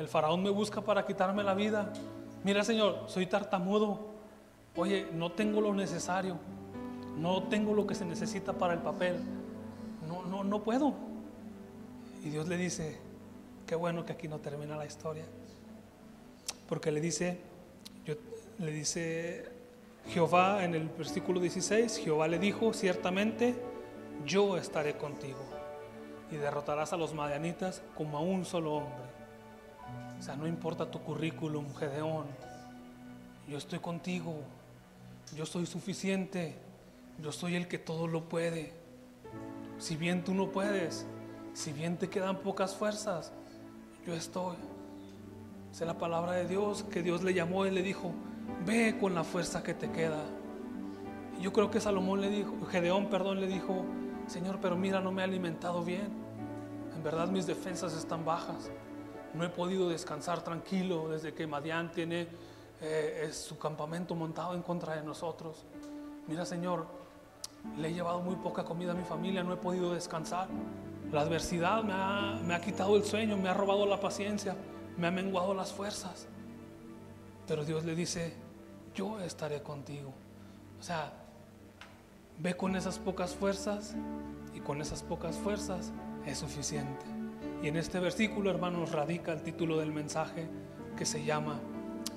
el 0.00 0.08
faraón 0.08 0.42
me 0.42 0.48
busca 0.48 0.80
para 0.80 1.04
quitarme 1.04 1.44
la 1.44 1.52
vida. 1.52 1.92
Mira, 2.42 2.64
Señor, 2.64 3.04
soy 3.06 3.26
tartamudo. 3.26 4.00
Oye, 4.74 5.06
no 5.12 5.32
tengo 5.32 5.60
lo 5.60 5.74
necesario. 5.74 6.38
No 7.18 7.42
tengo 7.42 7.74
lo 7.74 7.86
que 7.86 7.94
se 7.94 8.06
necesita 8.06 8.54
para 8.54 8.72
el 8.72 8.78
papel. 8.78 9.16
No, 10.08 10.24
no, 10.24 10.42
no 10.42 10.62
puedo. 10.62 10.94
Y 12.24 12.30
Dios 12.30 12.48
le 12.48 12.56
dice, 12.56 12.96
qué 13.66 13.74
bueno 13.74 14.06
que 14.06 14.14
aquí 14.14 14.26
no 14.26 14.38
termina 14.38 14.74
la 14.74 14.86
historia. 14.86 15.26
Porque 16.66 16.90
le 16.90 17.02
dice, 17.02 17.38
yo, 18.06 18.14
le 18.58 18.72
dice 18.72 19.52
Jehová 20.08 20.64
en 20.64 20.74
el 20.74 20.88
versículo 20.88 21.40
16, 21.40 21.98
Jehová 21.98 22.26
le 22.26 22.38
dijo, 22.38 22.72
ciertamente 22.72 23.54
yo 24.24 24.56
estaré 24.56 24.96
contigo 24.96 25.40
y 26.30 26.36
derrotarás 26.36 26.94
a 26.94 26.96
los 26.96 27.12
madianitas 27.12 27.82
como 27.94 28.16
a 28.16 28.22
un 28.22 28.46
solo 28.46 28.76
hombre. 28.76 29.19
O 30.20 30.22
sea, 30.22 30.36
no 30.36 30.46
importa 30.46 30.90
tu 30.90 31.00
currículum, 31.00 31.74
Gedeón, 31.76 32.26
yo 33.48 33.56
estoy 33.56 33.78
contigo, 33.78 34.34
yo 35.34 35.46
soy 35.46 35.64
suficiente, 35.64 36.54
yo 37.22 37.32
soy 37.32 37.56
el 37.56 37.68
que 37.68 37.78
todo 37.78 38.06
lo 38.06 38.28
puede. 38.28 38.74
Si 39.78 39.96
bien 39.96 40.22
tú 40.22 40.34
no 40.34 40.50
puedes, 40.50 41.06
si 41.54 41.72
bien 41.72 41.96
te 41.96 42.10
quedan 42.10 42.40
pocas 42.40 42.76
fuerzas, 42.76 43.32
yo 44.06 44.12
estoy. 44.12 44.56
Es 45.72 45.80
la 45.80 45.96
palabra 45.96 46.32
de 46.32 46.46
Dios 46.46 46.82
que 46.82 47.02
Dios 47.02 47.22
le 47.22 47.32
llamó 47.32 47.64
y 47.64 47.70
le 47.70 47.82
dijo, 47.82 48.12
ve 48.66 48.98
con 49.00 49.14
la 49.14 49.24
fuerza 49.24 49.62
que 49.62 49.72
te 49.72 49.90
queda. 49.90 50.22
yo 51.40 51.50
creo 51.54 51.70
que 51.70 51.80
Salomón 51.80 52.20
le 52.20 52.28
dijo, 52.28 52.52
Gedeón, 52.66 53.08
perdón, 53.08 53.40
le 53.40 53.46
dijo, 53.46 53.86
Señor, 54.26 54.58
pero 54.60 54.76
mira, 54.76 55.00
no 55.00 55.12
me 55.12 55.22
he 55.22 55.24
alimentado 55.24 55.82
bien. 55.82 56.10
En 56.94 57.02
verdad 57.02 57.28
mis 57.28 57.46
defensas 57.46 57.96
están 57.96 58.26
bajas. 58.26 58.70
No 59.34 59.44
he 59.44 59.48
podido 59.48 59.88
descansar 59.88 60.42
tranquilo 60.42 61.08
desde 61.08 61.34
que 61.34 61.46
Madián 61.46 61.92
tiene 61.92 62.28
eh, 62.80 63.30
su 63.32 63.58
campamento 63.58 64.14
montado 64.14 64.54
en 64.54 64.62
contra 64.62 64.96
de 64.96 65.02
nosotros. 65.02 65.64
Mira, 66.26 66.44
Señor, 66.44 66.86
le 67.76 67.88
he 67.88 67.92
llevado 67.92 68.20
muy 68.20 68.36
poca 68.36 68.64
comida 68.64 68.92
a 68.92 68.94
mi 68.94 69.04
familia, 69.04 69.42
no 69.42 69.52
he 69.52 69.56
podido 69.56 69.92
descansar. 69.92 70.48
La 71.12 71.22
adversidad 71.22 71.82
me 71.82 71.92
ha, 71.92 72.40
me 72.42 72.54
ha 72.54 72.60
quitado 72.60 72.96
el 72.96 73.04
sueño, 73.04 73.36
me 73.36 73.48
ha 73.48 73.54
robado 73.54 73.84
la 73.86 74.00
paciencia, 74.00 74.56
me 74.96 75.06
ha 75.06 75.10
menguado 75.10 75.54
las 75.54 75.72
fuerzas. 75.72 76.26
Pero 77.46 77.64
Dios 77.64 77.84
le 77.84 77.94
dice, 77.94 78.34
yo 78.94 79.20
estaré 79.20 79.62
contigo. 79.62 80.12
O 80.78 80.82
sea, 80.82 81.12
ve 82.38 82.56
con 82.56 82.76
esas 82.76 82.98
pocas 82.98 83.34
fuerzas 83.34 83.94
y 84.54 84.60
con 84.60 84.80
esas 84.80 85.02
pocas 85.02 85.36
fuerzas 85.36 85.92
es 86.26 86.38
suficiente. 86.38 87.19
Y 87.62 87.68
en 87.68 87.76
este 87.76 88.00
versículo, 88.00 88.50
hermanos, 88.50 88.92
radica 88.92 89.32
el 89.32 89.42
título 89.42 89.78
del 89.78 89.92
mensaje 89.92 90.48
que 90.96 91.04
se 91.04 91.24
llama 91.24 91.60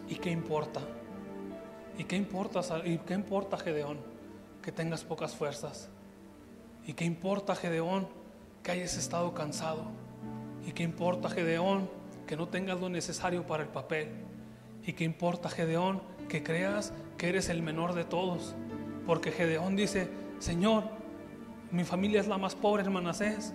¿Y 0.07 0.15
qué 0.15 0.31
importa? 0.31 0.81
¿Y 1.97 2.05
qué 2.05 2.15
importa, 2.15 2.61
¿Y 2.85 2.97
qué 2.99 3.13
importa 3.13 3.57
Gedeón 3.57 3.97
que 4.61 4.71
tengas 4.71 5.03
pocas 5.03 5.35
fuerzas? 5.35 5.89
¿Y 6.85 6.93
qué 6.93 7.03
importa 7.05 7.55
Gedeón 7.55 8.07
que 8.63 8.71
hayas 8.71 8.97
estado 8.97 9.33
cansado? 9.33 9.85
¿Y 10.65 10.71
qué 10.71 10.83
importa 10.83 11.29
Gedeón 11.29 11.89
que 12.25 12.37
no 12.37 12.47
tengas 12.47 12.79
lo 12.79 12.89
necesario 12.89 13.45
para 13.45 13.63
el 13.63 13.69
papel? 13.69 14.09
¿Y 14.85 14.93
qué 14.93 15.03
importa 15.03 15.49
Gedeón 15.49 16.01
que 16.29 16.41
creas 16.41 16.93
que 17.17 17.29
eres 17.29 17.49
el 17.49 17.61
menor 17.61 17.93
de 17.93 18.05
todos? 18.05 18.55
Porque 19.05 19.31
Gedeón 19.31 19.75
dice, 19.75 20.09
Señor, 20.39 20.85
mi 21.71 21.83
familia 21.83 22.21
es 22.21 22.27
la 22.27 22.37
más 22.37 22.55
pobre 22.55 22.83
en 22.83 22.93
Manasés, 22.93 23.53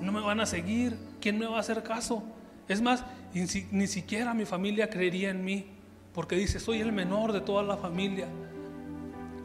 no 0.00 0.12
me 0.12 0.20
van 0.20 0.40
a 0.40 0.46
seguir, 0.46 0.98
¿quién 1.20 1.38
me 1.38 1.46
va 1.46 1.56
a 1.56 1.60
hacer 1.60 1.82
caso? 1.82 2.22
Es 2.68 2.82
más, 2.82 3.04
ni 3.32 3.86
siquiera 3.86 4.34
mi 4.34 4.44
familia 4.44 4.90
creería 4.90 5.30
en 5.30 5.44
mí, 5.44 5.66
porque 6.12 6.36
dice, 6.36 6.58
soy 6.58 6.80
el 6.80 6.92
menor 6.92 7.32
de 7.32 7.40
toda 7.40 7.62
la 7.62 7.76
familia. 7.76 8.26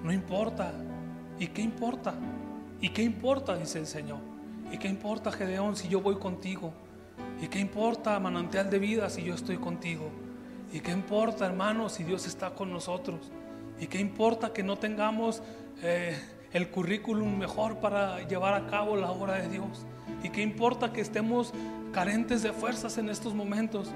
No 0.03 0.11
importa. 0.11 0.73
¿Y 1.37 1.47
qué 1.47 1.61
importa? 1.61 2.13
¿Y 2.79 2.89
qué 2.89 3.03
importa? 3.03 3.57
Dice 3.57 3.79
el 3.79 3.87
Señor. 3.87 4.19
¿Y 4.71 4.77
qué 4.77 4.87
importa, 4.87 5.31
Gedeón, 5.31 5.75
si 5.75 5.89
yo 5.89 6.01
voy 6.01 6.15
contigo? 6.15 6.71
¿Y 7.41 7.47
qué 7.47 7.59
importa, 7.59 8.19
manantial 8.19 8.69
de 8.69 8.79
vida, 8.79 9.09
si 9.09 9.23
yo 9.23 9.35
estoy 9.35 9.57
contigo? 9.57 10.09
¿Y 10.71 10.79
qué 10.79 10.91
importa, 10.91 11.45
hermano, 11.45 11.89
si 11.89 12.03
Dios 12.03 12.25
está 12.25 12.51
con 12.51 12.71
nosotros? 12.71 13.31
¿Y 13.79 13.87
qué 13.87 13.99
importa 13.99 14.53
que 14.53 14.63
no 14.63 14.77
tengamos 14.77 15.43
eh, 15.81 16.17
el 16.53 16.69
currículum 16.69 17.37
mejor 17.37 17.79
para 17.79 18.25
llevar 18.27 18.53
a 18.53 18.67
cabo 18.67 18.95
la 18.95 19.11
obra 19.11 19.41
de 19.41 19.49
Dios? 19.49 19.85
¿Y 20.23 20.29
qué 20.29 20.41
importa 20.41 20.93
que 20.93 21.01
estemos 21.01 21.53
carentes 21.91 22.43
de 22.43 22.53
fuerzas 22.53 22.97
en 22.97 23.09
estos 23.09 23.33
momentos? 23.33 23.91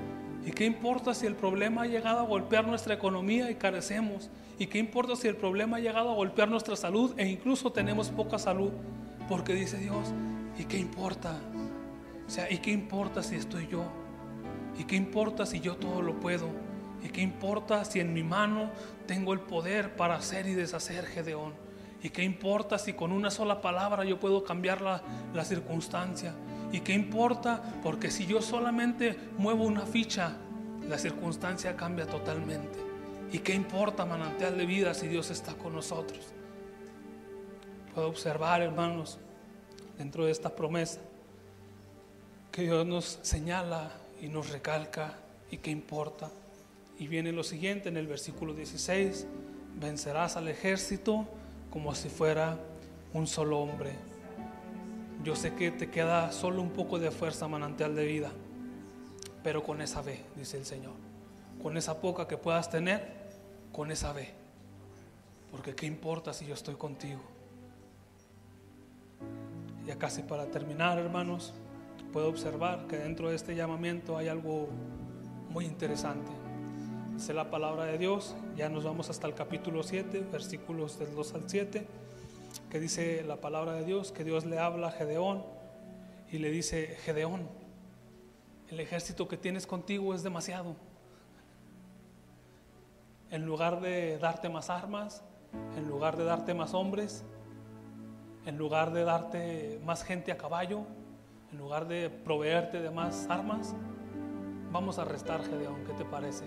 ¿Y 0.46 0.52
qué 0.52 0.66
importa 0.66 1.14
si 1.14 1.26
el 1.26 1.36
problema 1.36 1.84
ha 1.84 1.88
llegado 1.88 2.20
a 2.20 2.24
golpear 2.24 2.68
nuestra 2.68 2.94
economía 2.94 3.50
y 3.50 3.56
carecemos? 3.56 4.30
¿Y 4.60 4.68
qué 4.68 4.78
importa 4.78 5.16
si 5.16 5.28
el 5.28 5.36
problema 5.36 5.78
ha 5.78 5.80
llegado 5.80 6.12
a 6.12 6.16
golpear 6.16 6.50
nuestra 6.50 6.76
salud 6.76 7.14
e 7.18 7.28
incluso 7.28 7.72
tenemos 7.72 8.10
poca 8.10 8.38
salud? 8.38 8.72
Porque 9.28 9.54
dice 9.54 9.78
Dios, 9.78 10.14
¿y 10.58 10.66
qué 10.66 10.78
importa? 10.78 11.40
O 12.28 12.30
sea, 12.30 12.52
¿y 12.52 12.60
qué 12.60 12.72
importa 12.72 13.24
si 13.24 13.36
estoy 13.36 13.68
yo? 13.68 13.86
¿Y 14.78 14.84
qué 14.84 14.96
importa 14.96 15.46
si 15.46 15.60
yo 15.60 15.78
todo 15.78 16.02
lo 16.02 16.20
puedo? 16.20 16.48
¿Y 17.04 17.10
qué 17.10 17.22
importa 17.22 17.84
si 17.86 18.00
en 18.00 18.14
mi 18.14 18.24
mano 18.24 18.72
tengo 19.08 19.34
el 19.34 19.40
poder 19.40 19.96
para 19.96 20.16
hacer 20.16 20.48
y 20.48 20.54
deshacer, 20.54 21.06
Gedeón? 21.06 21.65
¿Y 22.06 22.12
qué 22.12 22.22
importa 22.22 22.78
si 22.78 22.94
con 22.94 23.12
una 23.12 23.32
sola 23.32 23.62
palabra 23.62 24.06
yo 24.06 24.20
puedo 24.20 24.44
cambiar 24.44 24.80
la, 24.80 25.02
la 25.34 25.44
circunstancia? 25.44 26.36
¿Y 26.72 26.82
qué 26.82 26.94
importa? 26.94 27.64
Porque 27.82 28.12
si 28.12 28.28
yo 28.28 28.44
solamente 28.44 29.18
muevo 29.40 29.64
una 29.64 29.88
ficha, 29.88 30.38
la 30.88 31.00
circunstancia 31.00 31.76
cambia 31.76 32.06
totalmente. 32.06 32.78
¿Y 33.32 33.40
qué 33.40 33.56
importa 33.56 34.06
manantial 34.06 34.56
de 34.56 34.68
vida 34.68 34.94
si 34.94 35.08
Dios 35.08 35.32
está 35.32 35.56
con 35.56 35.74
nosotros? 35.74 36.28
Puedo 37.96 38.08
observar, 38.08 38.62
hermanos, 38.62 39.18
dentro 39.98 40.26
de 40.26 40.32
esta 40.32 40.56
promesa, 40.56 41.02
que 42.52 42.62
Dios 42.62 42.86
nos 42.86 43.18
señala 43.24 43.90
y 44.22 44.28
nos 44.28 44.52
recalca 44.52 45.16
y 45.50 45.58
qué 45.58 45.72
importa. 45.72 46.30
Y 47.00 47.08
viene 47.08 47.32
lo 47.32 47.44
siguiente 47.44 47.90
en 47.90 47.98
el 47.98 48.06
versículo 48.06 48.54
16, 48.54 49.26
vencerás 49.80 50.38
al 50.38 50.50
ejército 50.50 51.28
como 51.76 51.94
si 51.94 52.08
fuera 52.08 52.58
un 53.14 53.28
solo 53.28 53.60
hombre. 53.60 53.92
Yo 55.26 55.36
sé 55.36 55.56
que 55.56 55.72
te 55.72 55.90
queda 55.90 56.32
solo 56.32 56.62
un 56.62 56.70
poco 56.70 57.00
de 57.00 57.12
fuerza, 57.12 57.50
manantial 57.50 57.98
de 57.98 58.06
vida, 58.06 58.32
pero 59.44 59.62
con 59.62 59.82
esa 59.82 60.02
ve, 60.02 60.24
dice 60.38 60.56
el 60.56 60.66
Señor. 60.66 60.94
Con 61.62 61.76
esa 61.76 62.00
poca 62.00 62.30
que 62.30 62.38
puedas 62.38 62.70
tener, 62.70 63.28
con 63.74 63.92
esa 63.92 64.14
ve. 64.14 64.30
Porque 65.52 65.76
qué 65.76 65.86
importa 65.86 66.32
si 66.32 66.46
yo 66.46 66.54
estoy 66.54 66.76
contigo. 66.76 67.20
Ya 69.86 69.98
casi 69.98 70.22
para 70.22 70.46
terminar, 70.46 70.98
hermanos, 70.98 71.54
puedo 72.14 72.30
observar 72.30 72.88
que 72.88 72.96
dentro 72.96 73.32
de 73.32 73.36
este 73.36 73.54
llamamiento 73.54 74.16
hay 74.16 74.30
algo 74.30 74.70
muy 75.50 75.66
interesante. 75.66 76.32
Dice 77.16 77.34
la 77.34 77.50
palabra 77.50 77.86
de 77.86 77.98
Dios, 77.98 78.36
ya 78.56 78.70
nos 78.70 78.84
vamos 78.84 79.10
hasta 79.10 79.26
el 79.26 79.34
capítulo 79.34 79.84
7, 79.84 80.28
versículos 80.32 81.00
del 81.00 81.16
2 81.16 81.34
al 81.34 81.50
7 81.50 81.88
que 82.70 82.80
dice 82.80 83.24
la 83.24 83.38
palabra 83.38 83.74
de 83.74 83.86
Dios, 83.86 84.12
que 84.12 84.24
Dios 84.24 84.46
le 84.46 84.60
habla 84.60 84.88
a 84.88 84.92
Gedeón 84.92 85.44
y 86.30 86.40
le 86.40 86.50
dice, 86.50 86.98
Gedeón, 87.04 87.48
el 88.70 88.80
ejército 88.80 89.28
que 89.28 89.38
tienes 89.38 89.68
contigo 89.68 90.14
es 90.14 90.24
demasiado. 90.24 90.76
En 93.32 93.46
lugar 93.46 93.82
de 93.82 94.18
darte 94.18 94.50
más 94.50 94.70
armas, 94.70 95.24
en 95.78 95.88
lugar 95.88 96.18
de 96.18 96.26
darte 96.26 96.54
más 96.54 96.74
hombres, 96.74 97.24
en 98.46 98.58
lugar 98.58 98.92
de 98.92 99.04
darte 99.04 99.80
más 99.86 100.04
gente 100.04 100.32
a 100.32 100.38
caballo, 100.38 100.82
en 101.52 101.58
lugar 101.58 101.88
de 101.88 102.10
proveerte 102.10 102.82
de 102.82 102.90
más 102.90 103.28
armas, 103.30 103.74
vamos 104.72 105.00
a 105.00 105.04
arrestar 105.04 105.44
Gedeón, 105.44 105.86
¿qué 105.86 105.94
te 105.94 106.06
parece? 106.06 106.46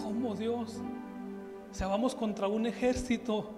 ¿Cómo 0.00 0.34
Dios? 0.34 0.80
O 1.70 1.74
sea, 1.74 1.86
vamos 1.86 2.14
contra 2.14 2.48
un 2.48 2.66
ejército. 2.66 3.50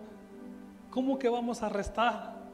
¿Cómo 0.91 1.18
que 1.18 1.28
vamos 1.28 1.62
a 1.62 1.66
arrestar? 1.66 2.45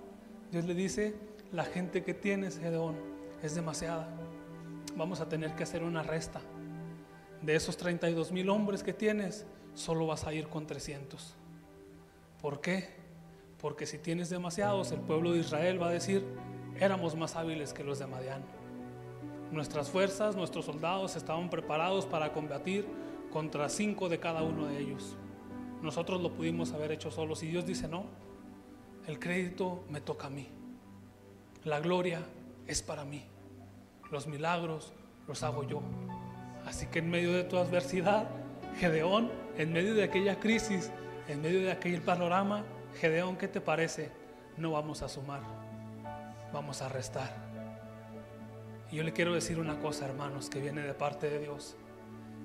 Dios 0.51 0.64
le 0.64 0.74
dice, 0.74 1.14
la 1.53 1.64
gente 1.64 2.03
que 2.03 2.14
tienes, 2.14 2.59
Gedeón, 2.59 2.97
es 3.43 3.55
demasiada. 3.55 4.09
Vamos 4.97 5.20
a 5.20 5.28
tener 5.28 5.55
que 5.55 5.62
hacer 5.62 5.83
una 5.83 6.03
resta. 6.03 6.41
De 7.43 7.55
esos 7.55 7.76
32 7.76 8.33
mil 8.33 8.49
hombres 8.51 8.83
que 8.83 8.93
tienes, 8.93 9.47
solo 9.74 10.07
vas 10.07 10.26
a 10.26 10.33
ir 10.33 10.49
con 10.49 10.66
300. 10.66 11.35
¿Por 12.41 12.61
qué? 12.61 12.89
Porque 13.61 13.87
si 13.87 13.99
tienes 13.99 14.31
demasiados, 14.31 14.93
el 14.93 15.01
pueblo 15.01 15.33
de 15.33 15.41
Israel 15.41 15.81
va 15.81 15.89
a 15.89 15.93
decir, 15.93 16.24
éramos 16.78 17.14
más 17.14 17.37
hábiles 17.37 17.72
que 17.72 17.85
los 17.85 17.99
de 17.99 18.07
Madián. 18.07 18.43
Nuestras 19.53 19.91
fuerzas, 19.91 20.37
nuestros 20.37 20.64
soldados 20.64 21.16
estaban 21.16 21.51
preparados 21.51 22.07
para 22.07 22.33
combatir 22.33 22.87
contra 23.31 23.68
cinco 23.68 24.09
de 24.09 24.18
cada 24.18 24.43
uno 24.43 24.66
de 24.66 24.78
ellos. 24.78 25.16
Nosotros 25.83 26.20
lo 26.20 26.33
pudimos 26.33 26.72
haber 26.72 26.93
hecho 26.93 27.11
solos 27.11 27.43
y 27.43 27.49
Dios 27.49 27.64
dice, 27.64 27.89
no, 27.89 28.05
el 29.07 29.18
crédito 29.18 29.85
me 29.89 30.01
toca 30.01 30.26
a 30.26 30.31
mí. 30.31 30.49
La 31.64 31.81
gloria 31.81 32.22
es 32.66 32.83
para 32.83 33.05
mí. 33.05 33.22
Los 34.11 34.26
milagros 34.26 34.93
los 35.26 35.43
hago 35.43 35.64
yo. 35.64 35.81
Así 36.66 36.87
que 36.87 36.99
en 36.99 37.11
medio 37.11 37.33
de 37.33 37.45
tu 37.45 37.57
adversidad, 37.57 38.28
Gedeón, 38.78 39.31
en 39.57 39.72
medio 39.72 39.95
de 39.95 40.05
aquella 40.05 40.39
crisis, 40.39 40.91
en 41.28 41.41
medio 41.41 41.61
de 41.61 41.72
aquel 41.72 42.03
panorama, 42.03 42.64
Gedeón, 43.01 43.37
¿qué 43.37 43.49
te 43.49 43.61
parece? 43.61 44.11
No 44.57 44.72
vamos 44.72 45.03
a 45.03 45.09
sumar, 45.09 45.41
vamos 46.53 46.83
a 46.83 46.89
restar. 46.89 47.33
Y 48.91 48.97
yo 48.97 49.05
le 49.05 49.12
quiero 49.12 49.33
decir 49.33 49.59
una 49.59 49.78
cosa, 49.78 50.07
hermanos, 50.07 50.51
que 50.51 50.61
viene 50.61 50.83
de 50.83 50.95
parte 50.95 51.31
de 51.31 51.39
Dios. 51.39 51.76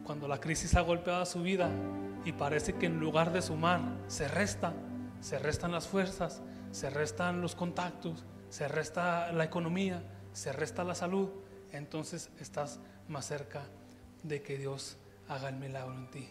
Cuando 0.05 0.27
la 0.27 0.39
crisis 0.39 0.75
ha 0.75 0.81
golpeado 0.81 1.25
su 1.25 1.41
vida, 1.41 1.69
y 2.25 2.31
parece 2.31 2.73
que 2.73 2.85
en 2.85 2.99
lugar 2.99 3.31
de 3.33 3.41
sumar 3.41 3.81
se 4.07 4.27
resta, 4.27 4.73
se 5.19 5.39
restan 5.39 5.71
las 5.71 5.87
fuerzas, 5.87 6.41
se 6.71 6.89
restan 6.89 7.41
los 7.41 7.55
contactos, 7.55 8.23
se 8.49 8.67
resta 8.67 9.31
la 9.31 9.43
economía, 9.45 10.03
se 10.33 10.51
resta 10.51 10.83
la 10.83 10.95
salud, 10.95 11.29
entonces 11.71 12.29
estás 12.39 12.79
más 13.07 13.25
cerca 13.25 13.63
de 14.23 14.41
que 14.41 14.57
Dios 14.57 14.97
haga 15.27 15.49
el 15.49 15.55
milagro 15.55 15.93
en 15.93 16.09
ti. 16.11 16.27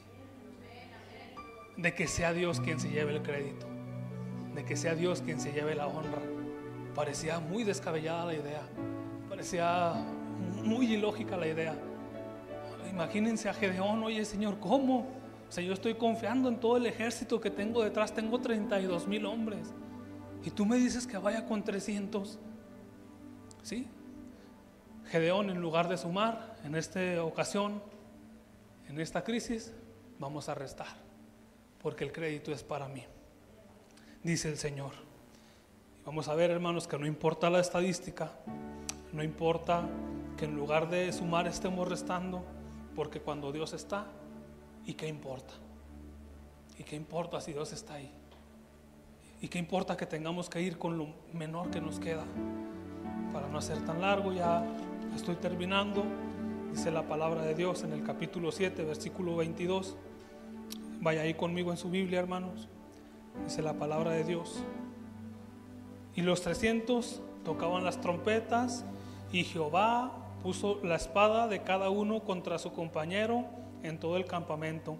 De 1.76 1.94
que 1.94 2.06
sea 2.06 2.32
Dios 2.32 2.60
quien 2.60 2.78
se 2.78 2.90
lleve 2.90 3.14
el 3.14 3.22
crédito, 3.22 3.66
de 4.54 4.64
que 4.64 4.76
sea 4.76 4.94
Dios 4.94 5.22
quien 5.22 5.40
se 5.40 5.52
lleve 5.52 5.74
la 5.74 5.86
honra. 5.86 6.22
Parecía 6.94 7.40
muy 7.40 7.64
descabellada 7.64 8.26
la 8.26 8.34
idea, 8.34 8.62
parecía 9.28 9.94
muy 10.62 10.92
ilógica 10.92 11.36
la 11.36 11.48
idea. 11.48 11.76
Imagínense 12.94 13.48
a 13.48 13.54
Gedeón, 13.54 14.04
oye 14.04 14.24
Señor, 14.24 14.60
¿cómo? 14.60 15.00
O 15.48 15.52
sea, 15.52 15.64
yo 15.64 15.72
estoy 15.72 15.94
confiando 15.94 16.48
en 16.48 16.60
todo 16.60 16.76
el 16.76 16.86
ejército 16.86 17.40
que 17.40 17.50
tengo 17.50 17.82
detrás. 17.82 18.14
Tengo 18.14 18.40
32 18.40 19.08
mil 19.08 19.26
hombres. 19.26 19.74
Y 20.44 20.50
tú 20.50 20.64
me 20.64 20.76
dices 20.76 21.04
que 21.04 21.18
vaya 21.18 21.44
con 21.44 21.64
300. 21.64 22.38
¿Sí? 23.64 23.88
Gedeón, 25.06 25.50
en 25.50 25.60
lugar 25.60 25.88
de 25.88 25.96
sumar 25.96 26.56
en 26.64 26.76
esta 26.76 27.24
ocasión, 27.24 27.82
en 28.88 29.00
esta 29.00 29.24
crisis, 29.24 29.72
vamos 30.20 30.48
a 30.48 30.54
restar. 30.54 30.86
Porque 31.82 32.04
el 32.04 32.12
crédito 32.12 32.52
es 32.52 32.62
para 32.62 32.86
mí. 32.86 33.02
Dice 34.22 34.48
el 34.48 34.56
Señor. 34.56 34.92
Vamos 36.06 36.28
a 36.28 36.34
ver, 36.36 36.52
hermanos, 36.52 36.86
que 36.86 36.96
no 36.96 37.06
importa 37.06 37.50
la 37.50 37.58
estadística. 37.58 38.30
No 39.12 39.24
importa 39.24 39.88
que 40.36 40.44
en 40.44 40.54
lugar 40.54 40.88
de 40.88 41.12
sumar 41.12 41.48
estemos 41.48 41.88
restando. 41.88 42.44
Porque 42.94 43.20
cuando 43.20 43.52
Dios 43.52 43.72
está, 43.72 44.06
¿Y 44.86 44.94
qué 44.94 45.08
importa? 45.08 45.54
¿Y 46.78 46.82
qué 46.82 46.96
importa 46.96 47.40
si 47.40 47.52
Dios 47.52 47.72
está 47.72 47.94
ahí? 47.94 48.10
¿Y 49.40 49.48
qué 49.48 49.58
importa 49.58 49.96
que 49.96 50.06
tengamos 50.06 50.48
que 50.48 50.60
ir 50.60 50.78
con 50.78 50.98
lo 50.98 51.08
menor 51.32 51.70
que 51.70 51.80
nos 51.80 51.98
queda? 51.98 52.24
Para 53.32 53.48
no 53.48 53.58
hacer 53.58 53.84
tan 53.84 54.00
largo, 54.00 54.32
ya 54.32 54.64
estoy 55.14 55.36
terminando. 55.36 56.04
Dice 56.70 56.90
la 56.90 57.06
palabra 57.06 57.42
de 57.42 57.54
Dios 57.54 57.82
en 57.82 57.92
el 57.92 58.02
capítulo 58.02 58.52
7, 58.52 58.84
versículo 58.84 59.36
22. 59.36 59.96
Vaya 61.00 61.22
ahí 61.22 61.34
conmigo 61.34 61.70
en 61.70 61.76
su 61.76 61.90
Biblia, 61.90 62.20
hermanos. 62.20 62.68
Dice 63.44 63.62
la 63.62 63.74
palabra 63.74 64.12
de 64.12 64.24
Dios. 64.24 64.62
Y 66.14 66.22
los 66.22 66.42
300 66.42 67.22
tocaban 67.44 67.84
las 67.84 68.00
trompetas 68.00 68.84
y 69.32 69.44
Jehová 69.44 70.12
puso 70.44 70.78
la 70.84 70.96
espada 70.96 71.48
de 71.48 71.62
cada 71.62 71.88
uno 71.88 72.20
contra 72.20 72.58
su 72.58 72.70
compañero 72.70 73.46
en 73.82 73.98
todo 73.98 74.18
el 74.18 74.26
campamento. 74.26 74.98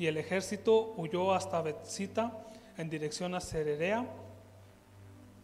Y 0.00 0.08
el 0.08 0.16
ejército 0.16 0.94
huyó 0.96 1.32
hasta 1.32 1.62
Betzita 1.62 2.32
en 2.76 2.90
dirección 2.90 3.36
a 3.36 3.40
Cererea 3.40 4.04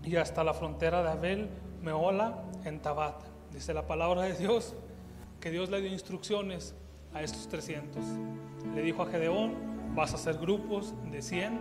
y 0.02 0.16
hasta 0.16 0.42
la 0.42 0.52
frontera 0.52 1.00
de 1.04 1.10
Abel 1.10 1.48
Meola 1.80 2.42
en 2.64 2.82
Tabat. 2.82 3.22
Dice 3.52 3.72
la 3.72 3.86
palabra 3.86 4.22
de 4.22 4.34
Dios 4.34 4.74
que 5.38 5.52
Dios 5.52 5.70
le 5.70 5.80
dio 5.80 5.92
instrucciones 5.92 6.74
a 7.14 7.22
estos 7.22 7.46
300. 7.46 8.02
Le 8.74 8.82
dijo 8.82 9.04
a 9.04 9.06
Gedeón, 9.06 9.94
vas 9.94 10.10
a 10.10 10.16
hacer 10.16 10.38
grupos 10.38 10.92
de 11.12 11.22
100, 11.22 11.60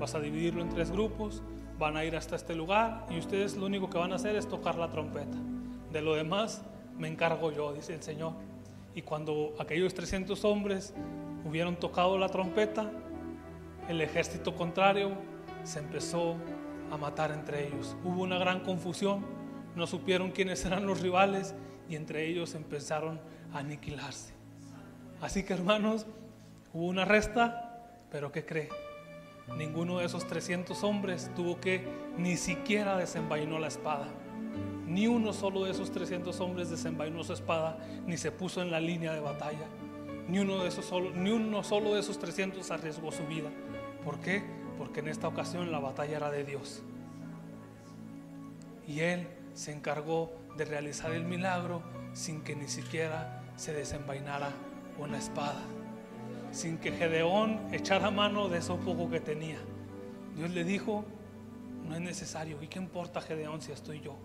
vas 0.00 0.16
a 0.16 0.20
dividirlo 0.20 0.60
en 0.60 0.70
tres 0.70 0.90
grupos, 0.90 1.40
van 1.78 1.96
a 1.96 2.04
ir 2.04 2.16
hasta 2.16 2.34
este 2.34 2.56
lugar 2.56 3.06
y 3.10 3.18
ustedes 3.20 3.56
lo 3.56 3.66
único 3.66 3.88
que 3.88 3.98
van 3.98 4.10
a 4.10 4.16
hacer 4.16 4.34
es 4.34 4.48
tocar 4.48 4.74
la 4.74 4.90
trompeta. 4.90 5.38
De 5.92 6.02
lo 6.02 6.14
demás 6.14 6.64
me 6.98 7.08
encargo 7.08 7.52
yo, 7.52 7.72
dice 7.72 7.94
el 7.94 8.02
Señor. 8.02 8.32
Y 8.94 9.02
cuando 9.02 9.54
aquellos 9.58 9.94
300 9.94 10.44
hombres 10.44 10.94
hubieron 11.44 11.76
tocado 11.76 12.18
la 12.18 12.28
trompeta, 12.28 12.90
el 13.88 14.00
ejército 14.00 14.54
contrario 14.54 15.12
se 15.64 15.78
empezó 15.78 16.36
a 16.90 16.96
matar 16.96 17.32
entre 17.32 17.66
ellos. 17.68 17.96
Hubo 18.04 18.22
una 18.22 18.38
gran 18.38 18.60
confusión, 18.60 19.24
no 19.74 19.86
supieron 19.86 20.30
quiénes 20.30 20.64
eran 20.64 20.86
los 20.86 21.00
rivales 21.00 21.54
y 21.88 21.96
entre 21.96 22.26
ellos 22.26 22.54
empezaron 22.54 23.20
a 23.52 23.58
aniquilarse. 23.58 24.34
Así 25.20 25.42
que 25.44 25.54
hermanos, 25.54 26.06
hubo 26.72 26.86
una 26.86 27.04
resta, 27.04 27.86
pero 28.10 28.30
¿qué 28.30 28.44
cree? 28.44 28.68
Ninguno 29.56 29.98
de 29.98 30.06
esos 30.06 30.26
300 30.26 30.82
hombres 30.84 31.30
tuvo 31.34 31.60
que 31.60 31.86
ni 32.16 32.36
siquiera 32.36 32.96
desenvainó 32.96 33.58
la 33.58 33.68
espada. 33.68 34.08
Ni 34.86 35.06
uno 35.06 35.32
solo 35.32 35.64
de 35.64 35.70
esos 35.70 35.90
300 35.90 36.38
hombres 36.40 36.70
desenvainó 36.70 37.22
su 37.24 37.32
espada, 37.32 37.78
ni 38.06 38.16
se 38.16 38.32
puso 38.32 38.62
en 38.62 38.70
la 38.70 38.80
línea 38.80 39.12
de 39.12 39.20
batalla. 39.20 39.66
Ni 40.28 40.38
uno, 40.38 40.62
de 40.62 40.68
esos 40.68 40.84
solo, 40.84 41.10
ni 41.10 41.30
uno 41.30 41.62
solo 41.62 41.94
de 41.94 42.00
esos 42.00 42.18
300 42.18 42.70
arriesgó 42.70 43.12
su 43.12 43.24
vida. 43.26 43.50
¿Por 44.04 44.18
qué? 44.20 44.42
Porque 44.78 45.00
en 45.00 45.08
esta 45.08 45.28
ocasión 45.28 45.70
la 45.70 45.78
batalla 45.78 46.16
era 46.16 46.30
de 46.30 46.44
Dios. 46.44 46.82
Y 48.86 49.00
Él 49.00 49.28
se 49.54 49.72
encargó 49.72 50.32
de 50.56 50.64
realizar 50.64 51.12
el 51.12 51.24
milagro 51.24 51.82
sin 52.12 52.42
que 52.42 52.56
ni 52.56 52.68
siquiera 52.68 53.42
se 53.56 53.72
desenvainara 53.72 54.50
una 54.98 55.18
espada. 55.18 55.62
Sin 56.50 56.78
que 56.78 56.92
Gedeón 56.92 57.60
echara 57.72 58.10
mano 58.10 58.48
de 58.48 58.58
eso 58.58 58.76
poco 58.76 59.08
que 59.08 59.20
tenía. 59.20 59.58
Dios 60.36 60.50
le 60.50 60.64
dijo, 60.64 61.04
no 61.88 61.94
es 61.94 62.00
necesario. 62.00 62.62
¿Y 62.62 62.68
qué 62.68 62.78
importa 62.78 63.20
Gedeón 63.20 63.60
si 63.62 63.72
estoy 63.72 64.00
yo? 64.00 64.16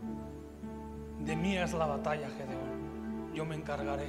De 1.19 1.35
mí 1.35 1.57
es 1.57 1.73
la 1.73 1.85
batalla, 1.85 2.29
Gedeón. 2.29 3.33
Yo 3.33 3.45
me 3.45 3.55
encargaré. 3.55 4.07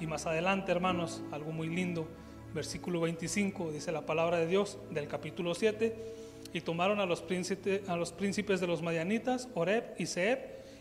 Y 0.00 0.06
más 0.06 0.26
adelante, 0.26 0.72
hermanos, 0.72 1.22
algo 1.30 1.52
muy 1.52 1.68
lindo, 1.68 2.08
versículo 2.54 3.00
25, 3.00 3.70
dice 3.70 3.92
la 3.92 4.06
palabra 4.06 4.38
de 4.38 4.46
Dios 4.46 4.78
del 4.90 5.08
capítulo 5.08 5.54
7. 5.54 6.14
y 6.52 6.62
tomaron 6.62 6.98
a 6.98 7.06
los, 7.06 7.22
príncipes, 7.22 8.60
de 8.60 8.66
los 8.66 8.82
madianitas, 8.82 9.48
Oreb 9.54 9.94
y 9.98 10.06
Seb, 10.06 10.38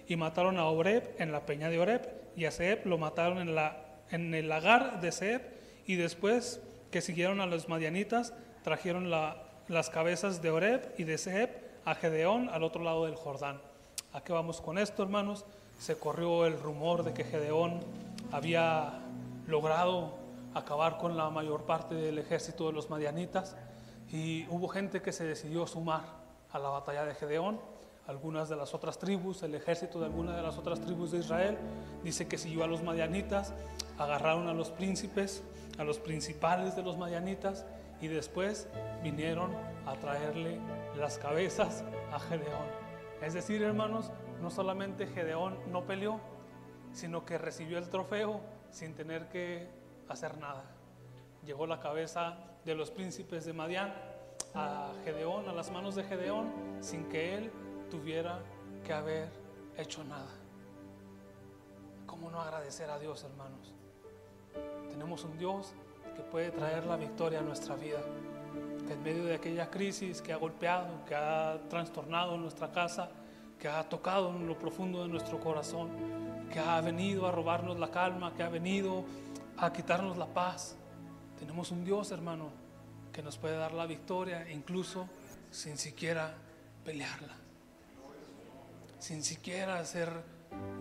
y 0.08 0.16
mataron 0.16 0.58
a 0.58 0.66
Oreb 0.66 1.16
en 1.20 1.32
la 1.32 1.46
peña 1.46 1.70
de 1.70 1.78
Oreb, 1.78 2.10
y 2.36 2.46
a 2.46 2.52
Seb 2.52 2.88
lo 2.88 2.98
mataron 2.98 3.50
en 4.10 4.34
el 4.34 4.50
lagar 4.50 5.00
de 5.00 5.12
Seb, 5.12 5.42
y 5.86 5.96
después 5.96 6.62
que 6.90 7.02
siguieron 7.02 7.40
a 7.40 7.46
los 7.46 7.70
madianitas, 7.70 8.34
trajeron 8.64 9.12
las 9.12 9.90
cabezas 9.92 10.42
de 10.42 10.50
Oreb 10.50 10.94
y 10.98 11.04
de 11.04 11.18
Seb 11.18 11.50
a 11.86 11.94
Gedeón 11.94 12.50
al 12.50 12.64
otro 12.64 12.84
lado 12.84 13.06
del 13.06 13.16
Jordán. 13.16 13.62
¿A 14.12 14.22
qué 14.22 14.34
vamos 14.34 14.60
con 14.60 14.80
esto, 14.80 15.04
hermanos? 15.04 15.46
Se 15.78 16.00
corrió 16.00 16.48
el 16.48 16.60
rumor 16.60 17.04
de 17.04 17.14
que 17.14 17.24
Gedeón 17.24 17.82
había 18.32 19.02
logrado 19.46 20.14
acabar 20.56 20.98
con 20.98 21.16
la 21.16 21.30
mayor 21.30 21.66
parte 21.66 21.94
del 21.94 22.18
ejército 22.18 22.66
de 22.66 22.74
los 22.74 22.90
madianitas 22.90 23.56
y 24.12 24.48
hubo 24.50 24.68
gente 24.68 25.04
que 25.04 25.12
se 25.12 25.26
decidió 25.26 25.68
sumar 25.68 26.02
a 26.52 26.58
la 26.58 26.70
batalla 26.70 27.06
de 27.06 27.14
Gedeón. 27.14 27.60
Algunas 28.08 28.50
de 28.50 28.56
las 28.56 28.74
otras 28.74 28.98
tribus, 28.98 29.44
el 29.44 29.54
ejército 29.54 30.00
de 30.00 30.08
algunas 30.08 30.36
de 30.36 30.42
las 30.42 30.58
otras 30.58 30.82
tribus 30.82 31.12
de 31.12 31.20
Israel, 31.20 31.60
dice 32.04 32.28
que 32.28 32.40
siguió 32.40 32.64
a 32.64 32.68
los 32.68 32.82
madianitas, 32.82 33.54
agarraron 34.00 34.48
a 34.48 34.54
los 34.54 34.72
príncipes, 34.72 35.44
a 35.78 35.84
los 35.84 36.00
principales 36.00 36.76
de 36.76 36.82
los 36.82 36.98
madianitas 36.98 37.64
y 38.02 38.08
después 38.08 38.68
vinieron 39.04 39.52
a 39.86 39.94
traerle 39.94 40.58
las 40.98 41.20
cabezas 41.20 41.84
a 42.12 42.20
Gedeón. 42.20 42.89
Es 43.22 43.34
decir, 43.34 43.62
hermanos, 43.64 44.12
no 44.42 44.50
solamente 44.50 45.08
Gedeón 45.08 45.58
no 45.72 45.86
peleó, 45.86 46.20
sino 46.94 47.26
que 47.26 47.38
recibió 47.38 47.78
el 47.78 47.90
trofeo 47.90 48.42
sin 48.72 48.96
tener 48.96 49.28
que 49.30 49.68
hacer 50.08 50.38
nada. 50.38 50.64
Llegó 51.46 51.68
la 51.68 51.80
cabeza 51.80 52.38
de 52.66 52.76
los 52.76 52.92
príncipes 52.92 53.46
de 53.46 53.54
Madián 53.54 53.94
a 54.54 54.94
Gedeón, 55.04 55.48
a 55.50 55.54
las 55.54 55.72
manos 55.72 55.96
de 55.96 56.04
Gedeón, 56.04 56.52
sin 56.80 57.08
que 57.10 57.36
él 57.36 57.52
tuviera 57.90 58.40
que 58.84 58.94
haber 58.94 59.30
hecho 59.78 60.04
nada. 60.04 60.32
¿Cómo 62.06 62.32
no 62.32 62.42
agradecer 62.42 62.90
a 62.90 63.00
Dios, 63.00 63.24
hermanos? 63.24 63.74
Tenemos 64.90 65.24
un 65.24 65.38
Dios 65.38 65.74
que 66.16 66.24
puede 66.24 66.52
traer 66.52 66.86
la 66.86 66.96
victoria 66.96 67.40
a 67.40 67.42
nuestra 67.42 67.76
vida, 67.76 68.00
que 68.90 68.96
en 68.96 69.04
medio 69.04 69.26
de 69.26 69.36
aquella 69.36 69.70
crisis 69.70 70.20
que 70.20 70.34
ha 70.34 70.38
golpeado, 70.38 71.06
que 71.06 71.14
ha 71.14 71.60
trastornado 71.70 72.36
nuestra 72.38 72.72
casa, 72.72 73.12
que 73.60 73.68
ha 73.68 73.88
tocado 73.88 74.32
en 74.32 74.48
lo 74.48 74.58
profundo 74.58 75.04
de 75.04 75.08
nuestro 75.08 75.40
corazón, 75.40 75.92
que 76.52 76.58
ha 76.58 76.82
venido 76.82 77.28
a 77.28 77.32
robarnos 77.32 77.78
la 77.78 77.92
calma, 77.92 78.34
que 78.34 78.42
ha 78.42 78.50
venido 78.50 79.06
a 79.58 79.72
quitarnos 79.72 80.18
la 80.18 80.26
paz. 80.26 80.76
Tenemos 81.38 81.70
un 81.70 81.86
Dios, 81.86 82.10
hermano, 82.10 82.50
que 83.14 83.22
nos 83.22 83.38
puede 83.38 83.58
dar 83.58 83.74
la 83.74 83.86
victoria 83.86 84.50
incluso 84.52 85.08
sin 85.52 85.78
siquiera 85.78 86.34
pelearla, 86.84 87.36
sin 88.98 89.24
siquiera 89.24 89.78
hacer 89.78 90.10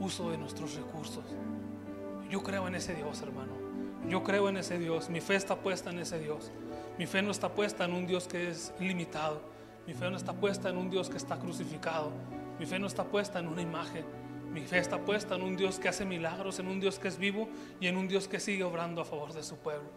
uso 0.01 0.31
de 0.31 0.39
nuestros 0.39 0.77
recursos. 0.77 1.27
Yo 2.31 2.43
creo 2.43 2.69
en 2.69 2.75
ese 2.75 2.95
Dios, 2.95 3.21
hermano. 3.21 3.53
Yo 4.09 4.25
creo 4.25 4.49
en 4.49 4.57
ese 4.57 4.79
Dios. 4.79 5.11
Mi 5.11 5.21
fe 5.21 5.37
está 5.37 5.57
puesta 5.57 5.91
en 5.91 5.99
ese 5.99 6.19
Dios. 6.19 6.51
Mi 6.99 7.07
fe 7.07 7.23
no 7.23 7.31
está 7.31 7.49
puesta 7.49 7.85
en 7.85 7.93
un 7.93 8.09
Dios 8.09 8.27
que 8.27 8.51
es 8.51 8.75
limitado. 8.81 9.41
Mi 9.87 9.95
fe 9.95 10.11
no 10.11 10.17
está 10.17 10.33
puesta 10.33 10.69
en 10.69 10.77
un 10.77 10.91
Dios 10.91 11.09
que 11.09 11.17
está 11.17 11.39
crucificado. 11.39 12.11
Mi 12.59 12.67
fe 12.67 12.81
no 12.81 12.89
está 12.89 13.05
puesta 13.05 13.39
en 13.39 13.47
una 13.47 13.63
imagen. 13.63 14.05
Mi 14.53 14.63
fe 14.63 14.79
está 14.79 14.99
puesta 14.99 15.37
en 15.37 15.43
un 15.43 15.57
Dios 15.57 15.79
que 15.79 15.89
hace 15.89 16.05
milagros, 16.05 16.59
en 16.59 16.67
un 16.67 16.81
Dios 16.81 16.99
que 16.99 17.07
es 17.07 17.17
vivo 17.17 17.49
y 17.81 17.87
en 17.87 17.97
un 17.97 18.09
Dios 18.09 18.27
que 18.27 18.41
sigue 18.41 18.65
obrando 18.65 19.01
a 19.01 19.05
favor 19.05 19.33
de 19.33 19.45
su 19.45 19.59
pueblo. 19.59 19.89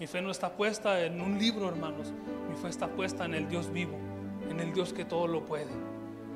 Mi 0.00 0.06
fe 0.06 0.22
no 0.22 0.30
está 0.30 0.56
puesta 0.56 1.04
en 1.04 1.20
un 1.20 1.38
libro, 1.38 1.68
hermanos. 1.68 2.14
Mi 2.48 2.56
fe 2.56 2.68
está 2.68 2.88
puesta 2.88 3.26
en 3.26 3.34
el 3.34 3.48
Dios 3.48 3.70
vivo, 3.70 3.98
en 4.48 4.58
el 4.58 4.72
Dios 4.72 4.94
que 4.94 5.04
todo 5.04 5.26
lo 5.26 5.44
puede, 5.44 5.72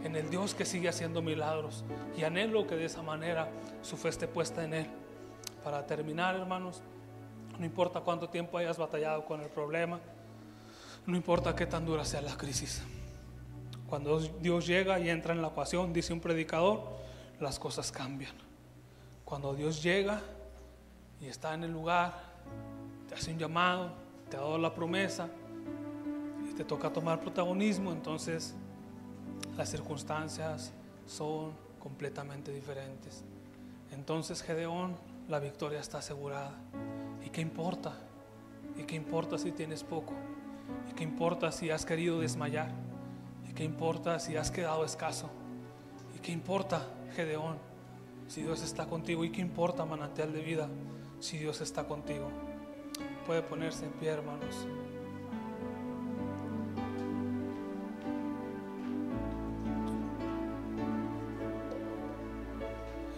en 0.04 0.16
el 0.16 0.28
Dios 0.28 0.54
que 0.54 0.66
sigue 0.66 0.90
haciendo 0.90 1.22
milagros. 1.22 1.84
Y 2.18 2.24
anhelo 2.24 2.66
que 2.66 2.76
de 2.76 2.84
esa 2.84 3.02
manera 3.02 3.48
su 3.80 3.96
fe 3.96 4.10
esté 4.10 4.28
puesta 4.28 4.64
en 4.64 4.74
Él. 4.74 4.86
Para 5.64 5.86
terminar, 5.86 6.36
hermanos, 6.36 6.82
no 7.60 7.66
importa 7.66 8.00
cuánto 8.00 8.26
tiempo 8.30 8.56
hayas 8.56 8.78
batallado 8.78 9.26
con 9.26 9.42
el 9.42 9.50
problema, 9.50 10.00
no 11.04 11.14
importa 11.14 11.54
qué 11.54 11.66
tan 11.66 11.84
dura 11.84 12.06
sea 12.06 12.22
la 12.22 12.34
crisis. 12.34 12.80
Cuando 13.86 14.18
Dios 14.18 14.66
llega 14.66 14.98
y 14.98 15.10
entra 15.10 15.34
en 15.34 15.42
la 15.42 15.48
ecuación, 15.48 15.92
dice 15.92 16.14
un 16.14 16.20
predicador, 16.20 16.80
las 17.38 17.58
cosas 17.58 17.92
cambian. 17.92 18.32
Cuando 19.26 19.54
Dios 19.54 19.82
llega 19.82 20.22
y 21.20 21.26
está 21.26 21.52
en 21.52 21.64
el 21.64 21.70
lugar, 21.70 22.14
te 23.06 23.14
hace 23.14 23.30
un 23.30 23.38
llamado, 23.38 23.92
te 24.30 24.38
ha 24.38 24.40
dado 24.40 24.56
la 24.56 24.72
promesa 24.72 25.28
y 26.50 26.54
te 26.54 26.64
toca 26.64 26.90
tomar 26.90 27.20
protagonismo, 27.20 27.92
entonces 27.92 28.54
las 29.58 29.68
circunstancias 29.68 30.72
son 31.06 31.52
completamente 31.78 32.54
diferentes. 32.54 33.22
Entonces 33.92 34.42
Gedeón, 34.42 34.96
la 35.28 35.40
victoria 35.40 35.80
está 35.80 35.98
asegurada. 35.98 36.54
¿Y 37.30 37.32
qué 37.32 37.42
importa? 37.42 37.94
¿Y 38.76 38.82
qué 38.82 38.96
importa 38.96 39.38
si 39.38 39.52
tienes 39.52 39.84
poco? 39.84 40.14
¿Y 40.90 40.94
qué 40.94 41.04
importa 41.04 41.52
si 41.52 41.70
has 41.70 41.86
querido 41.86 42.18
desmayar? 42.18 42.72
¿Y 43.48 43.52
qué 43.52 43.62
importa 43.62 44.18
si 44.18 44.36
has 44.36 44.50
quedado 44.50 44.84
escaso? 44.84 45.30
¿Y 46.16 46.18
qué 46.18 46.32
importa 46.32 46.82
Gedeón, 47.14 47.56
si 48.26 48.42
Dios 48.42 48.64
está 48.64 48.86
contigo. 48.86 49.24
¿Y 49.24 49.30
qué 49.30 49.40
importa 49.40 49.84
manantial 49.84 50.32
de 50.32 50.40
vida 50.40 50.68
si 51.20 51.38
Dios 51.38 51.60
está 51.60 51.84
contigo? 51.84 52.28
Puede 53.28 53.42
ponerse 53.42 53.84
en 53.84 53.92
pie, 53.92 54.08
hermanos. 54.08 54.66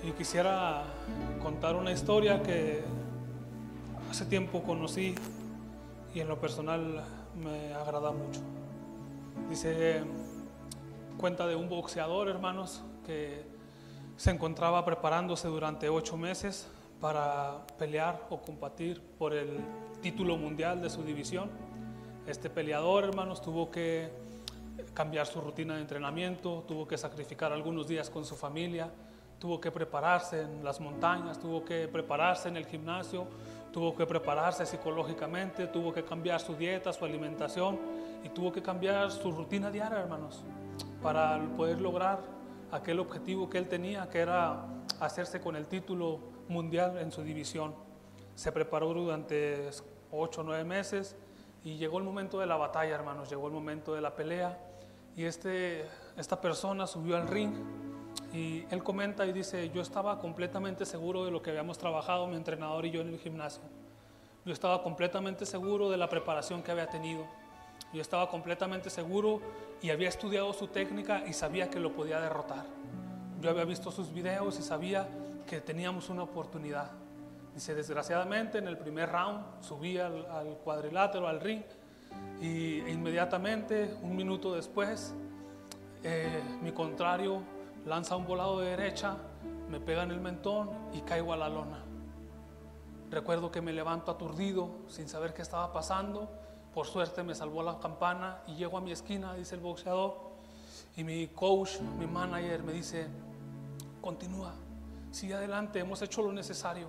Y 0.05 0.11
quisiera 0.13 0.85
contar 1.43 1.77
una 1.77 1.93
historia 1.93 2.43
que 2.43 2.85
hace 4.13 4.27
tiempo 4.27 4.63
conocí 4.63 5.15
y 6.15 6.21
en 6.21 6.29
lo 6.29 6.39
personal 6.39 7.03
me 7.43 7.73
agrada 7.73 8.13
mucho. 8.13 8.41
Dice, 9.49 10.05
cuenta 11.17 11.47
de 11.47 11.57
un 11.57 11.71
boxeador, 11.71 12.29
hermanos, 12.29 12.83
que 13.07 13.43
se 14.19 14.31
encontraba 14.31 14.85
preparándose 14.85 15.49
durante 15.49 15.89
ocho 15.89 16.19
meses 16.19 16.69
para 17.01 17.67
pelear 17.79 18.27
o 18.29 18.43
combatir 18.43 19.01
por 19.19 19.33
el 19.33 19.59
título 20.03 20.37
mundial 20.37 20.83
de 20.83 20.91
su 20.91 21.03
división. 21.03 21.49
Este 22.27 22.51
peleador, 22.51 23.05
hermanos, 23.05 23.41
tuvo 23.41 23.71
que 23.71 24.11
cambiar 24.93 25.27
su 25.27 25.41
rutina 25.41 25.77
de 25.77 25.81
entrenamiento, 25.81 26.67
tuvo 26.69 26.87
que 26.87 26.99
sacrificar 26.99 27.51
algunos 27.51 27.89
días 27.89 28.11
con 28.11 28.27
su 28.27 28.37
familia, 28.37 28.91
tuvo 29.39 29.59
que 29.59 29.71
prepararse 29.71 30.43
en 30.43 30.63
las 30.63 30.81
montañas, 30.81 31.41
tuvo 31.41 31.65
que 31.65 31.89
prepararse 31.89 32.51
en 32.51 32.59
el 32.59 32.67
gimnasio, 32.67 33.27
tuvo 33.73 33.97
que 33.97 34.07
prepararse 34.07 34.67
psicológicamente, 34.67 35.67
tuvo 35.67 35.93
que 35.93 36.05
cambiar 36.05 36.41
su 36.41 36.55
dieta, 36.55 36.93
su 36.93 37.05
alimentación 37.05 37.79
y 38.23 38.29
tuvo 38.29 38.53
que 38.53 38.63
cambiar 38.63 39.11
su 39.11 39.33
rutina 39.33 39.71
diaria, 39.71 39.99
hermanos, 39.99 40.45
para 41.03 41.41
poder 41.57 41.81
lograr 41.81 42.21
aquel 42.71 43.01
objetivo 43.01 43.49
que 43.49 43.59
él 43.59 43.69
tenía, 43.69 44.09
que 44.09 44.19
era 44.19 44.67
hacerse 45.01 45.41
con 45.41 45.57
el 45.57 45.67
título 45.67 46.21
mundial 46.49 46.99
en 46.99 47.11
su 47.11 47.23
división. 47.23 47.75
Se 48.35 48.53
preparó 48.53 48.93
durante 48.93 49.71
ocho 50.11 50.43
o 50.43 50.45
nueve 50.45 50.65
meses 50.65 51.17
y 51.65 51.77
llegó 51.77 51.99
el 51.99 52.05
momento 52.05 52.39
de 52.39 52.47
la 52.47 52.57
batalla, 52.57 52.95
hermanos, 52.95 53.31
llegó 53.31 53.47
el 53.47 53.55
momento 53.55 53.95
de 53.95 54.01
la 54.01 54.15
pelea 54.15 54.59
y 55.17 55.25
este, 55.25 55.87
esta 56.17 56.41
persona 56.41 56.87
subió 56.87 57.17
al 57.17 57.29
ring 57.29 57.53
y 58.33 58.65
él 58.71 58.83
comenta 58.83 59.27
y 59.27 59.33
dice, 59.33 59.71
yo 59.71 59.83
estaba 59.83 60.19
completamente 60.19 60.87
seguro 60.87 61.25
de 61.25 61.31
lo 61.31 61.43
que 61.43 61.51
habíamos 61.51 61.77
trabajado 61.77 62.27
mi 62.27 62.37
entrenador 62.37 62.87
y 62.87 62.91
yo 62.91 63.03
en 63.03 63.09
el 63.09 63.19
gimnasio. 63.19 63.63
Yo 64.45 64.53
estaba 64.53 64.83
completamente 64.83 65.45
seguro 65.45 65.91
de 65.91 65.99
la 65.99 66.09
preparación 66.09 66.63
que 66.63 66.73
había 66.73 66.89
tenido. 66.89 67.27
Yo 67.93 68.01
estaba 68.01 68.31
completamente 68.31 68.89
seguro 68.89 69.41
y 69.83 69.91
había 69.91 70.09
estudiado 70.09 70.53
su 70.55 70.69
técnica 70.69 71.25
y 71.27 71.35
sabía 71.35 71.69
que 71.69 71.79
lo 71.79 71.93
podía 71.93 72.21
derrotar. 72.21 72.65
Yo 73.41 73.51
había 73.51 73.65
visto 73.65 73.91
sus 73.91 74.13
videos 74.13 74.59
y 74.59 74.63
sabía 74.63 75.07
que 75.47 75.61
teníamos 75.61 76.09
una 76.09 76.23
oportunidad. 76.23 76.91
Dice, 77.55 77.75
desgraciadamente 77.75 78.59
en 78.59 78.67
el 78.67 78.79
primer 78.79 79.11
round 79.11 79.45
subí 79.61 79.99
al, 79.99 80.25
cuadrilátero, 80.65 81.29
al 81.29 81.41
ring, 81.41 81.63
y 82.41 82.79
inmediatamente, 82.91 83.95
un 84.03 84.17
minuto 84.17 84.55
después, 84.55 85.15
eh, 86.03 86.43
mi 86.63 86.73
contrario 86.73 87.43
lanza 87.85 88.17
un 88.17 88.27
volado 88.27 88.61
de 88.61 88.71
derecha, 88.71 89.17
me 89.69 89.81
pega 89.81 90.03
en 90.03 90.11
el 90.11 90.21
mentón 90.21 90.71
y 90.93 91.01
caigo 91.01 91.33
a 91.33 91.37
la 91.37 91.49
lona. 91.49 91.83
Recuerdo 93.11 93.51
que 93.51 93.61
me 93.61 93.73
levanto 93.73 94.11
aturdido, 94.11 94.71
sin 94.89 95.09
saber 95.09 95.35
qué 95.35 95.43
estaba 95.43 95.73
pasando. 95.73 96.31
Por 96.75 96.87
suerte 96.87 97.23
me 97.23 97.35
salvó 97.35 97.63
la 97.63 97.79
campana 97.79 98.43
y 98.47 98.55
llego 98.55 98.79
a 98.79 98.81
mi 98.81 98.93
esquina, 98.93 99.35
dice 99.35 99.55
el 99.57 99.61
boxeador, 99.61 100.17
y 100.97 101.05
mi 101.05 101.29
coach, 101.29 101.81
mi 101.99 102.07
manager 102.07 102.63
me 102.63 102.73
dice, 102.73 103.09
continúa, 104.01 104.53
sigue 105.11 105.35
adelante, 105.35 105.81
hemos 105.81 106.01
hecho 106.01 106.23
lo 106.23 106.33
necesario, 106.33 106.89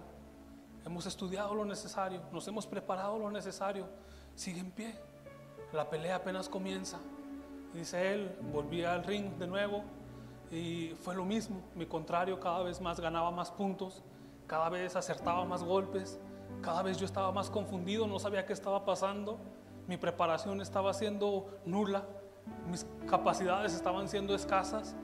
hemos 0.86 1.06
estudiado 1.06 1.54
lo 1.54 1.66
necesario, 1.66 2.22
nos 2.32 2.48
hemos 2.48 2.66
preparado 2.66 3.20
lo 3.20 3.30
necesario, 3.30 3.88
sigue 4.36 4.62
en 4.62 4.72
pie. 4.72 4.96
La 5.74 5.90
pelea 5.90 6.18
apenas 6.18 6.48
comienza. 6.48 7.00
Dice 7.74 8.14
él, 8.14 8.38
volví 8.54 8.84
al 8.84 9.04
ring 9.04 9.34
de 9.40 9.48
nuevo 9.48 9.84
y 10.54 10.96
fue 11.02 11.16
lo 11.16 11.26
mismo. 11.26 11.62
Mi 11.76 11.86
contrario 11.86 12.40
cada 12.40 12.64
vez 12.64 12.80
más 12.80 13.00
ganaba 13.00 13.32
más 13.32 13.52
puntos, 13.52 14.04
cada 14.48 14.70
vez 14.70 14.96
acertaba 14.96 15.46
más 15.46 15.64
golpes, 15.64 16.20
cada 16.62 16.84
vez 16.84 16.98
yo 16.98 17.06
estaba 17.06 17.32
más 17.32 17.50
confundido, 17.50 18.08
no 18.08 18.20
sabía 18.20 18.46
qué 18.46 18.54
estaba 18.54 18.86
pasando. 18.86 19.40
Mi 19.88 19.98
preparación 19.98 20.62
estaba 20.62 20.94
siendo 20.94 21.60
nula, 21.66 22.06
mis 22.70 22.86
capacidades 23.10 23.74
estaban 23.74 24.08
siendo 24.08 24.36
escasas. 24.36 24.96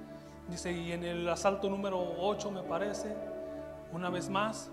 Dice, 0.49 0.71
y 0.71 0.91
en 0.91 1.03
el 1.03 1.27
asalto 1.27 1.69
número 1.69 1.99
8 2.19 2.51
me 2.51 2.63
parece, 2.63 3.15
una 3.91 4.09
vez 4.09 4.29
más, 4.29 4.71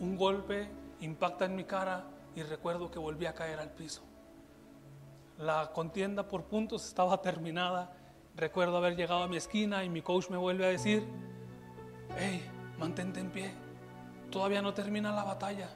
un 0.00 0.16
golpe 0.16 0.68
impacta 1.00 1.44
en 1.44 1.54
mi 1.54 1.64
cara 1.64 2.04
y 2.34 2.42
recuerdo 2.42 2.90
que 2.90 2.98
volví 2.98 3.26
a 3.26 3.34
caer 3.34 3.60
al 3.60 3.70
piso. 3.70 4.02
La 5.38 5.70
contienda 5.72 6.28
por 6.28 6.44
puntos 6.44 6.86
estaba 6.86 7.20
terminada. 7.20 7.92
Recuerdo 8.36 8.78
haber 8.78 8.96
llegado 8.96 9.22
a 9.22 9.28
mi 9.28 9.36
esquina 9.36 9.84
y 9.84 9.90
mi 9.90 10.00
coach 10.00 10.30
me 10.30 10.38
vuelve 10.38 10.64
a 10.64 10.68
decir, 10.68 11.06
hey, 12.16 12.42
mantente 12.78 13.20
en 13.20 13.30
pie. 13.30 13.52
Todavía 14.30 14.62
no 14.62 14.72
termina 14.72 15.12
la 15.12 15.22
batalla. 15.22 15.68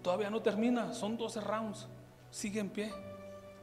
Todavía 0.00 0.30
no 0.30 0.40
termina. 0.40 0.92
Son 0.94 1.16
12 1.16 1.40
rounds. 1.40 1.88
Sigue 2.30 2.60
en 2.60 2.70
pie. 2.70 2.92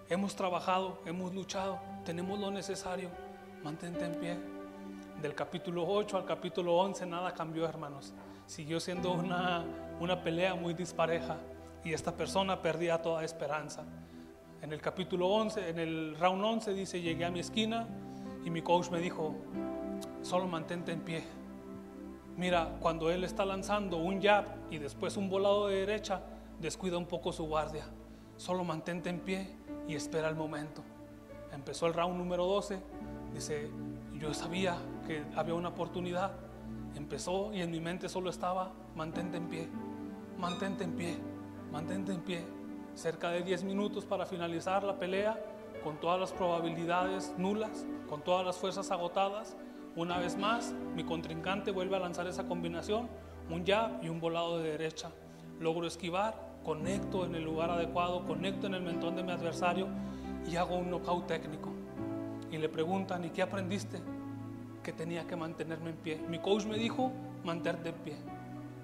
Hemos 0.09 0.35
trabajado, 0.35 1.01
hemos 1.05 1.33
luchado, 1.33 1.79
tenemos 2.03 2.37
lo 2.37 2.51
necesario. 2.51 3.09
Mantente 3.63 4.03
en 4.03 4.15
pie. 4.15 4.37
Del 5.21 5.33
capítulo 5.33 5.87
8 5.87 6.17
al 6.17 6.25
capítulo 6.25 6.75
11 6.75 7.05
nada 7.05 7.33
cambió, 7.33 7.65
hermanos. 7.65 8.13
Siguió 8.45 8.81
siendo 8.81 9.13
una, 9.13 9.63
una 10.01 10.21
pelea 10.21 10.55
muy 10.55 10.73
dispareja 10.73 11.37
y 11.85 11.93
esta 11.93 12.11
persona 12.11 12.61
perdía 12.61 13.01
toda 13.01 13.23
esperanza. 13.23 13.85
En 14.61 14.73
el 14.73 14.81
capítulo 14.81 15.29
11, 15.29 15.69
en 15.69 15.79
el 15.79 16.17
round 16.19 16.43
11 16.43 16.73
dice, 16.73 16.99
llegué 16.99 17.23
a 17.23 17.31
mi 17.31 17.39
esquina 17.39 17.87
y 18.45 18.51
mi 18.51 18.61
coach 18.61 18.91
me 18.91 18.99
dijo, 18.99 19.33
solo 20.21 20.47
mantente 20.47 20.91
en 20.91 21.01
pie. 21.01 21.23
Mira, 22.37 22.77
cuando 22.79 23.09
él 23.09 23.23
está 23.23 23.43
lanzando 23.43 23.97
un 23.97 24.21
jab 24.21 24.45
y 24.69 24.77
después 24.77 25.17
un 25.17 25.29
volado 25.29 25.67
de 25.67 25.77
derecha, 25.79 26.21
descuida 26.61 26.97
un 26.97 27.07
poco 27.07 27.33
su 27.33 27.45
guardia. 27.45 27.85
Solo 28.37 28.63
mantente 28.63 29.09
en 29.09 29.19
pie 29.19 29.49
y 29.87 29.95
espera 29.95 30.29
el 30.29 30.35
momento. 30.35 30.83
Empezó 31.51 31.87
el 31.87 31.93
round 31.93 32.17
número 32.17 32.45
12. 32.45 32.79
Dice, 33.33 33.69
yo 34.19 34.33
sabía 34.33 34.77
que 35.07 35.23
había 35.35 35.55
una 35.55 35.69
oportunidad. 35.69 36.33
Empezó 36.95 37.51
y 37.51 37.61
en 37.61 37.71
mi 37.71 37.79
mente 37.79 38.09
solo 38.09 38.29
estaba, 38.29 38.71
mantente 38.95 39.37
en 39.37 39.47
pie, 39.47 39.67
mantente 40.37 40.83
en 40.83 40.95
pie, 40.95 41.17
mantente 41.71 42.11
en 42.11 42.21
pie. 42.21 42.43
Cerca 42.93 43.31
de 43.31 43.41
10 43.41 43.63
minutos 43.63 44.05
para 44.05 44.25
finalizar 44.25 44.83
la 44.83 44.97
pelea, 44.99 45.37
con 45.85 45.97
todas 45.97 46.19
las 46.19 46.33
probabilidades 46.33 47.35
nulas, 47.37 47.85
con 48.09 48.23
todas 48.23 48.43
las 48.43 48.57
fuerzas 48.57 48.89
agotadas. 48.89 49.55
Una 49.95 50.17
vez 50.17 50.35
más, 50.35 50.73
mi 50.95 51.03
contrincante 51.03 51.69
vuelve 51.69 51.95
a 51.95 51.99
lanzar 51.99 52.25
esa 52.25 52.47
combinación, 52.47 53.07
un 53.51 53.63
jab 53.63 54.03
y 54.03 54.09
un 54.09 54.19
volado 54.19 54.57
de 54.57 54.71
derecha. 54.71 55.11
Logro 55.59 55.85
esquivar, 55.85 56.57
conecto 56.63 57.23
en 57.23 57.35
el 57.35 57.43
lugar 57.43 57.69
adecuado, 57.69 58.25
conecto 58.25 58.65
en 58.65 58.73
el 58.73 58.81
mentón 58.81 59.15
de 59.15 59.21
mi 59.21 59.31
adversario 59.31 59.87
y 60.49 60.55
hago 60.55 60.75
un 60.75 60.89
knockout 60.89 61.27
técnico. 61.27 61.69
Y 62.51 62.57
le 62.57 62.67
preguntan, 62.67 63.23
¿y 63.23 63.29
qué 63.29 63.43
aprendiste? 63.43 63.99
Que 64.81 64.91
tenía 64.91 65.27
que 65.27 65.35
mantenerme 65.35 65.91
en 65.91 65.97
pie. 65.97 66.19
Mi 66.27 66.39
coach 66.39 66.65
me 66.65 66.79
dijo, 66.79 67.11
mantente 67.43 67.89
en 67.89 67.95
pie. 67.95 68.15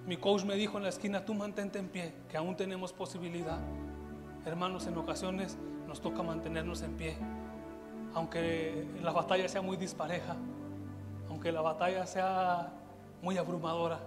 Mi 0.06 0.18
coach 0.18 0.44
me 0.44 0.54
dijo 0.54 0.78
en 0.78 0.84
la 0.84 0.90
esquina, 0.90 1.26
tú 1.26 1.34
mantente 1.34 1.80
en 1.80 1.90
pie, 1.90 2.14
que 2.30 2.38
aún 2.38 2.56
tenemos 2.56 2.94
posibilidad. 2.94 3.58
Hermanos, 4.46 4.86
en 4.86 4.98
ocasiones 5.00 5.58
nos 5.92 6.00
toca 6.00 6.24
mantenernos 6.24 6.84
en 6.84 6.94
pie, 6.94 7.18
aunque 8.14 8.88
la 9.04 9.12
batalla 9.12 9.50
sea 9.50 9.62
muy 9.62 9.76
dispareja, 9.76 10.38
aunque 11.28 11.52
la 11.52 11.60
batalla 11.60 12.08
sea 12.08 12.72
muy 13.22 13.38
abrumadora. 13.38 14.00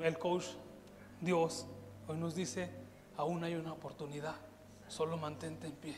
El 0.00 0.16
coach, 0.20 0.44
Dios, 1.20 1.66
hoy 2.06 2.16
nos 2.16 2.36
dice, 2.36 2.70
aún 3.16 3.42
hay 3.42 3.56
una 3.56 3.72
oportunidad, 3.72 4.36
solo 4.86 5.16
mantente 5.16 5.66
en 5.66 5.72
pie. 5.72 5.96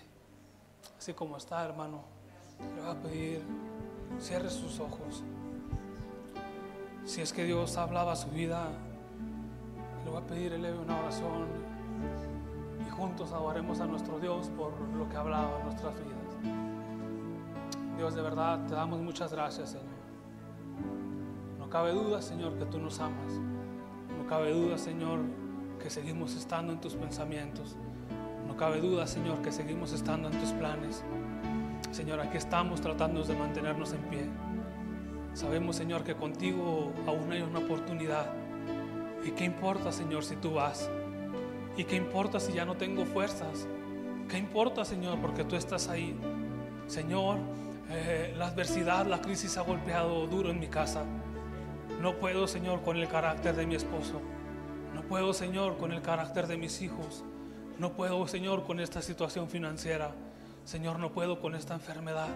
Así 0.97 1.13
como 1.13 1.37
está, 1.37 1.63
hermano, 1.63 2.01
le 2.75 2.81
voy 2.81 2.91
a 2.91 2.95
pedir, 3.03 3.43
cierre 4.19 4.49
sus 4.49 4.81
ojos. 4.81 5.23
Si 7.05 7.21
es 7.21 7.35
que 7.35 7.45
Dios 7.45 7.77
hablaba 7.77 8.17
su 8.17 8.31
vida, 8.31 8.71
le 10.07 10.11
voy 10.11 10.23
a 10.23 10.27
pedir, 10.27 10.55
eleve 10.55 10.79
una 10.79 10.99
oración 10.99 11.49
juntos 12.91 13.33
adoremos 13.33 13.81
a 13.81 13.87
nuestro 13.87 14.19
Dios 14.19 14.51
por 14.57 14.73
lo 14.97 15.09
que 15.09 15.17
ha 15.17 15.21
hablado 15.21 15.59
en 15.59 15.65
nuestras 15.65 15.95
vidas. 15.95 16.57
Dios, 17.97 18.15
de 18.15 18.23
verdad, 18.23 18.67
te 18.67 18.75
damos 18.75 19.01
muchas 19.01 19.33
gracias, 19.33 19.71
Señor. 19.71 19.87
No 21.59 21.69
cabe 21.69 21.93
duda, 21.93 22.23
Señor, 22.23 22.59
que 22.59 22.65
tú 22.65 22.79
nos 22.79 22.99
amas. 23.01 23.35
No 24.19 24.27
cabe 24.27 24.53
duda, 24.53 24.79
Señor, 24.79 25.21
que 25.79 25.91
seguimos 25.91 26.35
estando 26.35 26.73
en 26.73 26.81
tus 26.81 26.95
pensamientos. 26.95 27.77
No 28.47 28.57
cabe 28.57 28.81
duda, 28.81 29.07
Señor, 29.07 29.43
que 29.43 29.53
seguimos 29.53 29.93
estando 29.93 30.29
en 30.29 30.41
tus 30.41 30.51
planes. 30.53 31.05
Señor, 31.91 32.21
aquí 32.21 32.37
estamos 32.37 32.81
tratando 32.81 33.23
de 33.23 33.35
mantenernos 33.35 33.93
en 33.93 34.03
pie. 34.03 34.31
Sabemos, 35.35 35.77
Señor, 35.77 36.03
que 36.03 36.15
contigo 36.15 36.93
aún 37.07 37.31
hay 37.31 37.43
una 37.43 37.61
oportunidad. 37.61 38.27
¿Y 39.25 39.33
qué 39.33 39.45
importa, 39.45 39.93
Señor, 39.93 40.25
si 40.25 40.37
tú 40.37 40.55
vas? 40.55 40.91
¿Y 41.81 41.85
qué 41.85 41.97
importa 41.97 42.39
si 42.39 42.53
ya 42.53 42.67
no 42.67 42.77
tengo 42.77 43.07
fuerzas? 43.07 43.67
¿Qué 44.29 44.37
importa, 44.37 44.85
Señor? 44.85 45.19
Porque 45.19 45.45
tú 45.45 45.57
estás 45.57 45.89
ahí. 45.89 46.15
Señor, 46.87 47.39
eh, 47.89 48.35
la 48.37 48.49
adversidad, 48.49 49.07
la 49.07 49.23
crisis 49.23 49.57
ha 49.57 49.63
golpeado 49.63 50.27
duro 50.27 50.51
en 50.51 50.61
mi 50.61 50.67
casa. 50.67 51.07
No 52.03 52.17
puedo, 52.17 52.47
Señor, 52.47 52.83
con 52.83 52.99
el 52.99 53.09
carácter 53.09 53.57
de 53.57 53.65
mi 53.65 53.77
esposo. 53.77 54.21
No 54.95 55.01
puedo, 55.05 55.33
Señor, 55.33 55.79
con 55.79 55.93
el 55.93 56.03
carácter 56.03 56.47
de 56.49 56.59
mis 56.59 56.83
hijos. 56.83 57.25
No 57.79 57.95
puedo, 57.95 58.29
Señor, 58.29 58.67
con 58.67 58.79
esta 58.79 59.01
situación 59.01 59.49
financiera. 59.49 60.11
Señor, 60.67 60.99
no 60.99 61.13
puedo 61.13 61.41
con 61.41 61.55
esta 61.55 61.73
enfermedad. 61.73 62.29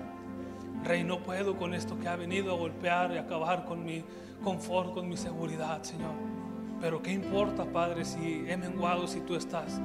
Rey, 0.84 1.04
no 1.04 1.22
puedo 1.22 1.58
con 1.58 1.74
esto 1.74 2.00
que 2.00 2.08
ha 2.08 2.16
venido 2.16 2.54
a 2.54 2.56
golpear 2.56 3.12
y 3.12 3.18
acabar 3.18 3.66
con 3.66 3.84
mi 3.84 4.02
confort, 4.42 4.94
con 4.94 5.06
mi 5.06 5.18
seguridad, 5.18 5.82
Señor. 5.82 6.33
Pero 6.80 7.02
qué 7.02 7.12
importa, 7.12 7.64
Padre, 7.64 8.04
si 8.04 8.44
he 8.48 8.56
menguado, 8.56 9.06
si 9.06 9.20
tú 9.20 9.34
estás. 9.36 9.80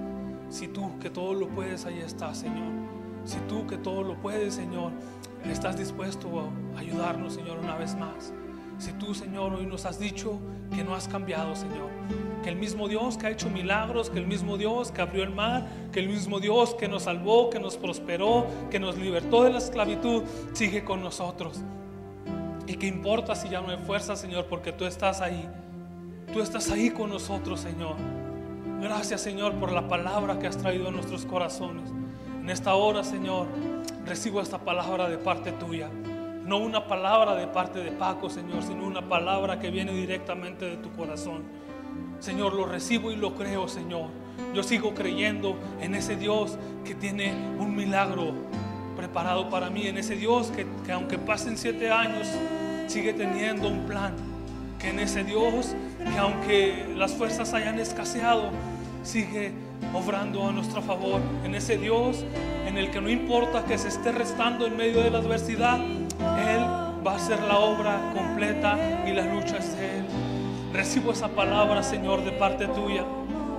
Si 0.49 0.67
tú 0.67 0.97
que 0.99 1.09
todo 1.09 1.33
lo 1.33 1.47
puedes, 1.49 1.85
ahí 1.85 1.99
estás, 1.99 2.39
Señor. 2.39 2.71
Si 3.23 3.37
tú 3.41 3.67
que 3.67 3.77
todo 3.77 4.03
lo 4.03 4.15
puedes, 4.15 4.55
Señor, 4.55 4.91
estás 5.45 5.77
dispuesto 5.77 6.51
a 6.75 6.79
ayudarnos, 6.79 7.33
Señor, 7.33 7.59
una 7.59 7.75
vez 7.75 7.95
más. 7.95 8.33
Si 8.79 8.93
tú, 8.93 9.13
Señor, 9.13 9.53
hoy 9.53 9.65
nos 9.65 9.85
has 9.85 9.99
dicho 9.99 10.39
que 10.73 10.83
no 10.83 10.95
has 10.95 11.07
cambiado, 11.07 11.55
Señor. 11.55 11.89
Que 12.43 12.49
el 12.49 12.55
mismo 12.55 12.87
Dios 12.87 13.17
que 13.17 13.27
ha 13.27 13.29
hecho 13.29 13.49
milagros, 13.49 14.09
que 14.09 14.19
el 14.19 14.25
mismo 14.25 14.57
Dios 14.57 14.91
que 14.91 15.01
abrió 15.01 15.23
el 15.23 15.31
mar, 15.31 15.67
que 15.91 15.99
el 15.99 16.07
mismo 16.07 16.39
Dios 16.39 16.73
que 16.75 16.87
nos 16.87 17.03
salvó, 17.03 17.49
que 17.49 17.59
nos 17.59 17.75
prosperó, 17.75 18.47
que 18.71 18.79
nos 18.79 18.97
libertó 18.97 19.43
de 19.43 19.51
la 19.51 19.57
esclavitud, 19.57 20.23
sigue 20.53 20.85
con 20.85 21.01
nosotros. 21.01 21.61
Y 22.67 22.75
qué 22.75 22.87
importa 22.87 23.35
si 23.35 23.49
ya 23.49 23.61
no 23.61 23.69
hay 23.69 23.77
fuerza, 23.77 24.15
Señor, 24.15 24.45
porque 24.45 24.71
tú 24.71 24.85
estás 24.85 25.19
ahí. 25.19 25.49
Tú 26.33 26.41
estás 26.41 26.69
ahí 26.69 26.91
con 26.91 27.09
nosotros, 27.09 27.59
Señor. 27.59 27.95
Gracias, 28.79 29.21
Señor, 29.21 29.55
por 29.55 29.71
la 29.71 29.87
palabra 29.87 30.37
que 30.37 30.45
has 30.45 30.57
traído 30.57 30.89
a 30.89 30.91
nuestros 30.91 31.25
corazones. 31.25 31.89
En 32.39 32.49
esta 32.51 32.75
hora, 32.75 33.03
Señor, 33.03 33.47
recibo 34.05 34.39
esta 34.39 34.59
palabra 34.59 35.09
de 35.09 35.17
parte 35.17 35.51
tuya. 35.53 35.89
No 36.45 36.59
una 36.59 36.85
palabra 36.85 37.33
de 37.33 37.47
parte 37.47 37.79
de 37.79 37.91
Paco, 37.91 38.29
Señor, 38.29 38.61
sino 38.61 38.85
una 38.85 39.09
palabra 39.09 39.59
que 39.59 39.71
viene 39.71 39.91
directamente 39.91 40.65
de 40.65 40.77
tu 40.77 40.91
corazón. 40.91 41.43
Señor, 42.19 42.53
lo 42.53 42.67
recibo 42.67 43.11
y 43.11 43.15
lo 43.15 43.33
creo, 43.33 43.67
Señor. 43.67 44.09
Yo 44.53 44.61
sigo 44.61 44.93
creyendo 44.93 45.57
en 45.81 45.95
ese 45.95 46.15
Dios 46.15 46.59
que 46.85 46.93
tiene 46.93 47.33
un 47.57 47.75
milagro 47.75 48.33
preparado 48.95 49.49
para 49.49 49.71
mí, 49.71 49.87
en 49.87 49.97
ese 49.97 50.15
Dios 50.15 50.51
que, 50.51 50.67
que 50.85 50.91
aunque 50.91 51.17
pasen 51.17 51.57
siete 51.57 51.89
años, 51.89 52.27
sigue 52.87 53.13
teniendo 53.13 53.67
un 53.67 53.85
plan 53.85 54.13
que 54.79 54.89
en 54.89 54.99
ese 54.99 55.23
Dios, 55.23 55.75
que 55.97 56.17
aunque 56.17 56.85
las 56.95 57.13
fuerzas 57.13 57.53
hayan 57.53 57.79
escaseado, 57.79 58.51
sigue 59.03 59.51
obrando 59.93 60.47
a 60.47 60.51
nuestro 60.51 60.81
favor. 60.81 61.21
En 61.43 61.55
ese 61.55 61.77
Dios 61.77 62.23
en 62.65 62.77
el 62.77 62.89
que 62.91 63.01
no 63.01 63.09
importa 63.09 63.65
que 63.65 63.77
se 63.77 63.89
esté 63.89 64.11
restando 64.11 64.65
en 64.65 64.77
medio 64.77 65.01
de 65.01 65.11
la 65.11 65.19
adversidad, 65.19 65.79
Él 65.79 66.63
va 67.05 67.13
a 67.13 67.15
hacer 67.15 67.41
la 67.41 67.59
obra 67.59 68.13
completa 68.15 68.77
y 69.07 69.13
la 69.13 69.25
lucha 69.25 69.57
es 69.57 69.75
de 69.77 69.99
Él. 69.99 70.05
Recibo 70.73 71.11
esa 71.11 71.27
palabra, 71.29 71.83
Señor, 71.83 72.23
de 72.23 72.31
parte 72.31 72.67
tuya. 72.67 73.03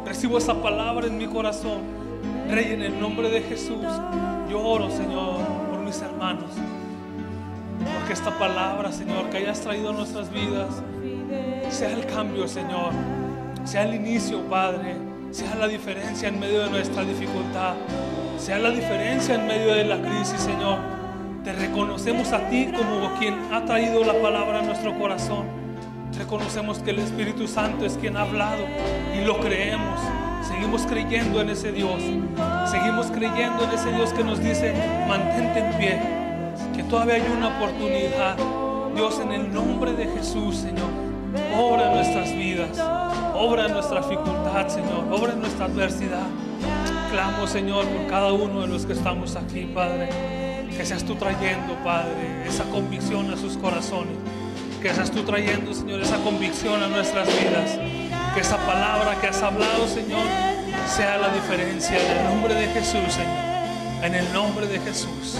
Recibo 0.06 0.38
esa 0.38 0.62
palabra 0.62 1.06
en 1.06 1.18
mi 1.18 1.26
corazón. 1.26 1.80
Rey, 2.48 2.72
en 2.72 2.82
el 2.82 3.00
nombre 3.00 3.30
de 3.30 3.42
Jesús, 3.42 3.84
yo 4.48 4.60
oro, 4.60 4.90
Señor, 4.90 5.40
por 5.70 5.80
mis 5.80 6.00
hermanos. 6.00 6.50
Porque 7.98 8.12
esta 8.12 8.38
palabra, 8.38 8.92
Señor, 8.92 9.30
que 9.30 9.38
hayas 9.38 9.60
traído 9.60 9.90
a 9.90 9.92
nuestras 9.92 10.30
vidas, 10.30 10.82
sea 11.70 11.92
el 11.92 12.06
cambio, 12.06 12.48
Señor. 12.48 12.92
Sea 13.64 13.82
el 13.82 13.94
inicio, 13.94 14.42
Padre. 14.48 14.96
Sea 15.30 15.54
la 15.54 15.68
diferencia 15.68 16.28
en 16.28 16.40
medio 16.40 16.64
de 16.64 16.70
nuestra 16.70 17.04
dificultad. 17.04 17.74
Sea 18.38 18.58
la 18.58 18.70
diferencia 18.70 19.34
en 19.34 19.46
medio 19.46 19.74
de 19.74 19.84
la 19.84 20.00
crisis, 20.00 20.40
Señor. 20.40 20.78
Te 21.44 21.52
reconocemos 21.52 22.32
a 22.32 22.48
ti 22.48 22.66
como 22.66 23.14
quien 23.18 23.34
ha 23.52 23.64
traído 23.64 24.04
la 24.04 24.14
palabra 24.20 24.60
a 24.60 24.62
nuestro 24.62 24.98
corazón. 24.98 25.46
Reconocemos 26.18 26.80
que 26.80 26.90
el 26.90 26.98
Espíritu 26.98 27.46
Santo 27.46 27.86
es 27.86 27.96
quien 27.96 28.16
ha 28.16 28.22
hablado 28.22 28.64
y 29.16 29.24
lo 29.24 29.38
creemos. 29.40 30.00
Seguimos 30.46 30.82
creyendo 30.82 31.40
en 31.40 31.50
ese 31.50 31.72
Dios. 31.72 32.02
Seguimos 32.70 33.06
creyendo 33.06 33.64
en 33.64 33.70
ese 33.70 33.92
Dios 33.92 34.12
que 34.12 34.24
nos 34.24 34.40
dice, 34.40 34.74
mantente 35.08 35.60
en 35.60 35.78
pie, 35.78 36.00
que 36.74 36.82
todavía 36.84 37.14
hay 37.14 37.24
una 37.36 37.56
oportunidad. 37.56 38.36
Dios, 38.94 39.20
en 39.20 39.32
el 39.32 39.54
nombre 39.54 39.92
de 39.92 40.06
Jesús, 40.06 40.56
Señor, 40.56 41.09
obra 41.56 41.88
en 41.88 41.94
nuestras 41.94 42.34
vidas, 42.34 42.78
obra 43.34 43.66
en 43.66 43.72
nuestra 43.72 44.00
dificultad, 44.00 44.68
Señor, 44.68 45.04
obra 45.10 45.32
en 45.32 45.40
nuestra 45.40 45.66
adversidad. 45.66 46.26
Clamo, 47.10 47.46
Señor, 47.46 47.86
por 47.86 48.06
cada 48.06 48.32
uno 48.32 48.62
de 48.62 48.68
los 48.68 48.86
que 48.86 48.92
estamos 48.92 49.36
aquí, 49.36 49.70
Padre 49.74 50.08
que 50.80 50.86
seas 50.86 51.04
tú 51.04 51.14
trayendo, 51.14 51.74
Padre, 51.84 52.46
esa 52.46 52.64
convicción 52.64 53.30
a 53.30 53.36
sus 53.36 53.58
corazones. 53.58 54.16
Que 54.80 54.94
seas 54.94 55.10
tú 55.10 55.24
trayendo, 55.24 55.74
Señor, 55.74 56.00
esa 56.00 56.16
convicción 56.24 56.82
a 56.82 56.88
nuestras 56.88 57.28
vidas. 57.28 57.78
Que 58.34 58.40
esa 58.40 58.56
palabra 58.56 59.20
que 59.20 59.26
has 59.26 59.42
hablado, 59.42 59.86
Señor, 59.86 60.24
sea 60.86 61.18
la 61.18 61.28
diferencia. 61.34 61.98
En 62.00 62.16
el 62.16 62.24
nombre 62.24 62.54
de 62.54 62.66
Jesús, 62.68 63.12
Señor. 63.12 64.04
En 64.04 64.14
el 64.14 64.32
nombre 64.32 64.66
de 64.68 64.78
Jesús. 64.78 65.36